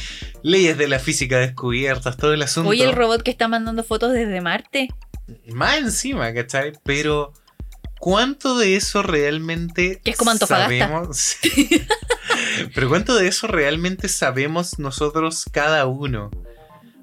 [0.42, 2.70] leyes de la física descubiertas, todo el asunto.
[2.70, 4.88] Oye, el robot que está mandando fotos desde Marte.
[5.52, 6.72] Más encima, ¿cachai?
[6.82, 7.32] Pero,
[8.04, 11.36] ¿cuánto de eso realmente Que es como sabemos?
[12.74, 16.30] Pero, ¿cuánto de eso realmente sabemos nosotros cada uno?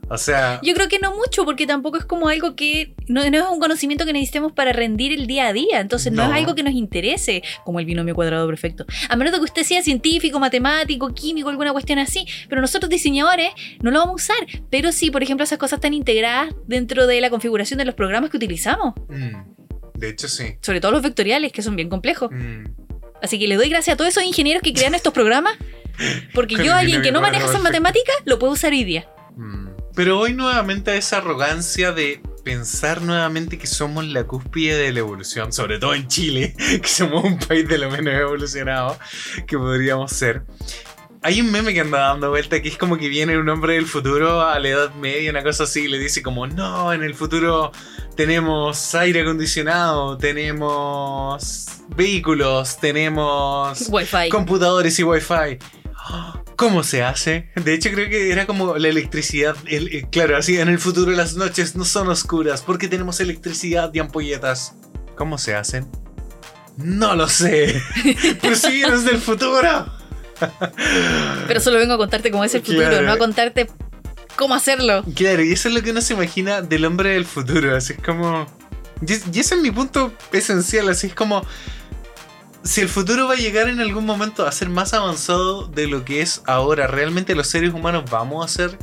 [0.10, 2.94] O sea, Yo creo que no mucho, porque tampoco es como algo que.
[3.08, 5.80] No, no es un conocimiento que necesitemos para rendir el día a día.
[5.80, 6.32] Entonces no, No.
[6.34, 8.86] es algo que nos interese, como el binomio cuadrado perfecto.
[9.10, 12.28] A menos de que usted sea científico, matemático, químico, alguna cuestión así.
[12.48, 13.50] Pero nosotros, diseñadores,
[13.82, 14.62] no lo vamos a usar.
[14.70, 18.30] Pero sí, por ejemplo, esas cosas están integradas dentro de la configuración de los programas
[18.30, 18.94] que utilizamos.
[19.10, 19.61] mm,
[20.02, 20.58] de hecho sí.
[20.62, 22.32] Sobre todo los vectoriales, que son bien complejos.
[22.32, 22.66] Mm.
[23.22, 25.54] Así que le doy gracias a todos esos ingenieros que crean estos programas.
[26.34, 29.08] Porque yo, alguien que no maneja esas matemáticas, lo puedo usar hoy día.
[29.36, 29.68] Mm.
[29.94, 35.54] Pero hoy nuevamente esa arrogancia de pensar nuevamente que somos la cúspide de la evolución,
[35.54, 38.98] sobre todo en Chile, que somos un país de lo menos evolucionado
[39.46, 40.44] que podríamos ser.
[41.24, 43.86] Hay un meme que anda dando vuelta que es como que viene un hombre del
[43.86, 47.14] futuro a la edad media, una cosa así, y le dice como, no, en el
[47.14, 47.72] futuro
[48.16, 54.30] tenemos aire acondicionado, tenemos vehículos, tenemos Wi-Fi.
[54.30, 55.60] computadores y wifi.
[56.56, 57.50] ¿Cómo se hace?
[57.56, 59.56] De hecho creo que era como la electricidad.
[59.68, 63.92] el- el- claro, así en el futuro las noches no son oscuras porque tenemos electricidad
[63.94, 64.76] y ampolletas.
[65.16, 65.88] ¿Cómo se hacen?
[66.78, 67.80] No lo sé.
[68.42, 70.01] Pero si vienes del futuro.
[71.48, 73.06] Pero solo vengo a contarte cómo es el futuro, Claro.
[73.06, 73.68] no a contarte
[74.36, 75.04] cómo hacerlo.
[75.16, 77.76] Claro, y eso es lo que uno se imagina del hombre del futuro.
[77.76, 78.46] Así es como.
[79.06, 80.90] Y ese es mi punto esencial.
[80.90, 81.46] Así es como.
[82.64, 86.06] Si el futuro va a llegar en algún momento a ser más avanzado de lo
[86.06, 88.78] que es ahora, ¿realmente los seres humanos vamos a ser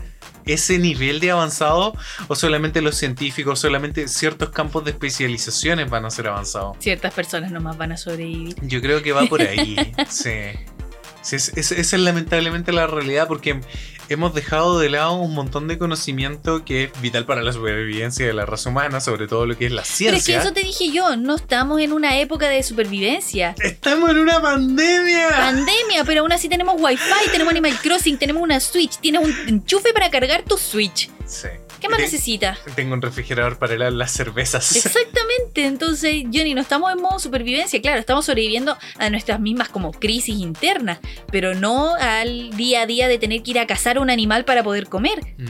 [0.47, 1.95] ese nivel de avanzado?
[2.27, 6.77] ¿O solamente los científicos, solamente ciertos campos de especializaciones van a ser avanzados?
[6.81, 8.57] Ciertas personas nomás van a sobrevivir.
[8.63, 9.77] Yo creo que va por ahí.
[10.09, 10.33] sí.
[11.23, 13.61] Sí, es- es- esa es lamentablemente la realidad porque
[14.09, 18.33] hemos dejado de lado un montón de conocimiento que es vital para la supervivencia de
[18.33, 20.39] la raza humana, sobre todo lo que es la Pero es que ciencia.
[20.41, 23.55] eso te dije yo, no estamos en una época de supervivencia.
[23.63, 25.29] ¡Estamos en una pandemia!
[25.29, 27.03] Pandemia, pero aún así tenemos wifi,
[27.33, 31.11] tenemos Animal Crossing, tenemos una Switch, tienes un enchufe para cargar tu Switch.
[31.27, 31.49] Sí.
[31.81, 32.59] ¿Qué más Te- necesitas?
[32.75, 34.75] Tengo un refrigerador para helar las cervezas.
[34.77, 39.93] Exactamente, entonces Johnny, no estamos en modo supervivencia, claro, estamos sobreviviendo a nuestras mismas como
[39.93, 40.99] crisis internas,
[41.31, 44.63] pero no al día a día de tener que ir a cazar un animal para
[44.63, 45.21] poder comer.
[45.39, 45.47] Mm,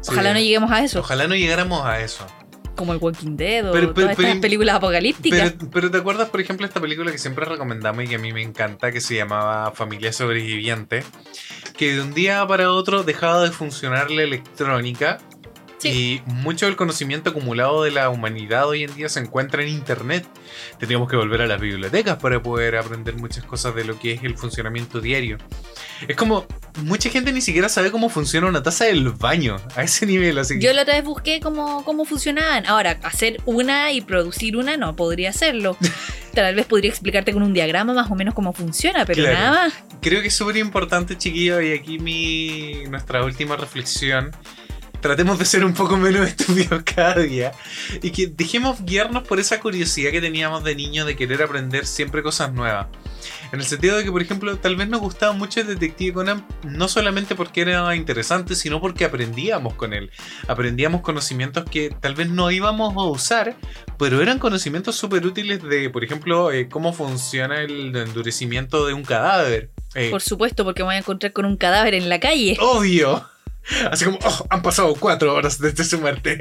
[0.00, 0.08] sí.
[0.08, 2.26] Ojalá no lleguemos a eso, Ojalá no llegáramos a eso.
[2.74, 5.52] como el Walking Dead o Pero- pero- todas estas películas apocalípticas.
[5.58, 8.32] Pero, pero ¿te acuerdas, por ejemplo, esta película que siempre recomendamos y que a mí
[8.32, 11.04] me encanta, que se llamaba Familia Sobreviviente?
[11.76, 15.18] Que de un día para otro dejaba de funcionar la electrónica
[15.84, 20.26] y mucho del conocimiento acumulado de la humanidad hoy en día se encuentra en Internet.
[20.78, 24.24] Teníamos que volver a las bibliotecas para poder aprender muchas cosas de lo que es
[24.24, 25.38] el funcionamiento diario.
[26.08, 26.46] Es como,
[26.82, 30.38] mucha gente ni siquiera sabe cómo funciona una taza del baño, a ese nivel.
[30.38, 32.66] Así Yo la otra vez busqué cómo, cómo funcionaban.
[32.66, 35.76] Ahora, hacer una y producir una no podría hacerlo.
[36.34, 39.38] Tal vez podría explicarte con un diagrama más o menos cómo funciona, pero Claro.
[39.38, 39.74] nada más.
[40.00, 44.32] Creo que es súper importante, chiquillos, y aquí mi, nuestra última reflexión.
[45.02, 47.52] Tratemos de ser un poco menos estúpidos cada día
[48.00, 52.22] y que dejemos guiarnos por esa curiosidad que teníamos de niño de querer aprender siempre
[52.22, 52.86] cosas nuevas.
[53.52, 56.46] En el sentido de que, por ejemplo, tal vez nos gustaba mucho el Detective Conan,
[56.62, 60.10] no solamente porque era interesante, sino porque aprendíamos con él.
[60.48, 63.56] Aprendíamos conocimientos que tal vez no íbamos a usar,
[63.98, 69.02] pero eran conocimientos súper útiles de, por ejemplo, eh, cómo funciona el endurecimiento de un
[69.02, 69.70] cadáver.
[69.94, 72.56] Eh, Por supuesto, porque me voy a encontrar con un cadáver en la calle.
[72.60, 73.31] Obvio.
[73.90, 76.38] Así como, oh, han pasado cuatro horas desde su muerte.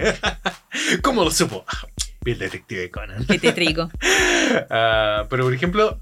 [1.02, 1.66] ¿Cómo lo supo?
[2.26, 3.26] El detective Conan.
[3.26, 3.90] Qué tétrico.
[4.70, 5.98] Ah, pero por ejemplo,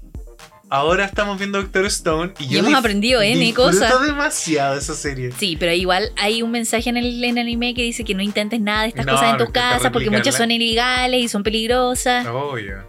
[0.70, 4.02] ahora estamos viendo Doctor Stone y, Y yo hemos dif- aprendido N cosas.
[4.04, 5.30] demasiado esa serie.
[5.38, 8.22] Sí, pero igual hay un mensaje en el, en el anime que dice que no
[8.22, 11.42] intentes nada de estas No, cosas en tu casa porque muchas son ilegales y son
[11.44, 12.26] peligrosas.
[12.26, 12.88] Obvio.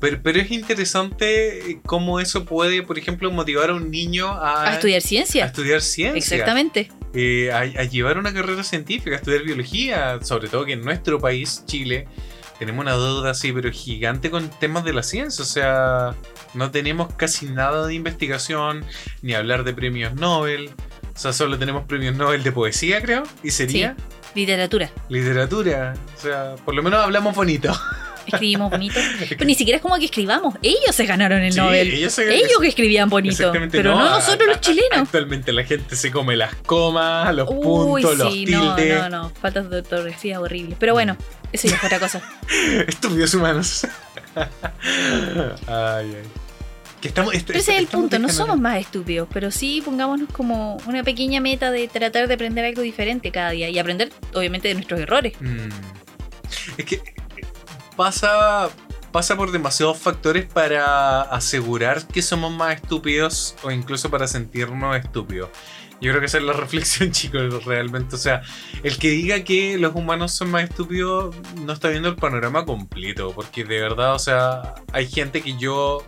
[0.00, 4.74] Pero, pero es interesante cómo eso puede, por ejemplo, motivar a un niño a, A
[4.74, 5.44] estudiar a ciencia.
[5.46, 6.18] estudiar ciencia.
[6.36, 6.90] Exactamente.
[7.16, 11.18] Eh, a, a llevar una carrera científica, a estudiar biología, sobre todo que en nuestro
[11.18, 12.06] país, Chile,
[12.58, 16.14] tenemos una deuda así, pero gigante con temas de la ciencia, o sea,
[16.54, 18.84] no tenemos casi nada de investigación,
[19.22, 20.70] ni hablar de premios Nobel,
[21.14, 23.96] o sea, solo tenemos premios Nobel de poesía, creo, y sería
[24.34, 24.90] Literatura.
[25.08, 27.72] literatura, o sea, por lo menos hablamos bonito.
[28.26, 28.98] Escribimos bonito.
[29.28, 30.54] Pero ni siquiera es como que escribamos.
[30.62, 31.92] Ellos se ganaron el Sí, Nobel.
[31.92, 33.52] ellos se- Ellos que escribían bonito.
[33.70, 34.98] Pero no, nosotros a- los chilenos.
[34.98, 38.98] Actualmente la gente se come las comas, los Uy, puntos, los sí, no, tildes.
[39.02, 39.30] no, no.
[39.40, 40.76] Faltas de ortografía horrible.
[40.78, 41.16] Pero bueno,
[41.52, 42.20] eso ya es otra cosa.
[42.88, 43.86] Estúpidos humanos.
[44.36, 44.46] ay,
[45.66, 46.14] ay.
[47.00, 50.30] Que estamos, est- Pero ese es el punto, no somos más estúpidos, pero sí pongámonos
[50.32, 54.68] como una pequeña meta de tratar de aprender algo diferente cada día y aprender, obviamente,
[54.68, 55.34] de nuestros errores.
[55.40, 55.68] Mm.
[56.78, 57.02] Es que
[57.96, 58.68] pasa,
[59.12, 65.50] pasa por demasiados factores para asegurar que somos más estúpidos o incluso para sentirnos estúpidos.
[66.00, 68.16] Yo creo que esa es la reflexión, chicos, realmente.
[68.16, 68.42] O sea,
[68.82, 71.34] el que diga que los humanos son más estúpidos
[71.64, 73.32] no está viendo el panorama completo.
[73.34, 76.04] Porque de verdad, o sea, hay gente que yo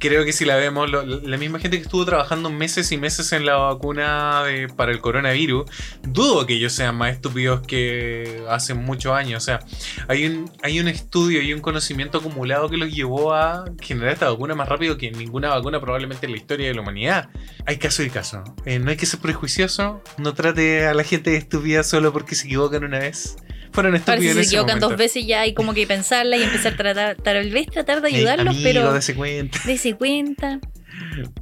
[0.00, 3.30] creo que si la vemos, lo- la misma gente que estuvo trabajando meses y meses
[3.32, 5.70] en la vacuna de- para el coronavirus,
[6.02, 9.42] dudo que ellos sean más estúpidos que hace muchos años.
[9.42, 9.60] O sea,
[10.08, 14.28] hay un, hay un estudio y un conocimiento acumulado que los llevó a generar esta
[14.30, 17.28] vacuna más rápido que ninguna vacuna probablemente en la historia de la humanidad.
[17.66, 18.42] Hay caso y caso.
[18.64, 20.02] Eh, no hay que ser prejuicioso.
[20.18, 23.36] No trate a la gente de estúpida solo porque se equivocan una vez.
[23.72, 26.42] Fueron Ahora estúpidos si en se equivocan dos veces ya hay como que pensarla y
[26.42, 29.58] empezar a tratar, tal vez tratar de ayudarlos, amigo, pero dese cuenta.
[29.66, 30.58] dése cuenta.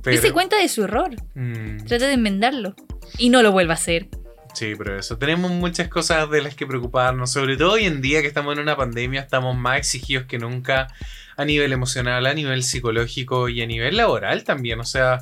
[0.02, 1.10] Pero- Dese cuenta de su error.
[1.34, 1.78] Mm.
[1.84, 2.74] Trate de enmendarlo.
[3.16, 4.08] Y no lo vuelva a hacer.
[4.54, 5.18] Sí, pero eso.
[5.18, 7.30] Tenemos muchas cosas de las que preocuparnos.
[7.30, 10.88] Sobre todo hoy en día que estamos en una pandemia, estamos más exigidos que nunca
[11.36, 14.80] a nivel emocional, a nivel psicológico y a nivel laboral también.
[14.80, 15.20] O sea,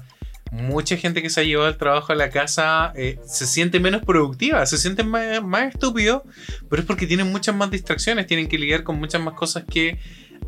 [0.56, 4.02] mucha gente que se ha llevado el trabajo a la casa eh, se siente menos
[4.02, 6.22] productiva, se sienten más, más estúpidos,
[6.68, 9.98] pero es porque tienen muchas más distracciones, tienen que lidiar con muchas más cosas que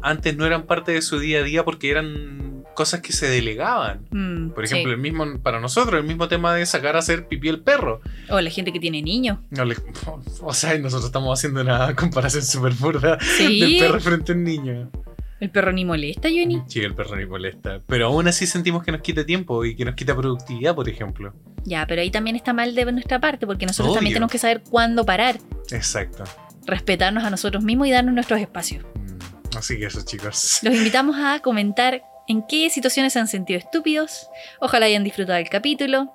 [0.02, 4.06] antes no eran parte de su día a día porque eran cosas que se delegaban.
[4.10, 4.94] Mm, Por ejemplo, sí.
[4.94, 8.01] el mismo, para nosotros, el mismo tema de sacar a hacer pipí el perro.
[8.28, 9.39] O la gente que tiene niños.
[9.51, 9.64] No
[10.43, 13.60] o sea, nosotros estamos haciendo una comparación súper burda Sí.
[13.60, 14.90] del perro frente al niño.
[15.40, 16.62] El perro ni molesta, Johnny.
[16.66, 17.81] Sí, el perro ni molesta.
[17.86, 21.32] Pero aún así sentimos que nos quita tiempo y que nos quita productividad, por ejemplo.
[21.65, 23.98] Ya, pero ahí también está mal de nuestra parte, porque nosotros Obvio.
[23.98, 25.39] también tenemos que saber cuándo parar,
[25.70, 26.24] Exacto.
[26.66, 28.85] respetarnos a nosotros mismos y darnos nuestros espacios.
[28.85, 30.59] Mm, Así que eso, chicos.
[30.62, 34.28] Los invitamos a comentar en qué situaciones se han sentido estúpidos.
[34.60, 36.12] Ojalá hayan disfrutado del capítulo.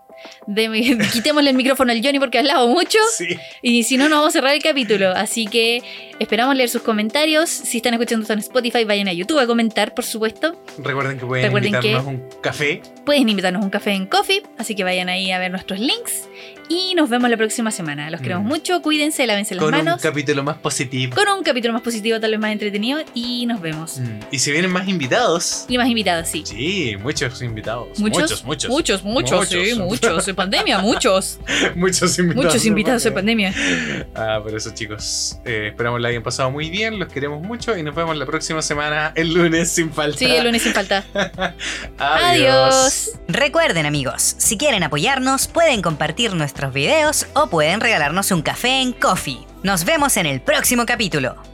[0.48, 3.00] Deme- quitémosle el micrófono al Johnny porque ha hablado mucho.
[3.16, 3.38] Sí.
[3.62, 5.10] Y si no, nos vamos a cerrar el capítulo.
[5.12, 5.82] Así que
[6.20, 7.50] esperamos leer sus comentarios.
[7.50, 10.60] Si están escuchando esto en Spotify, vayan a YouTube a comentar, por supuesto.
[10.78, 12.82] Recuerden que pueden Recuerden invitarnos que- un café.
[13.06, 14.44] Pueden invitarnos un café en Coffee.
[14.58, 16.28] Así que vayan ahí a ver nuestros links.
[16.70, 18.10] Y nos vemos la próxima semana.
[18.10, 18.48] Los queremos Mm.
[18.48, 18.82] mucho.
[18.82, 20.02] Cuídense, lávense las con un manos.
[20.02, 21.16] capítulo más positivo.
[21.16, 23.00] Con un capítulo más positivo, tal vez más entretenido.
[23.14, 24.00] Y nos vemos.
[24.00, 25.66] Mm, Y si vienen más invitados.
[25.68, 26.44] Y más invitados, sí.
[26.46, 28.00] Sí, muchos invitados.
[28.00, 28.70] Muchos, muchos.
[28.70, 30.28] muchos, muchos, sí, muchos.
[30.28, 31.40] En pandemia, muchos.
[31.76, 32.46] muchos invitados.
[32.46, 33.52] Muchos invitados en pandemia.
[33.52, 34.08] pandemia.
[34.16, 37.84] Ah, por eso chicos, eh, esperamos la hayan pasado muy bien, los queremos mucho y
[37.84, 40.18] nos vemos la próxima semana, el lunes sin falta.
[40.18, 41.04] Sí, el lunes sin falta.
[41.98, 42.24] Adiós.
[42.24, 43.12] Adiós.
[43.28, 48.94] Recuerden amigos, si quieren apoyarnos pueden compartir nuestros videos o pueden regalarnos un café en
[48.94, 49.40] Coffee.
[49.64, 51.53] Nos vemos en el próximo capítulo.